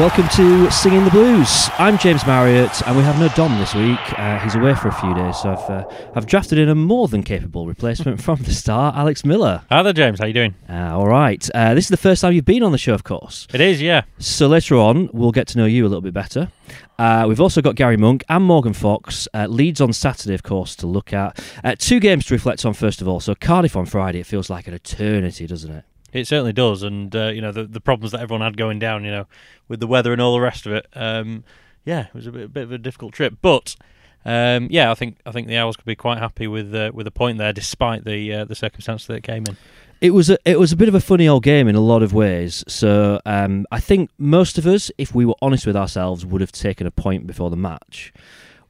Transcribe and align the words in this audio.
Welcome 0.00 0.28
to 0.28 0.70
Singing 0.70 1.04
the 1.04 1.10
Blues. 1.10 1.68
I'm 1.78 1.98
James 1.98 2.26
Marriott, 2.26 2.80
and 2.86 2.96
we 2.96 3.02
have 3.02 3.20
no 3.20 3.28
Dom 3.36 3.58
this 3.58 3.74
week. 3.74 3.98
Uh, 4.18 4.38
he's 4.38 4.54
away 4.54 4.74
for 4.74 4.88
a 4.88 4.94
few 4.94 5.12
days, 5.12 5.36
so 5.36 5.50
I've 5.50 5.70
uh, 5.70 5.84
I've 6.14 6.24
drafted 6.24 6.56
in 6.56 6.70
a 6.70 6.74
more 6.74 7.06
than 7.06 7.22
capable 7.22 7.66
replacement 7.66 8.18
from 8.22 8.38
the 8.38 8.54
start, 8.54 8.96
Alex 8.96 9.26
Miller. 9.26 9.60
Hi 9.68 9.82
there, 9.82 9.92
James. 9.92 10.18
How 10.18 10.24
are 10.24 10.28
you 10.28 10.32
doing? 10.32 10.54
Uh, 10.70 10.96
all 10.96 11.06
right. 11.06 11.46
Uh, 11.54 11.74
this 11.74 11.84
is 11.84 11.88
the 11.90 11.98
first 11.98 12.22
time 12.22 12.32
you've 12.32 12.46
been 12.46 12.62
on 12.62 12.72
the 12.72 12.78
show, 12.78 12.94
of 12.94 13.04
course. 13.04 13.46
It 13.52 13.60
is, 13.60 13.82
yeah. 13.82 14.04
So 14.18 14.46
later 14.46 14.76
on, 14.76 15.10
we'll 15.12 15.32
get 15.32 15.46
to 15.48 15.58
know 15.58 15.66
you 15.66 15.84
a 15.84 15.88
little 15.88 16.00
bit 16.00 16.14
better. 16.14 16.50
Uh, 16.98 17.26
we've 17.28 17.40
also 17.40 17.60
got 17.60 17.74
Gary 17.74 17.98
Monk 17.98 18.24
and 18.30 18.42
Morgan 18.42 18.72
Fox. 18.72 19.28
Uh, 19.34 19.48
Leeds 19.48 19.82
on 19.82 19.92
Saturday, 19.92 20.32
of 20.32 20.42
course, 20.42 20.76
to 20.76 20.86
look 20.86 21.12
at. 21.12 21.38
Uh, 21.62 21.74
two 21.78 22.00
games 22.00 22.24
to 22.24 22.34
reflect 22.34 22.64
on, 22.64 22.72
first 22.72 23.02
of 23.02 23.08
all. 23.08 23.20
So 23.20 23.34
Cardiff 23.34 23.76
on 23.76 23.84
Friday, 23.84 24.20
it 24.20 24.26
feels 24.26 24.48
like 24.48 24.66
an 24.66 24.72
eternity, 24.72 25.46
doesn't 25.46 25.70
it? 25.70 25.84
It 26.12 26.26
certainly 26.26 26.52
does, 26.52 26.82
and 26.82 27.14
uh, 27.14 27.28
you 27.28 27.40
know 27.40 27.52
the 27.52 27.64
the 27.64 27.80
problems 27.80 28.12
that 28.12 28.20
everyone 28.20 28.42
had 28.42 28.56
going 28.56 28.78
down, 28.78 29.04
you 29.04 29.10
know, 29.10 29.26
with 29.68 29.80
the 29.80 29.86
weather 29.86 30.12
and 30.12 30.20
all 30.20 30.34
the 30.34 30.40
rest 30.40 30.66
of 30.66 30.72
it. 30.72 30.86
Um, 30.94 31.44
yeah, 31.84 32.06
it 32.06 32.14
was 32.14 32.26
a 32.26 32.32
bit, 32.32 32.44
a 32.44 32.48
bit 32.48 32.62
of 32.64 32.72
a 32.72 32.78
difficult 32.78 33.12
trip, 33.12 33.34
but 33.40 33.76
um, 34.24 34.68
yeah, 34.70 34.90
I 34.90 34.94
think 34.94 35.18
I 35.24 35.32
think 35.32 35.48
the 35.48 35.56
Owls 35.56 35.76
could 35.76 35.86
be 35.86 35.96
quite 35.96 36.18
happy 36.18 36.46
with 36.46 36.74
uh, 36.74 36.90
with 36.92 37.06
a 37.06 37.10
point 37.10 37.38
there, 37.38 37.52
despite 37.52 38.04
the 38.04 38.32
uh, 38.34 38.44
the 38.44 38.54
circumstances 38.54 39.06
that 39.06 39.14
it 39.14 39.22
came 39.22 39.44
in. 39.46 39.56
It 40.00 40.10
was 40.10 40.30
a 40.30 40.38
it 40.44 40.58
was 40.58 40.72
a 40.72 40.76
bit 40.76 40.88
of 40.88 40.94
a 40.94 41.00
funny 41.00 41.26
old 41.26 41.42
game 41.42 41.68
in 41.68 41.74
a 41.74 41.80
lot 41.80 42.02
of 42.02 42.12
ways. 42.12 42.64
So 42.68 43.20
um, 43.24 43.66
I 43.70 43.80
think 43.80 44.10
most 44.18 44.58
of 44.58 44.66
us, 44.66 44.90
if 44.98 45.14
we 45.14 45.24
were 45.24 45.36
honest 45.40 45.66
with 45.66 45.76
ourselves, 45.76 46.26
would 46.26 46.40
have 46.40 46.52
taken 46.52 46.86
a 46.86 46.90
point 46.90 47.26
before 47.26 47.50
the 47.50 47.56
match. 47.56 48.12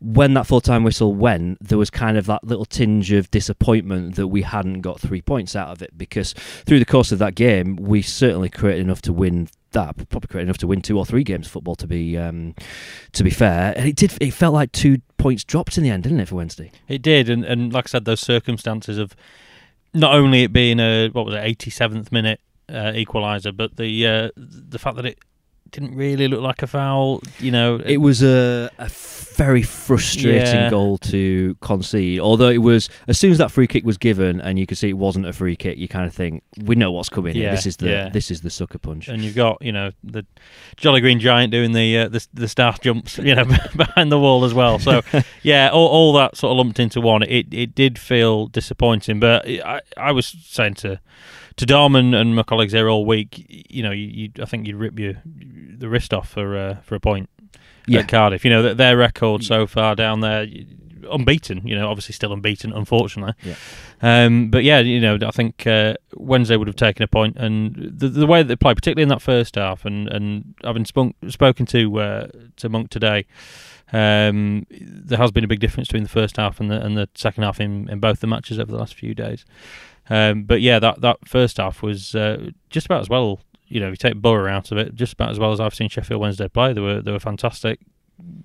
When 0.01 0.35
that 0.35 0.47
full 0.47 0.61
time 0.61 0.83
whistle 0.83 1.15
went, 1.15 1.59
there 1.61 1.79
was 1.79 1.91
kind 1.91 2.17
of 2.17 2.27
that 2.27 2.43
little 2.43 2.65
tinge 2.65 3.13
of 3.13 3.31
disappointment 3.31 4.17
that 4.17 4.29
we 4.29 4.43
hadn't 4.43 4.81
got 4.81 4.99
three 5.01 5.21
points 5.21 5.55
out 5.55 5.69
of 5.69 5.83
it 5.83 5.97
because 5.97 6.33
through 6.33 6.79
the 6.79 6.87
course 6.87 7.13
of 7.13 7.19
that 7.19 7.35
game, 7.35 7.77
we 7.77 8.01
certainly 8.01 8.49
created 8.49 8.83
enough 8.83 9.03
to 9.03 9.13
win 9.13 9.49
that 9.73 9.97
probably 10.09 10.29
created 10.29 10.47
enough 10.49 10.59
to 10.59 10.67
win 10.67 10.83
two 10.83 10.99
or 10.99 11.07
three 11.07 11.23
games 11.23 11.47
of 11.47 11.53
football 11.53 11.77
to 11.77 11.87
be 11.87 12.17
um, 12.17 12.55
to 13.13 13.23
be 13.23 13.31
fair. 13.31 13.73
And 13.77 13.89
it 13.89 13.97
did 13.97 14.13
it 14.21 14.33
felt 14.33 14.55
like 14.55 14.73
two 14.73 14.99
points 15.17 15.45
dropped 15.45 15.77
in 15.77 15.85
the 15.85 15.91
end, 15.91 16.03
didn't 16.03 16.21
it, 16.21 16.29
for 16.29 16.37
Wednesday? 16.37 16.73
It 16.89 17.03
did, 17.03 17.29
and, 17.29 17.45
and 17.45 17.73
like 17.73 17.87
I 17.87 17.89
said, 17.89 18.05
those 18.05 18.21
circumstances 18.21 18.99
of 18.99 19.15
not 19.95 20.15
only 20.15 20.45
it 20.45 20.53
being 20.53 20.81
a 20.81 21.09
what 21.11 21.27
was 21.27 21.35
it, 21.35 21.45
eighty 21.45 21.71
seventh 21.71 22.11
minute 22.11 22.41
uh, 22.69 22.93
equaliser, 22.93 23.57
but 23.57 23.77
the 23.77 24.07
uh, 24.07 24.31
the 24.37 24.79
fact 24.79 24.97
that 24.97 25.07
it 25.07 25.19
didn't 25.73 25.95
really 25.97 26.29
look 26.29 26.41
like 26.41 26.63
a 26.63 26.67
foul. 26.67 27.23
You 27.39 27.51
know, 27.51 27.77
It 27.85 27.99
was 27.99 28.23
a, 28.23 28.71
a 28.79 28.89
very 29.37 29.63
frustrating 29.63 30.41
Yeah. 30.55 30.71
goal 30.71 30.99
to 30.99 31.57
concede. 31.61 32.21
Although 32.21 32.49
it 32.51 32.59
was 32.59 32.89
as 33.09 33.19
soon 33.19 33.31
as 33.33 33.39
that 33.39 33.51
free 33.51 33.67
kick 33.67 33.85
was 33.85 33.97
given, 33.97 34.41
and 34.41 34.59
you 34.59 34.67
could 34.67 34.77
see 34.79 34.89
it 34.91 34.99
wasn't 34.99 35.27
a 35.27 35.33
free 35.33 35.57
kick, 35.57 35.79
you 35.79 35.89
kind 35.89 36.05
of 36.07 36.13
think 36.13 36.43
we 36.65 36.75
know 36.75 36.91
what's 36.93 37.09
coming 37.09 37.35
here. 37.35 37.45
Yeah, 37.45 37.51
This 37.53 37.67
is 37.67 37.77
the 37.79 37.89
yeah. 37.89 38.09
this 38.11 38.31
is 38.31 38.41
the 38.43 38.51
sucker 38.51 38.79
punch. 38.79 39.09
and 39.09 39.23
you've 39.23 39.35
got 39.37 39.63
you 39.63 39.73
know 39.73 39.93
the 40.05 40.27
Jolly 40.77 41.01
Green 41.01 41.21
Giant 41.21 41.53
doing 41.53 41.73
the 41.73 41.99
uh, 41.99 42.09
the 42.09 42.27
the 42.35 42.49
staff 42.49 42.81
jumps, 42.81 43.19
you 43.19 43.35
know, 43.35 43.45
behind 43.77 44.13
the 44.13 44.19
wall 44.19 44.45
as 44.45 44.53
well. 44.53 44.79
So 44.79 45.03
yeah, 45.43 45.71
all, 45.73 45.89
all 45.89 46.13
that 46.15 46.37
sort 46.37 46.51
of 46.53 46.59
lumped 46.59 46.79
into 46.81 47.01
one. 47.01 47.23
It 47.23 47.47
it 47.53 47.75
did 47.75 47.99
feel 47.99 48.47
disappointing, 48.49 49.21
but 49.21 49.47
I 49.49 49.81
I 49.97 50.13
was 50.13 50.27
saying 50.43 50.75
to 50.75 51.01
to 51.61 51.67
Dom 51.67 51.95
and, 51.97 52.35
my 52.37 52.43
colleagues 52.43 52.73
there 52.73 52.89
all 52.91 53.05
week, 53.07 53.47
you 53.71 53.83
know, 53.83 53.91
you, 53.93 54.07
you 54.07 54.31
I 54.43 54.45
think 54.47 54.67
you'd 54.67 54.77
rip 54.77 54.99
your 54.99 55.15
the 55.25 55.89
wrist 55.89 56.13
off 56.13 56.29
for 56.29 56.57
uh, 56.57 56.75
for 56.83 56.95
a 56.95 57.01
point 57.01 57.31
Yeah. 57.87 58.01
at 58.01 58.09
Cardiff. 58.09 58.45
You 58.45 58.51
know, 58.51 58.63
th- 58.63 58.77
their 58.77 58.97
record 58.97 59.45
so 59.45 59.67
far 59.67 59.95
down 59.95 60.21
there. 60.21 60.47
Unbeaten, 61.11 61.67
you 61.67 61.75
know, 61.75 61.89
obviously 61.89 62.13
still 62.13 62.31
unbeaten, 62.33 62.73
unfortunately. 62.75 63.33
Yeah. 63.43 63.55
Um, 64.03 64.51
but 64.51 64.65
yeah, 64.65 64.81
you 64.81 65.01
know, 65.01 65.19
I 65.27 65.31
think 65.31 65.67
uh, 65.67 65.95
Wednesday 66.15 66.57
would 66.57 66.69
have 66.69 66.77
taken 66.77 67.03
a 67.03 67.09
point, 67.09 67.37
and 67.39 67.75
the, 67.75 68.09
the 68.09 68.27
way 68.27 68.43
that 68.43 68.49
they 68.49 68.55
played, 68.57 68.77
particularly 68.77 69.05
in 69.05 69.09
that 69.09 69.23
first 69.23 69.55
half, 69.55 69.87
and, 69.87 70.09
and 70.09 70.55
having 70.63 70.85
spunk, 70.85 71.17
spoken 71.29 71.65
to 71.67 72.01
uh, 72.01 72.29
to 72.57 72.69
Monk 72.69 72.91
today, 72.91 73.25
um, 73.93 74.67
there 74.71 75.19
has 75.19 75.31
been 75.33 75.43
a 75.43 75.49
big 75.49 75.59
difference 75.61 75.89
between 75.89 76.03
the 76.03 76.09
first 76.11 76.37
half 76.37 76.61
and 76.61 76.71
the 76.71 76.81
and 76.85 76.97
the 76.99 77.09
second 77.15 77.45
half 77.45 77.61
in, 77.61 77.89
in 77.89 77.99
both 77.99 78.21
the 78.21 78.27
matches 78.27 78.59
over 78.59 78.71
the 78.71 78.79
last 78.79 78.95
few 78.95 79.15
days. 79.15 79.45
Um, 80.11 80.43
but 80.43 80.61
yeah, 80.61 80.79
that 80.81 81.01
that 81.01 81.17
first 81.27 81.57
half 81.59 81.83
was 81.83 82.15
uh, 82.15 82.51
just 82.69 82.87
about 82.87 83.01
as 83.01 83.09
well. 83.09 83.41
You 83.69 83.79
know, 83.81 83.87
if 83.87 83.93
you 83.93 83.97
take 83.97 84.21
Boro 84.21 84.51
out 84.51 84.73
of 84.73 84.79
it, 84.79 84.97
just 84.97 85.13
about 85.13 85.31
as 85.31 85.39
well 85.39 85.53
as 85.53 85.61
I've 85.61 85.75
seen 85.75 85.89
Sheffield 85.89 86.21
Wednesday 86.21 86.49
play. 86.49 86.73
They 86.73 86.81
were 86.81 87.01
they 87.01 87.13
were 87.13 87.21
fantastic. 87.21 87.79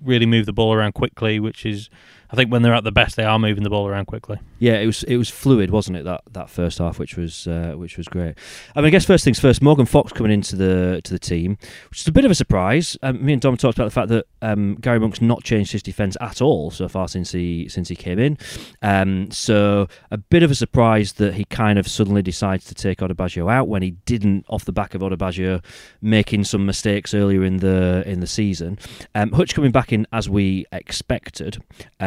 Really 0.02 0.24
moved 0.26 0.46
the 0.46 0.52
ball 0.52 0.72
around 0.72 0.92
quickly, 0.92 1.40
which 1.40 1.66
is, 1.66 1.90
I 2.30 2.36
think, 2.36 2.50
when 2.50 2.62
they're 2.62 2.74
at 2.74 2.84
the 2.84 2.92
best, 2.92 3.16
they 3.16 3.24
are 3.24 3.38
moving 3.38 3.62
the 3.62 3.70
ball 3.70 3.86
around 3.86 4.06
quickly. 4.06 4.38
Yeah, 4.58 4.74
it 4.74 4.86
was 4.86 5.02
it 5.04 5.16
was 5.16 5.28
fluid, 5.28 5.70
wasn't 5.70 5.98
it? 5.98 6.04
That 6.04 6.22
that 6.32 6.50
first 6.50 6.78
half, 6.78 6.98
which 6.98 7.16
was 7.16 7.46
uh, 7.46 7.74
which 7.76 7.96
was 7.96 8.08
great. 8.08 8.34
I 8.74 8.80
mean, 8.80 8.86
I 8.86 8.90
guess 8.90 9.04
first 9.04 9.24
things 9.24 9.38
first. 9.38 9.62
Morgan 9.62 9.86
Fox 9.86 10.12
coming 10.12 10.32
into 10.32 10.56
the 10.56 11.00
to 11.04 11.12
the 11.12 11.18
team, 11.18 11.58
which 11.90 12.00
is 12.00 12.08
a 12.08 12.12
bit 12.12 12.24
of 12.24 12.30
a 12.30 12.34
surprise. 12.34 12.96
Um, 13.02 13.24
me 13.24 13.32
and 13.32 13.42
Dom 13.42 13.56
talked 13.56 13.78
about 13.78 13.84
the 13.84 13.90
fact 13.90 14.08
that 14.08 14.26
um, 14.42 14.76
Gary 14.76 14.98
Monk's 14.98 15.20
not 15.20 15.44
changed 15.44 15.72
his 15.72 15.82
defence 15.82 16.16
at 16.20 16.40
all 16.40 16.70
so 16.70 16.88
far 16.88 17.08
since 17.08 17.32
he 17.32 17.68
since 17.68 17.88
he 17.88 17.96
came 17.96 18.18
in. 18.18 18.38
Um, 18.82 19.30
so 19.30 19.88
a 20.10 20.16
bit 20.16 20.42
of 20.42 20.50
a 20.50 20.54
surprise 20.54 21.14
that 21.14 21.34
he 21.34 21.44
kind 21.44 21.78
of 21.78 21.86
suddenly 21.86 22.22
decides 22.22 22.64
to 22.66 22.74
take 22.74 22.98
Odubajo 22.98 23.50
out 23.50 23.68
when 23.68 23.82
he 23.82 23.92
didn't 23.92 24.44
off 24.48 24.64
the 24.64 24.72
back 24.72 24.94
of 24.94 25.02
Odubajo 25.02 25.62
making 26.00 26.44
some 26.44 26.64
mistakes 26.64 27.14
earlier 27.14 27.44
in 27.44 27.58
the 27.58 28.02
in 28.06 28.20
the 28.20 28.26
season. 28.26 28.78
Um, 29.14 29.32
Hutch 29.32 29.54
coming 29.54 29.70
back 29.70 29.92
in 29.92 30.06
as 30.12 30.28
we 30.28 30.66
expected. 30.72 31.62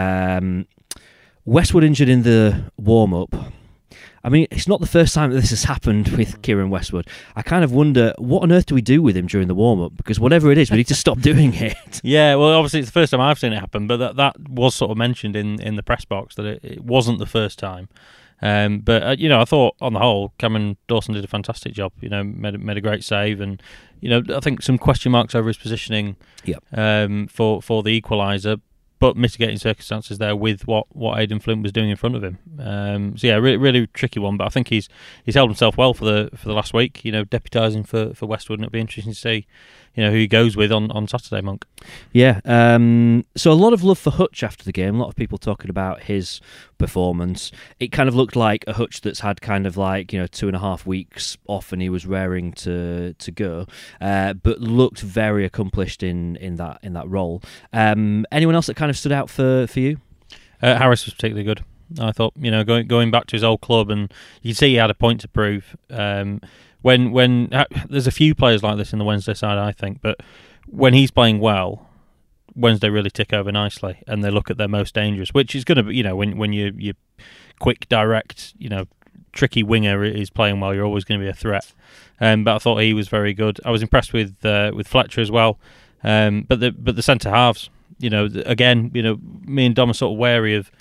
Um, 0.09 0.67
Westwood 1.45 1.83
injured 1.83 2.09
in 2.09 2.23
the 2.23 2.71
warm 2.77 3.13
up. 3.13 3.33
I 4.23 4.29
mean, 4.29 4.47
it's 4.51 4.67
not 4.67 4.81
the 4.81 4.87
first 4.87 5.13
time 5.15 5.31
that 5.31 5.39
this 5.39 5.49
has 5.51 5.63
happened 5.63 6.09
with 6.09 6.41
Kieran 6.41 6.69
Westwood. 6.69 7.07
I 7.35 7.41
kind 7.41 7.63
of 7.63 7.71
wonder 7.71 8.13
what 8.17 8.43
on 8.43 8.51
earth 8.51 8.65
do 8.65 8.75
we 8.75 8.81
do 8.81 9.01
with 9.01 9.15
him 9.15 9.27
during 9.27 9.47
the 9.47 9.55
warm 9.55 9.81
up? 9.81 9.95
Because 9.95 10.19
whatever 10.19 10.51
it 10.51 10.57
is, 10.57 10.69
we 10.69 10.77
need 10.77 10.87
to 10.87 10.95
stop 10.95 11.19
doing 11.31 11.53
it. 11.53 12.01
Yeah, 12.03 12.35
well, 12.35 12.49
obviously 12.49 12.81
it's 12.81 12.89
the 12.89 12.93
first 12.93 13.11
time 13.11 13.21
I've 13.21 13.39
seen 13.39 13.53
it 13.53 13.59
happen, 13.59 13.87
but 13.87 13.97
that 13.97 14.15
that 14.17 14.49
was 14.49 14.75
sort 14.75 14.91
of 14.91 14.97
mentioned 14.97 15.35
in, 15.35 15.61
in 15.61 15.75
the 15.75 15.83
press 15.83 16.03
box 16.05 16.35
that 16.35 16.45
it, 16.45 16.59
it 16.63 16.83
wasn't 16.83 17.19
the 17.19 17.25
first 17.25 17.57
time. 17.57 17.87
Um, 18.41 18.79
but 18.79 19.03
uh, 19.03 19.15
you 19.17 19.27
know, 19.29 19.41
I 19.41 19.45
thought 19.45 19.75
on 19.81 19.93
the 19.93 19.99
whole, 19.99 20.33
Cameron 20.37 20.77
Dawson 20.87 21.13
did 21.13 21.23
a 21.23 21.27
fantastic 21.27 21.73
job. 21.73 21.91
You 22.01 22.09
know, 22.09 22.23
made 22.23 22.55
a- 22.55 22.59
made 22.59 22.77
a 22.77 22.81
great 22.81 23.03
save, 23.03 23.41
and 23.41 23.61
you 24.01 24.09
know, 24.09 24.21
I 24.35 24.39
think 24.39 24.61
some 24.61 24.77
question 24.77 25.11
marks 25.11 25.35
over 25.35 25.47
his 25.47 25.57
positioning. 25.57 26.15
Yep. 26.45 26.63
Um, 26.73 27.27
for 27.27 27.61
for 27.61 27.83
the 27.83 27.99
equaliser, 28.01 28.61
but 28.99 29.15
mitigating 29.15 29.57
circumstances 29.57 30.17
there 30.17 30.35
with 30.35 30.67
what 30.67 30.85
what 30.95 31.19
Aden 31.19 31.39
Flint 31.39 31.63
was 31.63 31.71
doing 31.71 31.89
in 31.89 31.95
front 31.95 32.15
of 32.15 32.23
him. 32.23 32.37
Um, 32.59 33.17
so 33.17 33.27
yeah, 33.27 33.35
really 33.35 33.57
really 33.57 33.87
tricky 33.87 34.19
one. 34.19 34.37
But 34.37 34.45
I 34.45 34.49
think 34.49 34.67
he's 34.67 34.89
he's 35.23 35.35
held 35.35 35.49
himself 35.49 35.77
well 35.77 35.93
for 35.93 36.05
the 36.05 36.29
for 36.35 36.47
the 36.47 36.53
last 36.53 36.73
week. 36.73 37.03
You 37.05 37.11
know, 37.11 37.25
deputising 37.25 37.87
for 37.87 38.13
for 38.13 38.25
Westwood, 38.25 38.59
and 38.59 38.65
it'll 38.65 38.73
be 38.73 38.79
interesting 38.79 39.13
to 39.13 39.19
see. 39.19 39.47
You 39.99 40.05
know 40.05 40.11
who 40.11 40.17
he 40.17 40.27
goes 40.27 40.55
with 40.55 40.71
on, 40.71 40.89
on 40.91 41.09
Saturday, 41.09 41.41
Monk. 41.41 41.65
Yeah. 42.13 42.39
Um, 42.45 43.25
so 43.35 43.51
a 43.51 43.53
lot 43.53 43.73
of 43.73 43.83
love 43.83 43.99
for 43.99 44.11
Hutch 44.11 44.43
after 44.43 44.63
the 44.63 44.71
game. 44.71 44.95
A 44.95 44.97
lot 44.97 45.09
of 45.09 45.17
people 45.17 45.37
talking 45.37 45.69
about 45.69 46.03
his 46.03 46.39
performance. 46.77 47.51
It 47.81 47.89
kind 47.89 48.07
of 48.07 48.15
looked 48.15 48.37
like 48.37 48.63
a 48.65 48.71
Hutch 48.71 49.01
that's 49.01 49.19
had 49.19 49.41
kind 49.41 49.67
of 49.67 49.75
like 49.75 50.13
you 50.13 50.19
know 50.21 50.25
two 50.25 50.47
and 50.47 50.55
a 50.55 50.59
half 50.59 50.85
weeks 50.85 51.37
off, 51.47 51.73
and 51.73 51.81
he 51.81 51.89
was 51.89 52.05
raring 52.05 52.53
to 52.53 53.13
to 53.13 53.31
go, 53.31 53.65
uh, 53.99 54.35
but 54.35 54.61
looked 54.61 55.01
very 55.01 55.43
accomplished 55.43 56.01
in 56.01 56.37
in 56.37 56.55
that 56.55 56.79
in 56.81 56.93
that 56.93 57.09
role. 57.09 57.43
Um, 57.73 58.25
anyone 58.31 58.55
else 58.55 58.67
that 58.67 58.77
kind 58.77 58.89
of 58.89 58.97
stood 58.97 59.11
out 59.11 59.29
for 59.29 59.67
for 59.67 59.81
you? 59.81 59.97
Uh, 60.61 60.77
Harris 60.77 61.03
was 61.07 61.13
particularly 61.13 61.43
good. 61.43 61.65
I 61.99 62.13
thought, 62.13 62.31
you 62.37 62.51
know, 62.51 62.63
going 62.63 62.87
going 62.87 63.11
back 63.11 63.25
to 63.27 63.35
his 63.35 63.43
old 63.43 63.59
club, 63.59 63.89
and 63.89 64.13
you 64.43 64.51
can 64.51 64.55
see 64.55 64.69
he 64.69 64.75
had 64.75 64.91
a 64.91 64.93
point 64.93 65.19
to 65.21 65.27
prove. 65.27 65.75
Um, 65.89 66.39
when 66.81 67.11
when 67.11 67.53
uh, 67.53 67.65
there's 67.89 68.07
a 68.07 68.11
few 68.11 68.35
players 68.35 68.63
like 68.63 68.77
this 68.77 68.93
in 68.93 68.99
the 68.99 69.05
Wednesday 69.05 69.33
side, 69.33 69.57
I 69.57 69.71
think, 69.71 70.01
but 70.01 70.19
when 70.67 70.93
he's 70.93 71.11
playing 71.11 71.39
well, 71.39 71.87
Wednesday 72.55 72.89
really 72.89 73.09
tick 73.09 73.33
over 73.33 73.51
nicely, 73.51 74.01
and 74.07 74.23
they 74.23 74.29
look 74.29 74.49
at 74.49 74.57
their 74.57 74.67
most 74.67 74.93
dangerous, 74.95 75.33
which 75.33 75.55
is 75.55 75.63
going 75.63 75.77
to 75.77 75.83
be, 75.83 75.95
you 75.95 76.03
know, 76.03 76.15
when 76.15 76.37
when 76.37 76.53
you 76.53 76.73
you 76.77 76.93
quick, 77.59 77.89
direct, 77.89 78.53
you 78.57 78.69
know, 78.69 78.85
tricky 79.33 79.63
winger 79.63 80.03
is 80.03 80.29
playing 80.29 80.59
well, 80.59 80.73
you're 80.73 80.85
always 80.85 81.03
going 81.03 81.19
to 81.19 81.25
be 81.25 81.29
a 81.29 81.33
threat. 81.33 81.73
Um, 82.21 82.43
but 82.43 82.55
I 82.55 82.59
thought 82.59 82.81
he 82.81 82.93
was 82.93 83.07
very 83.07 83.33
good. 83.33 83.59
I 83.65 83.71
was 83.71 83.81
impressed 83.81 84.13
with 84.13 84.43
uh, 84.45 84.71
with 84.73 84.87
Fletcher 84.87 85.21
as 85.21 85.31
well. 85.31 85.59
Um, 86.03 86.45
but 86.47 86.59
the 86.59 86.71
but 86.71 86.95
the 86.95 87.01
centre 87.01 87.29
halves, 87.29 87.69
you 87.99 88.09
know, 88.09 88.29
again, 88.45 88.91
you 88.93 89.03
know, 89.03 89.17
me 89.45 89.65
and 89.65 89.75
Dom 89.75 89.89
are 89.89 89.93
sort 89.93 90.13
of 90.13 90.17
wary 90.17 90.55
of 90.55 90.71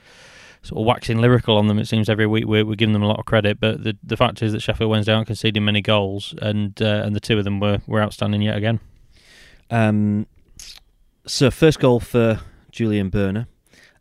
sort 0.63 0.81
of 0.81 0.87
waxing 0.87 1.19
lyrical 1.19 1.57
on 1.57 1.67
them. 1.67 1.79
It 1.79 1.87
seems 1.89 2.09
every 2.09 2.27
week 2.27 2.47
we're, 2.47 2.65
we're 2.67 2.75
giving 2.75 2.93
them 2.93 3.03
a 3.03 3.09
lot 3.09 3.19
of 3.19 3.25
credit, 3.27 3.59
but 3.61 3.85
the 3.85 3.97
the 4.03 4.17
fact 4.17 4.43
is 4.43 4.53
that 4.53 4.61
Sheffield 4.61 4.91
Wednesday 4.91 5.13
aren't 5.13 5.27
conceding 5.27 5.65
many 5.65 5.81
goals, 5.81 6.35
and 6.43 6.81
uh, 6.83 7.03
and 7.05 7.15
the 7.17 7.21
two 7.21 7.39
of 7.39 7.45
them 7.45 7.61
were 7.61 7.79
were 7.87 8.03
outstanding 8.03 8.43
yet 8.43 8.57
again. 8.57 8.81
Um, 9.71 10.27
so 11.27 11.51
first 11.51 11.79
goal 11.79 12.01
for 12.01 12.41
Julian 12.73 13.11
Börner. 13.11 13.47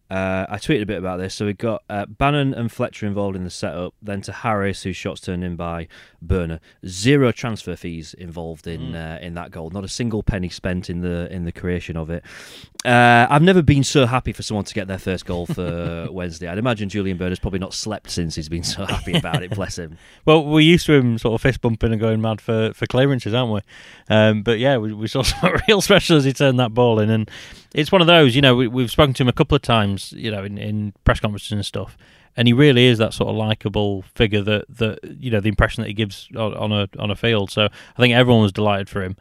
Uh, 0.10 0.46
I 0.48 0.56
tweeted 0.56 0.84
a 0.84 0.86
bit 0.86 1.00
about 1.00 1.20
this. 1.20 1.36
So 1.36 1.46
we 1.46 1.52
got 1.52 1.84
uh, 1.90 2.06
Bannon 2.06 2.54
and 2.54 2.72
Fletcher 2.72 3.06
involved 3.06 3.36
in 3.36 3.44
the 3.44 3.50
setup, 3.50 3.94
then 4.02 4.22
to 4.22 4.32
Harris, 4.32 4.84
whose 4.84 4.96
shots 4.96 5.20
turned 5.20 5.44
in 5.44 5.58
by 5.58 5.90
Börner. 6.26 6.62
Zero 6.86 7.34
transfer 7.34 7.76
fees 7.76 8.14
involved 8.14 8.68
in 8.68 8.94
Mm. 8.94 8.96
uh, 8.96 9.20
in 9.20 9.34
that 9.34 9.52
goal. 9.52 9.70
Not 9.70 9.84
a 9.84 9.90
single 9.90 10.24
penny 10.24 10.48
spent 10.48 10.90
in 10.90 11.02
the 11.02 11.28
in 11.30 11.44
the 11.44 11.52
creation 11.52 11.98
of 11.98 12.10
it. 12.10 12.24
Uh, 12.86 13.28
I've 13.30 13.42
never 13.42 13.62
been 13.62 13.84
so 13.84 14.06
happy 14.06 14.32
for 14.32 14.44
someone 14.44 14.66
to 14.66 14.74
get 14.74 14.88
their 14.88 14.98
first 15.00 15.26
goal 15.26 15.46
for 15.46 16.08
Wednesday. 16.12 16.48
I'd 16.48 16.58
imagine 16.58 16.90
Julian 16.90 17.18
Bird 17.18 17.30
has 17.30 17.40
probably 17.40 17.60
not 17.60 17.74
slept 17.74 18.10
since 18.10 18.36
he's 18.36 18.50
been 18.50 18.64
so 18.64 18.86
happy 18.86 19.18
about 19.18 19.44
it. 19.44 19.52
Bless 19.52 19.78
him. 19.78 19.98
Well, 20.26 20.44
we're 20.46 20.60
used 20.60 20.86
to 20.88 20.94
him 20.94 21.18
sort 21.18 21.36
of 21.36 21.42
fist 21.42 21.62
bumping 21.62 21.92
and 21.92 22.02
going 22.02 22.22
mad 22.22 22.42
for, 22.42 22.74
for 22.74 22.86
clearances, 22.86 23.34
aren't 23.34 23.54
we? 23.54 23.62
Um, 24.10 24.44
but 24.44 24.60
yeah, 24.60 24.78
we, 24.78 24.92
we 24.94 25.08
saw 25.08 25.22
something 25.22 25.54
real 25.68 25.80
special 25.80 26.18
as 26.18 26.26
he 26.26 26.34
turned 26.34 26.60
that 26.60 26.74
ball 26.74 27.00
in, 27.00 27.10
and 27.10 27.32
it's 27.74 27.92
one 27.92 28.02
of 28.02 28.08
those. 28.08 28.36
You 28.36 28.42
know, 28.42 28.56
we, 28.56 28.82
have 28.82 28.92
spoken 28.92 29.14
to 29.16 29.24
him 29.24 29.30
a 29.30 29.34
couple 29.34 29.56
of 29.56 29.62
times, 29.62 30.12
you 30.12 30.30
know, 30.30 30.44
in, 30.44 30.58
in 30.58 30.94
press 31.06 31.22
conferences 31.22 31.54
and 31.54 31.66
stuff, 31.66 31.98
and 32.36 32.48
he 32.48 32.54
really 32.54 32.88
is 32.88 32.98
that 32.98 33.14
sort 33.14 33.30
of 33.30 33.36
likable 33.36 34.02
figure 34.16 34.42
that 34.42 34.66
that 34.78 35.00
you 35.20 35.32
know 35.32 35.40
the 35.40 35.50
impression 35.50 35.82
that 35.84 35.88
he 35.88 35.94
gives 35.94 36.28
on, 36.36 36.54
on 36.56 36.72
a 36.74 36.90
on 37.00 37.10
a 37.10 37.16
field. 37.16 37.50
So 37.52 37.66
I 37.66 38.02
think 38.02 38.14
everyone 38.14 38.42
was 38.42 38.52
delighted 38.52 38.90
for 38.90 39.02
him 39.02 39.16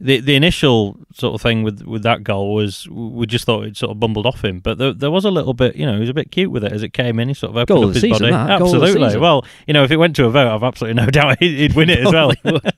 the 0.00 0.20
the 0.20 0.36
initial 0.36 0.96
sort 1.12 1.34
of 1.34 1.42
thing 1.42 1.62
with 1.62 1.82
with 1.82 2.02
that 2.04 2.22
goal 2.22 2.54
was 2.54 2.88
we 2.88 3.26
just 3.26 3.44
thought 3.44 3.64
it 3.64 3.76
sort 3.76 3.90
of 3.90 3.98
bumbled 3.98 4.26
off 4.26 4.44
him, 4.44 4.60
but 4.60 4.78
there, 4.78 4.92
there 4.92 5.10
was 5.10 5.24
a 5.24 5.30
little 5.30 5.54
bit, 5.54 5.74
you 5.74 5.84
know, 5.84 5.94
he 5.94 6.00
was 6.00 6.08
a 6.08 6.14
bit 6.14 6.30
cute 6.30 6.50
with 6.50 6.62
it 6.62 6.72
as 6.72 6.82
it 6.82 6.92
came 6.92 7.18
in. 7.18 7.28
He 7.28 7.34
sort 7.34 7.50
of 7.50 7.56
opened 7.56 7.66
goal 7.66 7.88
up 7.88 7.94
his 7.94 8.02
season, 8.02 8.30
body. 8.30 8.32
That. 8.32 8.62
Absolutely. 8.62 9.16
Well, 9.18 9.44
you 9.66 9.74
know, 9.74 9.82
if 9.82 9.90
it 9.90 9.96
went 9.96 10.14
to 10.16 10.26
a 10.26 10.30
vote, 10.30 10.54
I've 10.54 10.62
absolutely 10.62 11.02
no 11.02 11.10
doubt 11.10 11.38
he'd, 11.40 11.58
he'd 11.58 11.74
win 11.74 11.90
it 11.90 11.98
as 11.98 12.12
well. 12.12 12.30
uh, 12.44 12.60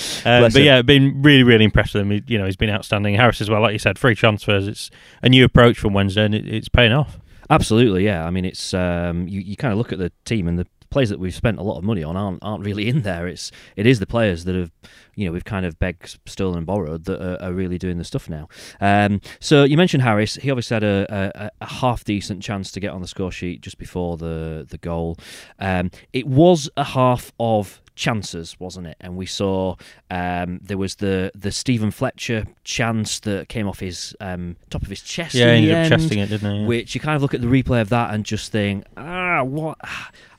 but 0.24 0.54
him. 0.54 0.62
yeah, 0.62 0.82
been 0.82 1.20
really 1.22 1.42
really 1.42 1.64
impressed 1.64 1.94
with 1.94 2.02
him. 2.02 2.10
He, 2.10 2.22
you 2.28 2.38
know, 2.38 2.44
he's 2.44 2.56
been 2.56 2.70
outstanding. 2.70 3.14
Harris 3.14 3.40
as 3.40 3.50
well, 3.50 3.60
like 3.60 3.72
you 3.72 3.78
said, 3.80 3.98
free 3.98 4.14
transfers. 4.14 4.68
It's 4.68 4.90
a 5.22 5.28
new 5.28 5.44
approach 5.44 5.78
from 5.78 5.94
Wednesday, 5.94 6.24
and 6.24 6.34
it, 6.34 6.46
it's 6.46 6.68
paying 6.68 6.92
off. 6.92 7.18
Absolutely, 7.50 8.04
yeah. 8.04 8.24
I 8.24 8.30
mean, 8.30 8.44
it's 8.44 8.74
um, 8.74 9.26
you, 9.26 9.40
you 9.40 9.56
kind 9.56 9.72
of 9.72 9.78
look 9.78 9.92
at 9.92 9.98
the 9.98 10.12
team 10.24 10.46
and 10.46 10.58
the 10.58 10.66
players 10.90 11.08
that 11.10 11.18
we've 11.18 11.34
spent 11.34 11.58
a 11.58 11.62
lot 11.62 11.78
of 11.78 11.84
money 11.84 12.02
on 12.02 12.16
aren't 12.16 12.38
aren't 12.42 12.64
really 12.64 12.88
in 12.88 13.02
there. 13.02 13.26
It's 13.26 13.50
it 13.76 13.86
is 13.86 13.98
the 13.98 14.06
players 14.06 14.44
that 14.44 14.54
have 14.54 14.70
you 15.14 15.26
know 15.26 15.32
we've 15.32 15.44
kind 15.44 15.66
of 15.66 15.78
begged, 15.78 16.18
stolen, 16.26 16.58
and 16.58 16.66
borrowed 16.66 17.04
that 17.04 17.20
are, 17.20 17.42
are 17.42 17.52
really 17.52 17.78
doing 17.78 17.98
the 17.98 18.04
stuff 18.04 18.28
now. 18.28 18.48
Um, 18.80 19.20
so 19.40 19.64
you 19.64 19.76
mentioned 19.76 20.02
Harris. 20.02 20.36
He 20.36 20.50
obviously 20.50 20.74
had 20.74 20.84
a, 20.84 21.30
a, 21.34 21.50
a, 21.60 21.66
half 21.66 22.04
decent 22.04 22.42
chance 22.42 22.70
to 22.72 22.80
get 22.80 22.92
on 22.92 23.00
the 23.00 23.08
score 23.08 23.32
sheet 23.32 23.60
just 23.60 23.78
before 23.78 24.16
the 24.16 24.66
the 24.68 24.78
goal. 24.78 25.18
Um, 25.58 25.90
it 26.12 26.26
was 26.26 26.70
a 26.76 26.84
half 26.84 27.32
of 27.40 27.82
chances, 27.98 28.58
wasn't 28.60 28.86
it? 28.86 28.96
And 29.00 29.16
we 29.16 29.26
saw 29.26 29.74
um, 30.10 30.60
there 30.62 30.78
was 30.78 30.94
the 30.94 31.30
the 31.34 31.52
Steven 31.52 31.90
Fletcher 31.90 32.46
chance 32.64 33.20
that 33.20 33.48
came 33.48 33.68
off 33.68 33.80
his 33.80 34.16
um, 34.20 34.56
top 34.70 34.82
of 34.82 34.88
his 34.88 35.02
chest. 35.02 35.34
Yeah, 35.34 35.54
he 35.54 35.70
ended 35.70 35.92
up 35.92 36.00
chesting 36.00 36.20
it, 36.20 36.28
didn't 36.28 36.50
he? 36.50 36.60
Yeah. 36.60 36.66
Which 36.66 36.94
you 36.94 37.00
kind 37.00 37.16
of 37.16 37.22
look 37.22 37.34
at 37.34 37.42
the 37.42 37.48
replay 37.48 37.82
of 37.82 37.90
that 37.90 38.14
and 38.14 38.24
just 38.24 38.52
think, 38.52 38.84
ah, 38.96 39.17
what? 39.44 39.78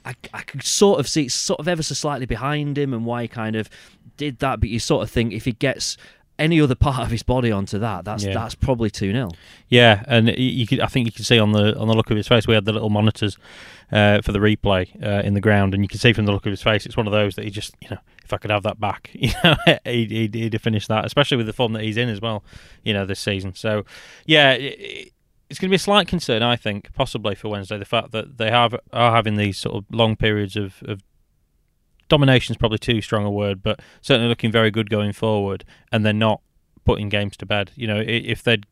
I, 0.05 0.15
I 0.33 0.41
could 0.41 0.63
sort 0.63 0.99
of 0.99 1.07
see 1.07 1.25
it's 1.25 1.35
sort 1.35 1.59
of 1.59 1.67
ever 1.67 1.83
so 1.83 1.93
slightly 1.93 2.25
behind 2.25 2.77
him 2.77 2.93
and 2.93 3.05
why 3.05 3.23
he 3.23 3.27
kind 3.27 3.55
of 3.55 3.69
did 4.17 4.39
that, 4.39 4.59
but 4.59 4.69
you 4.69 4.79
sort 4.79 5.03
of 5.03 5.11
think 5.11 5.33
if 5.33 5.45
he 5.45 5.51
gets 5.51 5.97
any 6.39 6.61
other 6.61 6.75
part 6.75 7.01
of 7.01 7.11
his 7.11 7.21
body 7.21 7.51
onto 7.51 7.77
that, 7.79 8.05
that's 8.05 8.23
yeah. 8.23 8.33
that's 8.33 8.55
probably 8.55 8.89
two 8.89 9.11
0 9.11 9.29
Yeah, 9.67 10.03
and 10.07 10.29
you 10.37 10.65
could 10.65 10.79
I 10.79 10.87
think 10.87 11.05
you 11.05 11.11
can 11.11 11.25
see 11.25 11.37
on 11.37 11.51
the 11.51 11.77
on 11.77 11.87
the 11.87 11.93
look 11.93 12.09
of 12.09 12.17
his 12.17 12.27
face 12.27 12.47
we 12.47 12.53
had 12.53 12.65
the 12.65 12.71
little 12.71 12.89
monitors 12.89 13.37
uh, 13.91 14.21
for 14.21 14.31
the 14.31 14.39
replay 14.39 14.89
uh, 15.03 15.21
in 15.23 15.33
the 15.33 15.41
ground, 15.41 15.73
and 15.73 15.83
you 15.83 15.89
can 15.89 15.99
see 15.99 16.13
from 16.13 16.25
the 16.25 16.31
look 16.31 16.45
of 16.45 16.51
his 16.51 16.63
face 16.63 16.85
it's 16.85 16.97
one 16.97 17.07
of 17.07 17.11
those 17.11 17.35
that 17.35 17.43
he 17.43 17.51
just 17.51 17.75
you 17.81 17.89
know 17.89 17.99
if 18.23 18.33
I 18.33 18.37
could 18.37 18.51
have 18.51 18.63
that 18.63 18.79
back, 18.79 19.09
you 19.13 19.31
know, 19.43 19.55
he'd, 19.83 20.11
he'd, 20.11 20.35
he'd 20.35 20.53
have 20.53 20.61
finished 20.61 20.87
that, 20.87 21.03
especially 21.03 21.37
with 21.37 21.47
the 21.47 21.53
form 21.53 21.73
that 21.73 21.81
he's 21.83 21.97
in 21.97 22.09
as 22.09 22.21
well, 22.21 22.43
you 22.83 22.93
know, 22.93 23.05
this 23.05 23.19
season. 23.19 23.53
So 23.55 23.85
yeah. 24.25 24.51
It, 24.53 25.13
it's 25.49 25.59
going 25.59 25.69
to 25.69 25.71
be 25.71 25.77
a 25.77 25.79
slight 25.79 26.07
concern, 26.07 26.43
I 26.43 26.55
think, 26.55 26.93
possibly 26.93 27.35
for 27.35 27.49
Wednesday. 27.49 27.77
The 27.77 27.85
fact 27.85 28.11
that 28.11 28.37
they 28.37 28.51
have 28.51 28.75
are 28.93 29.11
having 29.11 29.35
these 29.35 29.57
sort 29.57 29.75
of 29.75 29.85
long 29.91 30.15
periods 30.15 30.55
of, 30.55 30.83
of 30.85 31.01
domination 32.07 32.53
is 32.53 32.57
probably 32.57 32.77
too 32.77 33.01
strong 33.01 33.25
a 33.25 33.31
word, 33.31 33.63
but 33.63 33.79
certainly 34.01 34.29
looking 34.29 34.51
very 34.51 34.69
good 34.69 34.89
going 34.89 35.11
forward, 35.11 35.65
and 35.91 36.05
they're 36.05 36.13
not 36.13 36.41
putting 36.85 37.09
games 37.09 37.35
to 37.37 37.45
bed. 37.45 37.71
You 37.75 37.87
know, 37.87 38.03
if 38.05 38.43
they'd 38.43 38.65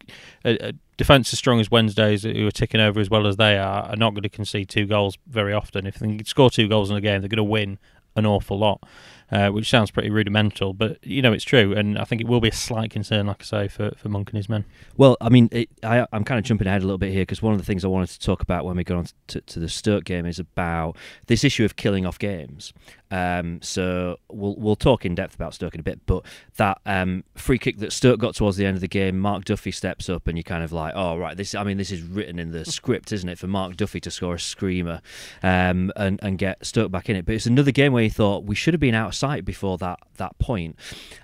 a, 0.46 0.74
defense 0.98 1.34
as 1.34 1.40
strong 1.40 1.60
as 1.60 1.72
Wednesdays, 1.72 2.24
who 2.24 2.48
are 2.48 2.52
ticking 2.52 2.82
over 2.82 3.00
as 3.00 3.10
well 3.10 3.28
as 3.28 3.38
they 3.38 3.58
are, 3.58 3.84
are 3.84 3.96
not 3.96 4.12
going 4.12 4.24
to 4.24 4.30
concede 4.30 4.70
two 4.70 4.86
goals 4.86 5.18
very 5.28 5.54
often. 5.54 5.88
If 5.88 6.00
they 6.00 6.20
score 6.26 6.50
two 6.50 6.68
goals 6.68 6.92
in 6.92 6.98
a 6.98 7.02
game, 7.02 7.22
they're 7.22 7.30
going 7.30 7.38
to 7.38 7.44
win 7.44 7.80
an 8.16 8.26
awful 8.26 8.58
lot 8.58 8.84
uh, 9.32 9.50
which 9.50 9.70
sounds 9.70 9.92
pretty 9.92 10.10
rudimental, 10.10 10.74
but 10.74 11.04
you 11.06 11.22
know 11.22 11.34
it's 11.34 11.44
true, 11.44 11.74
and 11.74 11.98
I 11.98 12.04
think 12.06 12.22
it 12.22 12.28
will 12.28 12.40
be 12.40 12.50
a 12.50 12.54
slight 12.54 12.92
concern, 12.92 13.28
like 13.28 13.42
I 13.42 13.46
say, 13.46 13.68
for, 13.68 13.92
for 13.98 14.10
Monk 14.10 14.30
and 14.30 14.38
his 14.38 14.48
men. 14.48 14.66
Well, 14.96 15.18
I 15.20 15.30
mean, 15.30 15.50
it, 15.52 15.70
I, 15.84 16.08
am 16.14 16.24
kind 16.24 16.40
of 16.40 16.46
jumping 16.46 16.68
ahead 16.68 16.82
a 16.82 16.86
little 16.86 16.98
bit 16.98 17.12
here 17.12 17.24
because 17.24 17.42
one 17.42 17.54
of 17.54 17.60
the 17.60 17.66
things 17.66 17.84
I 17.84 17.90
wanted 17.90 18.10
to 18.10 18.20
talk 18.20 18.42
about 18.42 18.66
when 18.66 18.78
we 18.78 18.84
got 18.84 18.98
on 18.98 19.08
to, 19.28 19.42
to 19.42 19.60
the 19.60 19.70
Stoke 19.70 20.06
game 20.06 20.26
is 20.26 20.40
about 20.40 20.96
this 21.28 21.44
issue 21.44 21.66
of 21.66 21.76
killing 21.76 22.06
off 22.06 22.18
games. 22.18 22.74
Um, 23.10 23.62
so 23.62 24.18
we'll 24.30 24.56
we'll 24.58 24.76
talk 24.76 25.06
in 25.06 25.16
depth 25.16 25.36
about 25.36 25.54
Stoke 25.54 25.74
in 25.74 25.80
a 25.80 25.84
bit, 25.84 26.02
but 26.06 26.26
that 26.58 26.80
um, 26.86 27.24
free 27.36 27.58
kick 27.58 27.78
that 27.78 27.94
Stoke 27.94 28.20
got 28.20 28.36
towards 28.36 28.58
the 28.58 28.66
end 28.66 28.76
of 28.76 28.82
the 28.82 28.88
game, 28.88 29.18
Mark 29.18 29.46
Duffy 29.46 29.72
steps 29.72 30.10
up, 30.10 30.28
and 30.28 30.38
you're 30.38 30.44
kind 30.44 30.64
of 30.64 30.74
like, 30.74 30.94
oh 30.96 31.18
right, 31.18 31.38
this. 31.38 31.56
I 31.56 31.64
mean, 31.64 31.78
this 31.78 31.92
is 31.92 32.02
written 32.02 32.38
in 32.38 32.52
the 32.52 32.66
script, 32.72 33.12
isn't 33.14 33.30
it, 33.30 33.40
for 33.40 33.48
Mark 33.48 33.78
Duffy 33.78 34.02
to 34.02 34.12
score 34.12 34.36
a 34.36 34.40
screamer 34.40 35.02
um, 35.42 35.92
and 35.96 36.20
and 36.22 36.38
get 36.38 36.66
Stoke 36.66 36.92
back 36.92 37.10
in 37.10 37.16
it. 37.16 37.26
But 37.26 37.36
it's 37.36 37.46
another 37.46 37.72
game 37.72 37.94
where 37.94 38.04
you 38.04 38.10
thought 38.10 38.44
we 38.44 38.56
should 38.56 38.74
have 38.74 38.82
been 38.82 38.96
out 38.96 39.10
of 39.10 39.16
sight 39.18 39.46
before 39.46 39.78
that 39.80 40.00
that 40.18 40.38
point. 40.40 40.76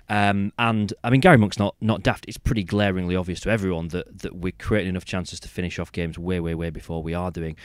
Um, 0.08 0.52
and 0.58 0.92
I 1.02 1.10
mean, 1.10 1.20
Gary 1.20 1.38
Monk's 1.38 1.58
not 1.58 1.76
not 1.80 2.02
daft. 2.02 2.24
It's 2.28 2.38
pretty 2.38 2.64
glaringly 2.64 3.16
obvious 3.16 3.40
to 3.40 3.50
everyone 3.50 3.88
that 3.88 4.18
that 4.20 4.36
we're 4.36 4.52
creating 4.58 4.90
enough 4.90 5.04
chances 5.04 5.40
to 5.40 5.48
finish 5.48 5.78
off 5.78 5.92
games 5.92 6.18
way 6.18 6.40
way 6.40 6.54
way 6.54 6.70
before 6.70 7.02
we 7.02 7.14
are 7.14 7.30
doing 7.30 7.56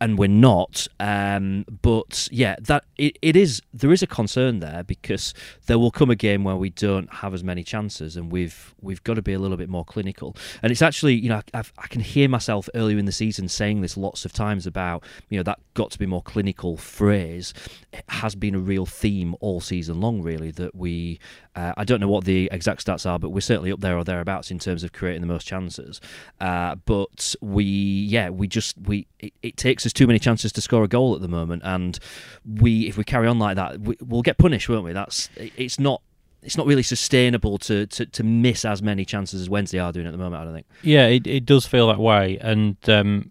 and 0.00 0.18
we're 0.18 0.28
not. 0.28 0.86
Um, 0.98 1.64
but 1.82 2.28
yeah, 2.30 2.56
that 2.60 2.84
it, 2.96 3.18
it 3.22 3.36
is. 3.36 3.62
There 3.72 3.92
is 3.92 4.02
a 4.02 4.06
concern 4.06 4.60
there 4.60 4.82
because 4.84 5.34
there 5.66 5.78
will 5.78 5.90
come 5.90 6.10
a 6.10 6.16
game 6.16 6.44
where 6.44 6.56
we 6.56 6.70
don't 6.70 7.12
have 7.14 7.34
as 7.34 7.44
many 7.44 7.62
chances, 7.62 8.16
and 8.16 8.30
we've 8.32 8.74
we've 8.80 9.02
got 9.04 9.14
to 9.14 9.22
be 9.22 9.32
a 9.32 9.38
little 9.38 9.56
bit 9.56 9.68
more 9.68 9.84
clinical. 9.84 10.36
And 10.62 10.72
it's 10.72 10.82
actually, 10.82 11.14
you 11.14 11.28
know, 11.28 11.42
I've, 11.52 11.72
i 11.78 11.86
can 11.86 12.00
hear 12.00 12.28
myself 12.28 12.68
earlier 12.74 12.98
in 12.98 13.04
the 13.04 13.12
season 13.12 13.48
saying 13.48 13.80
this 13.80 13.96
lots 13.96 14.24
of 14.24 14.32
times 14.32 14.66
about, 14.66 15.04
you 15.28 15.38
know, 15.38 15.42
that 15.44 15.58
got 15.74 15.90
to 15.92 15.98
be 15.98 16.06
more 16.06 16.22
clinical 16.22 16.76
phrase 16.76 17.52
it 17.92 18.04
has 18.08 18.34
been 18.34 18.54
a 18.54 18.58
real 18.58 18.86
theme 18.86 19.34
all 19.40 19.60
season 19.60 20.00
long. 20.00 20.22
Really, 20.22 20.50
that 20.52 20.74
we 20.74 21.18
uh, 21.56 21.72
I 21.76 21.84
don't 21.84 22.00
know 22.00 22.08
what 22.08 22.24
the 22.24 22.48
exact 22.52 22.86
stats 22.86 23.08
are, 23.08 23.18
but 23.18 23.30
we're 23.30 23.40
certainly 23.40 23.72
up 23.72 23.80
there 23.80 23.98
or 23.98 24.04
thereabouts 24.04 24.50
in 24.50 24.58
terms 24.58 24.84
of 24.84 24.92
creating 24.92 25.20
the 25.20 25.26
most 25.26 25.46
chances. 25.46 26.00
Uh, 26.40 26.76
but 26.76 27.34
we, 27.40 27.64
yeah, 27.64 28.30
we 28.30 28.46
just 28.46 28.78
we 28.78 29.06
it, 29.18 29.32
it, 29.42 29.56
takes 29.56 29.84
us 29.90 29.92
too 29.92 30.06
many 30.06 30.18
chances 30.18 30.52
to 30.52 30.60
score 30.60 30.84
a 30.84 30.88
goal 30.88 31.14
at 31.14 31.20
the 31.20 31.28
moment, 31.28 31.62
and 31.64 31.98
we 32.46 32.88
if 32.88 32.96
we 32.96 33.04
carry 33.04 33.26
on 33.26 33.38
like 33.38 33.56
that, 33.56 33.80
we, 33.80 33.96
will 34.00 34.22
get 34.22 34.38
punished, 34.38 34.68
won't 34.68 34.84
we? 34.84 34.92
That's 34.92 35.28
it's 35.36 35.78
not. 35.78 36.02
It's 36.42 36.56
not 36.56 36.66
really 36.66 36.82
sustainable 36.82 37.58
to, 37.58 37.86
to, 37.88 38.06
to 38.06 38.24
miss 38.24 38.64
as 38.64 38.80
many 38.80 39.04
chances 39.04 39.42
as 39.42 39.50
Wednesday 39.50 39.78
are 39.78 39.92
doing 39.92 40.06
at 40.06 40.12
the 40.12 40.16
moment. 40.16 40.40
I 40.40 40.44
don't 40.46 40.54
think. 40.54 40.66
Yeah, 40.80 41.06
it, 41.06 41.26
it 41.26 41.44
does 41.44 41.66
feel 41.66 41.88
that 41.88 41.98
way, 41.98 42.38
and 42.40 42.78
um, 42.88 43.30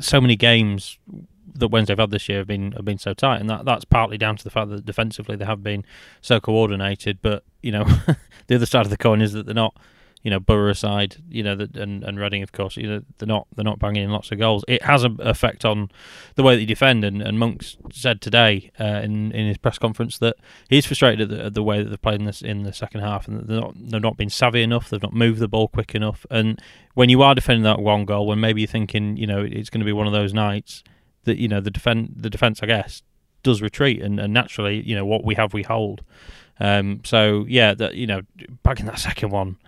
so 0.00 0.20
many 0.20 0.34
games 0.34 0.98
that 1.54 1.68
Wednesday 1.68 1.92
have 1.92 1.98
had 1.98 2.10
this 2.10 2.28
year 2.28 2.38
have 2.38 2.46
been 2.46 2.72
have 2.72 2.84
been 2.84 2.98
so 2.98 3.14
tight, 3.14 3.40
and 3.40 3.48
that 3.48 3.64
that's 3.64 3.84
partly 3.84 4.18
down 4.18 4.36
to 4.36 4.44
the 4.44 4.50
fact 4.50 4.70
that 4.70 4.84
defensively 4.84 5.36
they 5.36 5.44
have 5.44 5.62
been 5.62 5.84
so 6.20 6.40
coordinated. 6.40 7.18
But 7.22 7.44
you 7.62 7.70
know, 7.70 7.84
the 8.46 8.56
other 8.56 8.66
side 8.66 8.86
of 8.86 8.90
the 8.90 8.96
coin 8.96 9.20
is 9.20 9.32
that 9.34 9.46
they're 9.46 9.54
not, 9.54 9.76
you 10.22 10.30
know, 10.30 10.40
Boro 10.40 10.70
aside, 10.70 11.16
you 11.28 11.42
know, 11.42 11.54
the, 11.54 11.70
and 11.80 12.02
and 12.02 12.18
Reading, 12.18 12.42
of 12.42 12.52
course, 12.52 12.76
you 12.76 12.88
know, 12.88 13.02
they're 13.18 13.28
not 13.28 13.46
they're 13.54 13.64
not 13.64 13.78
banging 13.78 14.04
in 14.04 14.10
lots 14.10 14.32
of 14.32 14.38
goals. 14.38 14.64
It 14.66 14.82
has 14.82 15.04
an 15.04 15.16
effect 15.20 15.64
on 15.64 15.90
the 16.34 16.42
way 16.42 16.54
that 16.54 16.60
you 16.60 16.66
defend. 16.66 17.04
And, 17.04 17.22
and 17.22 17.38
Monks 17.38 17.76
said 17.92 18.20
today 18.20 18.70
uh, 18.80 19.00
in 19.02 19.32
in 19.32 19.46
his 19.46 19.58
press 19.58 19.78
conference 19.78 20.18
that 20.18 20.36
he's 20.68 20.86
frustrated 20.86 21.30
at 21.32 21.38
the, 21.38 21.44
at 21.46 21.54
the 21.54 21.62
way 21.62 21.82
that 21.82 21.88
they've 21.88 22.02
played 22.02 22.20
in 22.20 22.26
this 22.26 22.42
in 22.42 22.64
the 22.64 22.72
second 22.72 23.00
half, 23.00 23.28
and 23.28 23.46
they're 23.46 23.60
not 23.60 23.74
they've 23.76 24.02
not 24.02 24.16
been 24.16 24.30
savvy 24.30 24.62
enough. 24.62 24.90
They've 24.90 25.02
not 25.02 25.14
moved 25.14 25.38
the 25.38 25.48
ball 25.48 25.68
quick 25.68 25.94
enough. 25.94 26.26
And 26.30 26.60
when 26.94 27.08
you 27.08 27.22
are 27.22 27.34
defending 27.34 27.62
that 27.64 27.80
one 27.80 28.04
goal, 28.04 28.26
when 28.26 28.40
maybe 28.40 28.62
you're 28.62 28.68
thinking, 28.68 29.16
you 29.16 29.26
know, 29.26 29.42
it's 29.42 29.70
going 29.70 29.80
to 29.80 29.86
be 29.86 29.92
one 29.92 30.06
of 30.06 30.12
those 30.12 30.34
nights 30.34 30.82
that 31.24 31.38
you 31.38 31.46
know 31.46 31.60
the 31.60 31.70
defend 31.70 32.14
the 32.16 32.30
defense, 32.30 32.60
I 32.62 32.66
guess, 32.66 33.02
does 33.44 33.62
retreat, 33.62 34.02
and, 34.02 34.18
and 34.18 34.34
naturally, 34.34 34.82
you 34.82 34.96
know, 34.96 35.06
what 35.06 35.24
we 35.24 35.36
have, 35.36 35.54
we 35.54 35.62
hold. 35.62 36.02
Um, 36.60 37.02
so 37.04 37.44
yeah, 37.48 37.74
that 37.74 37.94
you 37.94 38.06
know, 38.06 38.22
back 38.62 38.80
in 38.80 38.86
that 38.86 38.98
second 38.98 39.30
one, 39.30 39.58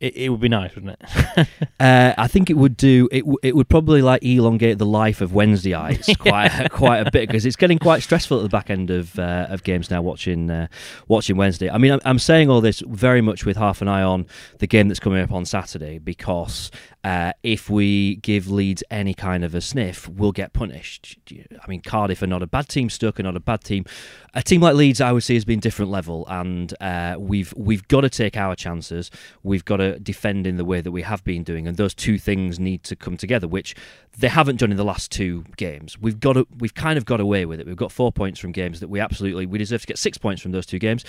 it, 0.00 0.16
it 0.16 0.28
would 0.30 0.40
be 0.40 0.48
nice, 0.48 0.74
wouldn't 0.74 0.96
it? 0.98 1.48
uh, 1.80 2.14
I 2.16 2.26
think 2.26 2.48
it 2.48 2.54
would 2.54 2.76
do. 2.76 3.08
It 3.12 3.20
w- 3.20 3.38
it 3.42 3.54
would 3.54 3.68
probably 3.68 4.00
like 4.00 4.24
elongate 4.24 4.78
the 4.78 4.86
life 4.86 5.20
of 5.20 5.32
Wednesdayites 5.32 6.18
quite 6.18 6.70
quite 6.70 7.06
a 7.06 7.10
bit 7.10 7.28
because 7.28 7.44
it's 7.44 7.56
getting 7.56 7.78
quite 7.78 8.02
stressful 8.02 8.38
at 8.38 8.42
the 8.42 8.48
back 8.48 8.70
end 8.70 8.90
of 8.90 9.18
uh, 9.18 9.46
of 9.50 9.62
games 9.62 9.90
now. 9.90 10.00
Watching 10.00 10.50
uh, 10.50 10.68
watching 11.08 11.36
Wednesday. 11.36 11.68
I 11.68 11.76
mean, 11.76 11.92
I'm, 11.92 12.00
I'm, 12.04 12.18
saying 12.18 12.48
all 12.48 12.62
this 12.62 12.82
very 12.86 13.20
much 13.20 13.44
with 13.44 13.58
half 13.58 13.82
an 13.82 13.88
eye 13.88 14.02
on 14.02 14.26
the 14.58 14.66
game 14.66 14.88
that's 14.88 15.00
coming 15.00 15.22
up 15.22 15.32
on 15.32 15.44
Saturday 15.44 15.98
because 15.98 16.70
uh, 17.02 17.32
if 17.42 17.70
we 17.70 18.16
give 18.16 18.50
Leeds 18.50 18.82
any 18.90 19.14
kind 19.14 19.42
of 19.42 19.54
a 19.54 19.60
sniff, 19.60 20.06
we'll 20.08 20.32
get 20.32 20.52
punished. 20.52 21.16
I 21.30 21.68
mean, 21.68 21.80
Cardiff 21.80 22.20
are 22.22 22.26
not 22.26 22.42
a 22.42 22.46
bad 22.46 22.68
team. 22.68 22.90
Stoke 22.90 23.18
are 23.18 23.22
not 23.22 23.36
a 23.36 23.40
bad 23.40 23.64
team. 23.64 23.86
A 24.34 24.42
team 24.42 24.60
like 24.60 24.74
Leeds, 24.74 25.00
I 25.00 25.10
would 25.12 25.22
say, 25.22 25.34
has 25.34 25.46
been 25.46 25.60
different 25.60 25.90
level, 25.90 26.26
and 26.28 26.74
uh, 26.80 27.16
we've 27.18 27.54
we've 27.56 27.86
got 27.88 28.02
to 28.02 28.10
take 28.10 28.36
our 28.36 28.54
chances. 28.54 29.10
We've 29.42 29.64
got 29.64 29.78
to 29.78 29.98
defend 29.98 30.46
in 30.46 30.56
the 30.56 30.64
way 30.64 30.82
that 30.82 30.92
we 30.92 31.02
have 31.02 31.24
been 31.24 31.42
doing, 31.42 31.66
and 31.66 31.76
those 31.76 31.94
two 31.94 32.18
things 32.18 32.60
need 32.60 32.84
to 32.84 32.96
come 32.96 33.16
together, 33.16 33.48
which 33.48 33.74
they 34.18 34.28
haven't 34.28 34.56
done 34.56 34.70
in 34.70 34.76
the 34.76 34.84
last 34.84 35.10
two 35.10 35.44
games. 35.56 35.98
We've 35.98 36.18
got 36.18 36.34
to, 36.34 36.46
we've 36.58 36.74
kind 36.74 36.98
of 36.98 37.04
got 37.04 37.20
away 37.20 37.46
with 37.46 37.60
it. 37.60 37.66
We've 37.66 37.76
got 37.76 37.92
four 37.92 38.12
points 38.12 38.38
from 38.38 38.52
games 38.52 38.80
that 38.80 38.88
we 38.88 39.00
absolutely 39.00 39.46
we 39.46 39.58
deserve 39.58 39.80
to 39.82 39.86
get 39.86 39.98
six 39.98 40.18
points 40.18 40.42
from 40.42 40.52
those 40.52 40.66
two 40.66 40.78
games, 40.78 41.04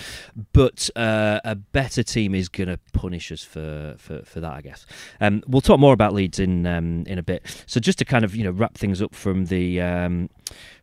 but 0.52 0.88
uh, 0.96 1.40
a 1.44 1.54
better 1.54 2.02
team 2.02 2.34
is 2.34 2.48
going 2.48 2.68
to 2.68 2.78
punish 2.92 3.30
us 3.32 3.42
for, 3.42 3.96
for, 3.98 4.22
for 4.22 4.40
that, 4.40 4.52
I 4.52 4.60
guess. 4.60 4.86
Um, 5.20 5.42
we'll 5.46 5.60
talk 5.60 5.80
more 5.80 5.92
about 5.92 6.14
Leeds 6.14 6.38
in 6.38 6.66
um, 6.66 7.04
in 7.06 7.18
a 7.18 7.22
bit. 7.22 7.64
So 7.66 7.80
just 7.80 7.98
to 7.98 8.04
kind 8.04 8.24
of 8.24 8.34
you 8.34 8.44
know 8.44 8.50
wrap 8.50 8.78
things 8.78 9.02
up 9.02 9.14
from 9.14 9.46
the 9.46 9.80
um, 9.80 10.30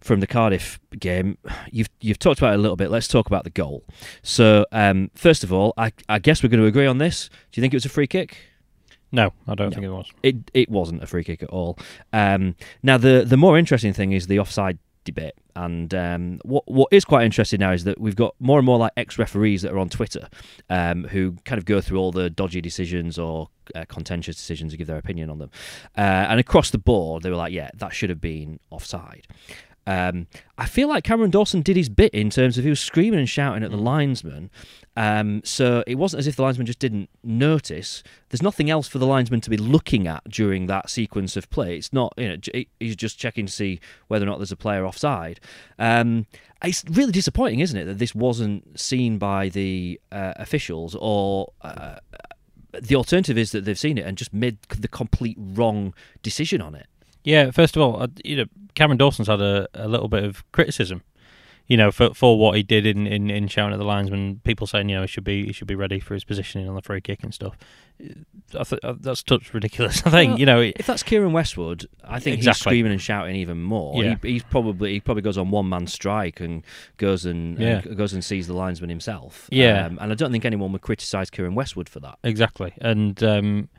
from 0.01 0.19
the 0.19 0.27
Cardiff 0.27 0.79
game, 0.99 1.37
you've 1.71 1.89
you've 2.01 2.19
talked 2.19 2.39
about 2.39 2.53
it 2.53 2.59
a 2.59 2.61
little 2.61 2.77
bit. 2.77 2.91
Let's 2.91 3.07
talk 3.07 3.27
about 3.27 3.43
the 3.43 3.49
goal. 3.49 3.83
So 4.21 4.65
um, 4.71 5.09
first 5.15 5.43
of 5.43 5.53
all, 5.53 5.73
I, 5.77 5.93
I 6.07 6.19
guess 6.19 6.43
we're 6.43 6.49
going 6.49 6.61
to 6.61 6.67
agree 6.67 6.87
on 6.87 6.97
this. 6.97 7.29
Do 7.51 7.59
you 7.59 7.61
think 7.61 7.73
it 7.73 7.77
was 7.77 7.85
a 7.85 7.89
free 7.89 8.07
kick? 8.07 8.37
No, 9.11 9.33
I 9.47 9.55
don't 9.55 9.69
No. 9.69 9.75
think 9.75 9.85
it 9.85 9.89
was. 9.89 10.11
It 10.23 10.35
it 10.53 10.69
wasn't 10.69 11.03
a 11.03 11.07
free 11.07 11.23
kick 11.23 11.41
at 11.43 11.49
all. 11.49 11.77
Um, 12.13 12.55
now 12.83 12.97
the 12.97 13.23
the 13.25 13.37
more 13.37 13.57
interesting 13.57 13.93
thing 13.93 14.11
is 14.11 14.27
the 14.27 14.39
offside 14.39 14.77
debate, 15.05 15.33
and 15.55 15.93
um, 15.95 16.39
what 16.43 16.63
what 16.67 16.87
is 16.91 17.05
quite 17.05 17.25
interesting 17.25 17.59
now 17.59 17.71
is 17.71 17.85
that 17.85 17.99
we've 17.99 18.15
got 18.15 18.35
more 18.39 18.59
and 18.59 18.65
more 18.65 18.77
like 18.77 18.91
ex 18.97 19.17
referees 19.17 19.63
that 19.63 19.71
are 19.71 19.79
on 19.79 19.89
Twitter, 19.89 20.27
um, 20.69 21.05
who 21.05 21.35
kind 21.45 21.57
of 21.57 21.65
go 21.65 21.81
through 21.81 21.97
all 21.97 22.11
the 22.11 22.29
dodgy 22.29 22.61
decisions 22.61 23.17
or 23.17 23.49
uh, 23.73 23.85
contentious 23.87 24.35
decisions 24.35 24.73
and 24.73 24.77
give 24.77 24.87
their 24.87 24.97
opinion 24.97 25.29
on 25.31 25.39
them, 25.39 25.49
uh, 25.97 26.01
and 26.01 26.39
across 26.39 26.69
the 26.69 26.77
board 26.77 27.23
they 27.23 27.29
were 27.31 27.35
like, 27.35 27.53
yeah, 27.53 27.69
that 27.75 27.93
should 27.93 28.09
have 28.11 28.21
been 28.21 28.59
offside. 28.69 29.27
Um, 29.89 30.27
I 30.55 30.67
feel 30.67 30.87
like 30.87 31.03
Cameron 31.03 31.31
Dawson 31.31 31.63
did 31.63 31.75
his 31.75 31.89
bit 31.89 32.13
in 32.13 32.29
terms 32.29 32.59
of 32.59 32.63
he 32.63 32.69
was 32.69 32.79
screaming 32.79 33.17
and 33.17 33.27
shouting 33.27 33.63
at 33.63 33.71
the 33.71 33.77
linesman. 33.77 34.51
Um, 34.95 35.41
so 35.43 35.83
it 35.87 35.95
wasn't 35.95 36.19
as 36.19 36.27
if 36.27 36.35
the 36.35 36.43
linesman 36.43 36.67
just 36.67 36.77
didn't 36.77 37.09
notice. 37.23 38.03
There's 38.29 38.43
nothing 38.43 38.69
else 38.69 38.87
for 38.87 38.99
the 38.99 39.07
linesman 39.07 39.41
to 39.41 39.49
be 39.49 39.57
looking 39.57 40.05
at 40.05 40.29
during 40.29 40.67
that 40.67 40.91
sequence 40.91 41.35
of 41.35 41.49
play. 41.49 41.75
It's 41.75 41.91
not, 41.91 42.13
you 42.17 42.29
know, 42.29 42.63
he's 42.79 42.95
just 42.95 43.17
checking 43.17 43.47
to 43.47 43.51
see 43.51 43.79
whether 44.09 44.25
or 44.25 44.27
not 44.27 44.37
there's 44.37 44.51
a 44.51 44.57
player 44.57 44.85
offside. 44.85 45.39
Um, 45.79 46.27
it's 46.63 46.85
really 46.87 47.11
disappointing, 47.11 47.61
isn't 47.61 47.77
it, 47.77 47.85
that 47.85 47.97
this 47.97 48.13
wasn't 48.13 48.79
seen 48.79 49.17
by 49.17 49.49
the 49.49 49.99
uh, 50.11 50.33
officials 50.35 50.95
or. 50.99 51.51
Uh, 51.61 51.95
the 52.71 52.95
alternative 52.95 53.35
is 53.35 53.51
that 53.51 53.65
they've 53.65 53.79
seen 53.79 53.97
it 53.97 54.05
and 54.05 54.15
just 54.15 54.31
made 54.31 54.61
the 54.69 54.87
complete 54.87 55.35
wrong 55.39 55.91
decision 56.21 56.61
on 56.61 56.75
it. 56.75 56.85
Yeah, 57.29 57.51
first 57.51 57.75
of 57.75 57.81
all, 57.81 58.07
you 58.23 58.35
know, 58.37 58.45
Cameron 58.75 58.97
Dawson's 58.97 59.27
had 59.27 59.41
a, 59.41 59.67
a 59.73 59.87
little 59.87 60.07
bit 60.07 60.23
of 60.23 60.49
criticism, 60.51 61.03
you 61.67 61.77
know, 61.77 61.91
for 61.91 62.13
for 62.13 62.37
what 62.39 62.55
he 62.55 62.63
did 62.63 62.85
in, 62.85 63.05
in, 63.05 63.29
in 63.29 63.47
shouting 63.47 63.73
at 63.73 63.77
the 63.79 63.85
linesman. 63.85 64.41
People 64.43 64.65
saying, 64.67 64.89
you 64.89 64.95
know, 64.95 65.01
he 65.01 65.07
should 65.07 65.23
be 65.23 65.45
he 65.45 65.53
should 65.53 65.67
be 65.67 65.75
ready 65.75 65.99
for 65.99 66.13
his 66.13 66.23
positioning 66.23 66.67
on 66.69 66.75
the 66.75 66.81
free 66.81 67.01
kick 67.01 67.23
and 67.23 67.33
stuff. 67.33 67.55
I 68.57 68.63
th- 68.63 68.79
uh, 68.83 68.93
that's 68.99 69.21
touch 69.23 69.53
ridiculous. 69.53 70.01
I 70.05 70.09
think 70.09 70.29
Well, 70.31 70.39
you 70.39 70.45
know, 70.45 70.61
it- 70.61 70.77
If 70.79 70.85
that's 70.87 71.03
Kieran 71.03 71.33
Westwood, 71.33 71.85
I 72.03 72.19
think 72.19 72.41
he's 72.41 72.57
screaming 72.57 72.93
and 72.93 73.01
shouting 73.01 73.35
even 73.35 73.61
more. 73.61 74.01
Yeah. 74.01 74.15
He, 74.23 74.31
he's 74.33 74.43
probably 74.43 74.93
he 74.93 74.99
probably 75.01 75.21
goes 75.21 75.37
on 75.37 75.51
one 75.51 75.67
man 75.69 75.85
strike 75.87 76.39
and 76.39 76.63
goes 76.97 77.25
and, 77.25 77.59
Yeah. 77.59 77.81
and 77.85 77.97
goes 77.97 78.13
and 78.13 78.23
sees 78.23 78.47
the 78.47 78.53
linesman 78.53 78.89
himself. 78.89 79.47
Yeah. 79.51 79.85
um, 79.87 79.97
and 80.01 80.11
I 80.11 80.15
don't 80.15 80.31
think 80.31 80.45
anyone 80.45 80.71
would 80.71 80.81
criticise 80.81 81.29
Kieran 81.29 81.55
Westwood 81.55 81.89
for 81.89 81.99
that. 81.99 82.17
exactly, 82.23 82.73
and 82.81 83.21
um, 83.23 83.69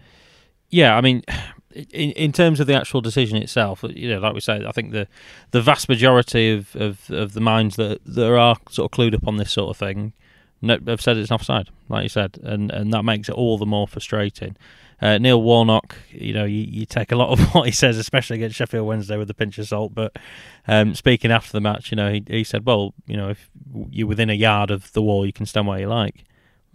yeah, 0.69 0.97
I 0.97 1.01
mean. 1.01 1.23
In, 1.73 2.11
in 2.13 2.33
terms 2.33 2.59
of 2.59 2.67
the 2.67 2.75
actual 2.75 3.01
decision 3.01 3.37
itself, 3.37 3.85
you 3.89 4.09
know, 4.09 4.19
like 4.19 4.35
we 4.35 4.41
say, 4.41 4.65
I 4.67 4.73
think 4.73 4.91
the 4.91 5.07
the 5.53 5.63
vast 5.63 5.89
majority 5.89 6.53
of, 6.53 6.75
of, 6.75 7.11
of 7.11 7.33
the 7.33 7.41
minds 7.41 7.77
that 7.77 8.01
that 8.05 8.33
are 8.33 8.57
sort 8.71 8.91
of 8.91 8.97
clued 8.97 9.15
up 9.15 9.27
on 9.27 9.37
this 9.37 9.53
sort 9.53 9.71
of 9.71 9.77
thing 9.77 10.13
no, 10.63 10.79
have 10.87 11.01
said 11.01 11.17
it's 11.17 11.31
offside, 11.31 11.71
like 11.89 12.03
you 12.03 12.09
said, 12.09 12.39
and 12.43 12.71
and 12.71 12.93
that 12.93 13.03
makes 13.03 13.29
it 13.29 13.35
all 13.35 13.57
the 13.59 13.67
more 13.67 13.89
frustrating. 13.89 14.57
Uh, 15.01 15.17
Neil 15.17 15.41
Warnock, 15.41 15.97
you 16.11 16.35
know, 16.35 16.45
you, 16.45 16.63
you 16.69 16.85
take 16.85 17.11
a 17.11 17.17
lot 17.17 17.31
of 17.31 17.41
what 17.55 17.65
he 17.65 17.73
says, 17.73 17.97
especially 17.97 18.37
against 18.37 18.57
Sheffield 18.57 18.87
Wednesday, 18.87 19.17
with 19.17 19.31
a 19.31 19.35
pinch 19.35 19.59
of 19.59 19.67
salt. 19.67 19.95
But 19.95 20.17
um, 20.69 20.95
speaking 20.95 21.31
after 21.31 21.53
the 21.53 21.61
match, 21.61 21.91
you 21.91 21.97
know, 21.97 22.13
he, 22.13 22.23
he 22.27 22.45
said, 22.45 22.67
"Well, 22.67 22.93
you 23.07 23.17
know, 23.17 23.31
if 23.31 23.49
you're 23.91 24.09
within 24.09 24.29
a 24.29 24.35
yard 24.35 24.71
of 24.71 24.93
the 24.93 25.03
wall, 25.03 25.25
you 25.25 25.33
can 25.33 25.47
stand 25.47 25.67
where 25.67 25.81
you 25.81 25.89
like." 25.89 26.25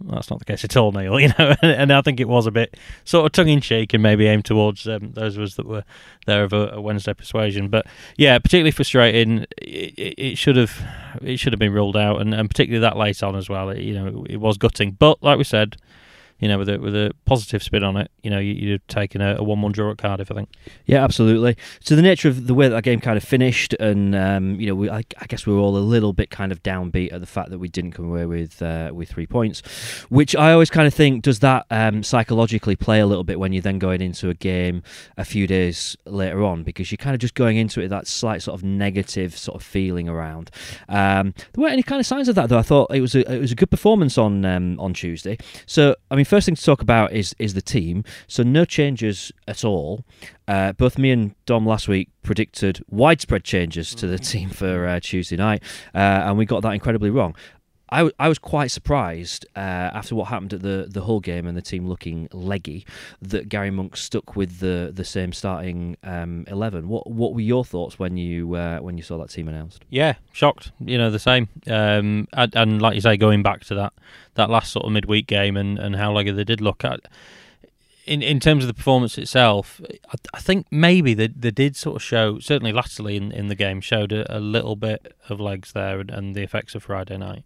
That's 0.00 0.30
not 0.30 0.38
the 0.38 0.44
case 0.44 0.62
at 0.62 0.76
all, 0.76 0.92
Neil. 0.92 1.18
You 1.26 1.28
know, 1.38 1.54
and 1.62 1.92
I 1.92 2.02
think 2.02 2.20
it 2.20 2.28
was 2.28 2.46
a 2.46 2.50
bit 2.50 2.76
sort 3.04 3.26
of 3.26 3.32
tongue 3.32 3.48
in 3.48 3.60
cheek 3.60 3.94
and 3.94 4.02
maybe 4.02 4.26
aimed 4.26 4.44
towards 4.44 4.86
um, 4.86 5.12
those 5.12 5.36
of 5.36 5.42
us 5.42 5.54
that 5.54 5.66
were 5.66 5.84
there 6.26 6.44
of 6.44 6.52
a, 6.52 6.68
a 6.72 6.80
Wednesday 6.80 7.14
persuasion. 7.14 7.68
But 7.68 7.86
yeah, 8.16 8.38
particularly 8.38 8.72
frustrating. 8.72 9.46
It, 9.58 9.98
it, 9.98 10.14
it 10.18 10.38
should 10.38 10.56
have 10.56 10.82
it 11.22 11.38
should 11.38 11.52
have 11.52 11.60
been 11.60 11.72
ruled 11.72 11.96
out, 11.96 12.20
and, 12.20 12.34
and 12.34 12.48
particularly 12.48 12.82
that 12.82 12.96
late 12.96 13.22
on 13.22 13.34
as 13.36 13.48
well. 13.48 13.70
It, 13.70 13.80
you 13.80 13.94
know, 13.94 14.24
it, 14.24 14.34
it 14.34 14.36
was 14.36 14.58
gutting. 14.58 14.92
But 14.92 15.22
like 15.22 15.38
we 15.38 15.44
said, 15.44 15.76
you 16.38 16.48
know, 16.48 16.58
with 16.58 16.68
a 16.68 16.78
with 16.78 16.94
a 16.94 17.12
positive 17.24 17.62
spin 17.62 17.82
on 17.82 17.96
it, 17.96 18.10
you 18.22 18.30
know, 18.30 18.38
you, 18.38 18.52
you'd 18.52 18.72
have 18.72 18.86
taken 18.88 19.20
a, 19.20 19.36
a 19.36 19.42
one-one 19.42 19.72
draw 19.72 19.90
at 19.90 19.98
Cardiff. 19.98 20.30
I 20.30 20.34
think. 20.34 20.50
Yeah, 20.84 21.02
absolutely. 21.02 21.56
So 21.80 21.96
the 21.96 22.02
nature 22.02 22.28
of 22.28 22.46
the 22.46 22.54
way 22.54 22.68
that, 22.68 22.74
that 22.74 22.82
game 22.82 23.00
kind 23.00 23.16
of 23.16 23.24
finished, 23.24 23.74
and 23.74 24.14
um, 24.14 24.60
you 24.60 24.66
know, 24.66 24.74
we, 24.74 24.90
I, 24.90 25.02
I 25.20 25.26
guess 25.26 25.46
we 25.46 25.54
were 25.54 25.60
all 25.60 25.76
a 25.76 25.78
little 25.78 26.12
bit 26.12 26.30
kind 26.30 26.52
of 26.52 26.62
downbeat 26.62 27.12
at 27.12 27.20
the 27.20 27.26
fact 27.26 27.50
that 27.50 27.58
we 27.58 27.68
didn't 27.68 27.92
come 27.92 28.06
away 28.06 28.26
with 28.26 28.60
uh, 28.60 28.90
with 28.94 29.08
three 29.08 29.26
points, 29.26 29.62
which 30.08 30.36
I 30.36 30.52
always 30.52 30.70
kind 30.70 30.86
of 30.86 30.94
think 30.94 31.22
does 31.22 31.40
that 31.40 31.66
um, 31.70 32.02
psychologically 32.02 32.76
play 32.76 33.00
a 33.00 33.06
little 33.06 33.24
bit 33.24 33.40
when 33.40 33.52
you're 33.52 33.62
then 33.62 33.78
going 33.78 34.00
into 34.00 34.28
a 34.28 34.34
game 34.34 34.82
a 35.16 35.24
few 35.24 35.46
days 35.46 35.96
later 36.04 36.44
on 36.44 36.62
because 36.62 36.90
you're 36.90 36.96
kind 36.98 37.14
of 37.14 37.20
just 37.20 37.34
going 37.34 37.56
into 37.56 37.80
it 37.80 37.84
with 37.84 37.90
that 37.90 38.06
slight 38.06 38.42
sort 38.42 38.58
of 38.58 38.64
negative 38.64 39.36
sort 39.36 39.56
of 39.56 39.66
feeling 39.66 40.08
around. 40.08 40.50
Um, 40.88 41.32
there 41.52 41.62
weren't 41.62 41.72
any 41.72 41.82
kind 41.82 42.00
of 42.00 42.06
signs 42.06 42.28
of 42.28 42.34
that 42.34 42.48
though. 42.48 42.58
I 42.58 42.62
thought 42.62 42.94
it 42.94 43.00
was 43.00 43.14
a 43.14 43.32
it 43.32 43.40
was 43.40 43.52
a 43.52 43.56
good 43.56 43.70
performance 43.70 44.18
on 44.18 44.44
um, 44.44 44.78
on 44.78 44.92
Tuesday. 44.92 45.38
So 45.64 45.96
I 46.10 46.16
mean, 46.16 46.25
first 46.26 46.46
thing 46.46 46.54
to 46.54 46.62
talk 46.62 46.82
about 46.82 47.12
is 47.12 47.34
is 47.38 47.54
the 47.54 47.62
team. 47.62 48.04
So 48.26 48.42
no 48.42 48.64
changes 48.64 49.32
at 49.48 49.64
all. 49.64 50.04
Uh, 50.48 50.72
both 50.72 50.98
me 50.98 51.10
and 51.10 51.34
Dom 51.44 51.66
last 51.66 51.88
week 51.88 52.08
predicted 52.22 52.84
widespread 52.88 53.44
changes 53.44 53.94
to 53.94 54.06
the 54.06 54.18
team 54.18 54.50
for 54.50 54.86
uh, 54.86 55.00
Tuesday 55.00 55.36
night, 55.36 55.62
uh, 55.94 55.98
and 55.98 56.38
we 56.38 56.44
got 56.44 56.62
that 56.62 56.72
incredibly 56.72 57.10
wrong. 57.10 57.34
I, 57.88 57.98
w- 57.98 58.14
I 58.18 58.28
was 58.28 58.38
quite 58.38 58.70
surprised 58.72 59.46
uh, 59.54 59.60
after 59.60 60.16
what 60.16 60.26
happened 60.28 60.52
at 60.54 60.62
the, 60.62 60.88
the 60.90 61.02
Hull 61.02 61.20
game 61.20 61.46
and 61.46 61.56
the 61.56 61.62
team 61.62 61.86
looking 61.86 62.28
leggy 62.32 62.84
that 63.22 63.48
Gary 63.48 63.70
Monk 63.70 63.96
stuck 63.96 64.34
with 64.34 64.58
the, 64.58 64.90
the 64.92 65.04
same 65.04 65.32
starting 65.32 65.96
um, 66.02 66.44
eleven. 66.48 66.88
What 66.88 67.08
what 67.08 67.34
were 67.34 67.40
your 67.40 67.64
thoughts 67.64 67.98
when 67.98 68.16
you 68.16 68.54
uh, 68.54 68.78
when 68.78 68.96
you 68.96 69.04
saw 69.04 69.18
that 69.18 69.30
team 69.30 69.48
announced? 69.48 69.84
Yeah, 69.88 70.14
shocked. 70.32 70.72
You 70.80 70.98
know, 70.98 71.10
the 71.10 71.20
same. 71.20 71.48
Um, 71.68 72.26
and, 72.32 72.56
and 72.56 72.82
like 72.82 72.96
you 72.96 73.00
say, 73.00 73.16
going 73.16 73.42
back 73.42 73.64
to 73.66 73.74
that 73.76 73.92
that 74.34 74.50
last 74.50 74.72
sort 74.72 74.84
of 74.84 74.92
midweek 74.92 75.28
game 75.28 75.56
and, 75.56 75.78
and 75.78 75.94
how 75.94 76.12
leggy 76.12 76.32
they 76.32 76.44
did 76.44 76.60
look 76.60 76.84
at. 76.84 77.00
In 78.04 78.22
in 78.22 78.40
terms 78.40 78.64
of 78.64 78.68
the 78.68 78.74
performance 78.74 79.16
itself, 79.18 79.80
I, 80.08 80.14
I 80.34 80.40
think 80.40 80.66
maybe 80.70 81.14
they, 81.14 81.28
they 81.28 81.50
did 81.50 81.76
sort 81.76 81.96
of 81.96 82.02
show, 82.02 82.38
certainly 82.40 82.72
latterly 82.72 83.16
in, 83.16 83.32
in 83.32 83.46
the 83.48 83.54
game, 83.54 83.80
showed 83.80 84.12
a, 84.12 84.36
a 84.36 84.40
little 84.40 84.76
bit 84.76 85.14
of 85.28 85.40
legs 85.40 85.72
there 85.72 86.00
and, 86.00 86.10
and 86.10 86.34
the 86.34 86.42
effects 86.42 86.74
of 86.74 86.84
Friday 86.84 87.16
night. 87.16 87.44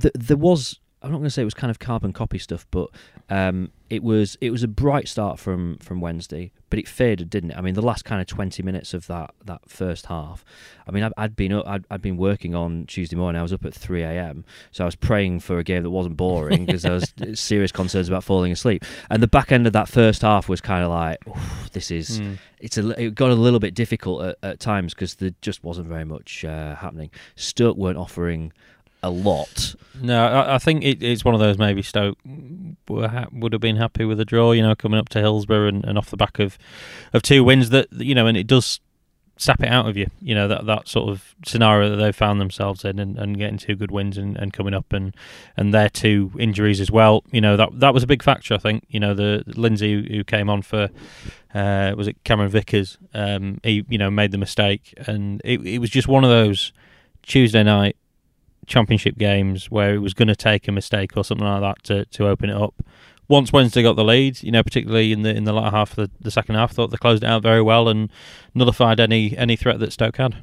Th- 0.00 0.14
there 0.14 0.36
was 0.36 0.78
I'm 1.04 1.10
not 1.10 1.18
going 1.18 1.24
to 1.26 1.30
say 1.30 1.42
it 1.42 1.46
was 1.46 1.54
kind 1.54 1.68
of 1.72 1.80
carbon 1.80 2.12
copy 2.12 2.38
stuff, 2.38 2.64
but 2.70 2.88
um, 3.28 3.72
it 3.90 4.04
was 4.04 4.38
it 4.40 4.50
was 4.50 4.62
a 4.62 4.68
bright 4.68 5.08
start 5.08 5.40
from 5.40 5.78
from 5.78 6.00
Wednesday, 6.00 6.52
but 6.70 6.78
it 6.78 6.86
faded, 6.86 7.28
didn't 7.28 7.50
it? 7.50 7.56
I 7.58 7.60
mean, 7.60 7.74
the 7.74 7.82
last 7.82 8.04
kind 8.04 8.20
of 8.20 8.28
20 8.28 8.62
minutes 8.62 8.94
of 8.94 9.08
that 9.08 9.34
that 9.44 9.62
first 9.68 10.06
half. 10.06 10.44
I 10.86 10.92
mean, 10.92 11.02
I'd, 11.02 11.12
I'd 11.16 11.34
been 11.34 11.52
up, 11.54 11.66
I'd, 11.66 11.84
I'd 11.90 12.02
been 12.02 12.16
working 12.16 12.54
on 12.54 12.86
Tuesday 12.86 13.16
morning. 13.16 13.40
I 13.40 13.42
was 13.42 13.52
up 13.52 13.64
at 13.64 13.74
3 13.74 14.00
a.m. 14.04 14.44
So 14.70 14.84
I 14.84 14.86
was 14.86 14.94
praying 14.94 15.40
for 15.40 15.58
a 15.58 15.64
game 15.64 15.82
that 15.82 15.90
wasn't 15.90 16.16
boring 16.16 16.66
because 16.66 16.82
there 16.82 16.92
was 16.92 17.12
serious 17.34 17.72
concerns 17.72 18.06
about 18.08 18.22
falling 18.22 18.52
asleep. 18.52 18.84
And 19.10 19.20
the 19.20 19.26
back 19.28 19.50
end 19.50 19.66
of 19.66 19.72
that 19.72 19.88
first 19.88 20.22
half 20.22 20.48
was 20.48 20.60
kind 20.60 20.84
of 20.84 20.90
like, 20.90 21.18
this 21.72 21.90
is 21.90 22.20
Mm. 22.20 22.38
it's 22.60 22.78
a, 22.78 22.90
it 23.06 23.14
got 23.16 23.32
a 23.32 23.34
little 23.34 23.58
bit 23.58 23.74
difficult 23.74 24.22
at, 24.22 24.38
at 24.44 24.60
times 24.60 24.94
because 24.94 25.16
there 25.16 25.32
just 25.42 25.64
wasn't 25.64 25.88
very 25.88 26.04
much 26.04 26.44
uh, 26.44 26.76
happening. 26.76 27.10
Stoke 27.34 27.76
weren't 27.76 27.98
offering 27.98 28.52
a 29.02 29.10
lot. 29.10 29.74
No, 30.00 30.24
I, 30.24 30.54
I 30.54 30.58
think 30.58 30.84
it, 30.84 31.02
it's 31.02 31.24
one 31.24 31.34
of 31.34 31.40
those 31.40 31.58
maybe 31.58 31.82
Stoke 31.82 32.18
ha- 32.88 33.26
would 33.32 33.52
have 33.52 33.60
been 33.60 33.76
happy 33.76 34.04
with 34.04 34.20
a 34.20 34.24
draw, 34.24 34.52
you 34.52 34.62
know, 34.62 34.74
coming 34.74 34.98
up 34.98 35.08
to 35.10 35.20
Hillsborough 35.20 35.68
and, 35.68 35.84
and 35.84 35.98
off 35.98 36.10
the 36.10 36.16
back 36.16 36.38
of, 36.38 36.58
of 37.12 37.22
two 37.22 37.44
wins 37.44 37.70
that, 37.70 37.92
you 37.92 38.14
know, 38.14 38.26
and 38.26 38.36
it 38.36 38.46
does 38.46 38.80
sap 39.36 39.62
it 39.62 39.68
out 39.68 39.88
of 39.88 39.96
you, 39.96 40.06
you 40.20 40.34
know, 40.34 40.46
that, 40.46 40.66
that 40.66 40.86
sort 40.86 41.08
of 41.08 41.34
scenario 41.44 41.90
that 41.90 41.96
they've 41.96 42.14
found 42.14 42.40
themselves 42.40 42.84
in 42.84 42.98
and, 42.98 43.18
and 43.18 43.38
getting 43.38 43.58
two 43.58 43.74
good 43.74 43.90
wins 43.90 44.16
and, 44.16 44.36
and 44.36 44.52
coming 44.52 44.74
up 44.74 44.92
and, 44.92 45.14
and 45.56 45.74
their 45.74 45.88
two 45.88 46.30
injuries 46.38 46.80
as 46.80 46.90
well, 46.90 47.24
you 47.32 47.40
know, 47.40 47.56
that 47.56 47.68
that 47.80 47.94
was 47.94 48.02
a 48.02 48.06
big 48.06 48.22
factor, 48.22 48.54
I 48.54 48.58
think, 48.58 48.84
you 48.88 49.00
know, 49.00 49.14
the 49.14 49.42
Lindsay 49.46 49.94
who, 49.94 50.16
who 50.16 50.24
came 50.24 50.48
on 50.48 50.62
for, 50.62 50.90
uh, 51.54 51.92
was 51.96 52.08
it 52.08 52.22
Cameron 52.24 52.50
Vickers, 52.50 52.98
um, 53.14 53.58
he, 53.62 53.84
you 53.88 53.98
know, 53.98 54.10
made 54.10 54.30
the 54.30 54.38
mistake 54.38 54.94
and 55.06 55.40
it, 55.44 55.60
it 55.66 55.78
was 55.78 55.90
just 55.90 56.08
one 56.08 56.24
of 56.24 56.30
those 56.30 56.72
Tuesday 57.22 57.62
night 57.62 57.96
championship 58.66 59.18
games 59.18 59.70
where 59.70 59.94
it 59.94 59.98
was 59.98 60.14
going 60.14 60.28
to 60.28 60.36
take 60.36 60.68
a 60.68 60.72
mistake 60.72 61.16
or 61.16 61.24
something 61.24 61.46
like 61.46 61.60
that 61.60 61.82
to, 61.84 62.04
to 62.06 62.28
open 62.28 62.50
it 62.50 62.56
up. 62.56 62.74
Once 63.28 63.52
Wednesday 63.52 63.82
got 63.82 63.96
the 63.96 64.04
lead, 64.04 64.42
you 64.42 64.50
know, 64.50 64.62
particularly 64.62 65.12
in 65.12 65.22
the 65.22 65.34
in 65.34 65.44
the 65.44 65.52
latter 65.52 65.74
half 65.74 65.96
of 65.96 65.96
the, 65.96 66.10
the 66.20 66.30
second 66.30 66.54
half, 66.54 66.72
thought 66.72 66.90
they 66.90 66.96
closed 66.96 67.22
it 67.22 67.26
out 67.26 67.42
very 67.42 67.62
well 67.62 67.88
and 67.88 68.10
nullified 68.54 69.00
any 69.00 69.36
any 69.36 69.56
threat 69.56 69.78
that 69.78 69.92
Stoke 69.92 70.16
had. 70.16 70.36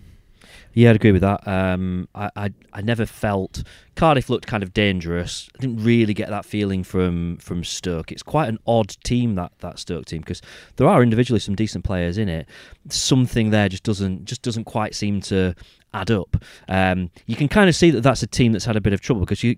Yeah, 0.73 0.91
I'd 0.91 0.97
agree 0.97 1.11
with 1.11 1.21
that. 1.21 1.47
Um, 1.47 2.07
I, 2.13 2.29
I 2.35 2.53
I 2.73 2.81
never 2.81 3.05
felt 3.05 3.63
Cardiff 3.95 4.29
looked 4.29 4.47
kind 4.47 4.61
of 4.63 4.73
dangerous. 4.73 5.49
I 5.57 5.61
didn't 5.61 5.83
really 5.83 6.13
get 6.13 6.29
that 6.29 6.45
feeling 6.45 6.83
from 6.83 7.37
from 7.37 7.63
Stoke. 7.63 8.11
It's 8.11 8.23
quite 8.23 8.49
an 8.49 8.59
odd 8.67 8.95
team 9.03 9.35
that 9.35 9.51
that 9.59 9.79
Stoke 9.79 10.05
team 10.05 10.21
because 10.21 10.41
there 10.75 10.87
are 10.87 11.01
individually 11.01 11.39
some 11.39 11.55
decent 11.55 11.83
players 11.83 12.17
in 12.17 12.29
it. 12.29 12.47
Something 12.89 13.49
there 13.49 13.67
just 13.67 13.83
doesn't 13.83 14.25
just 14.25 14.41
doesn't 14.41 14.65
quite 14.65 14.93
seem 14.93 15.21
to 15.21 15.55
add 15.93 16.11
up. 16.11 16.37
Um, 16.67 17.09
you 17.25 17.35
can 17.35 17.47
kind 17.47 17.69
of 17.69 17.75
see 17.75 17.91
that 17.91 18.01
that's 18.01 18.23
a 18.23 18.27
team 18.27 18.51
that's 18.51 18.65
had 18.65 18.75
a 18.75 18.81
bit 18.81 18.93
of 18.93 19.01
trouble 19.01 19.21
because 19.21 19.43
you. 19.43 19.55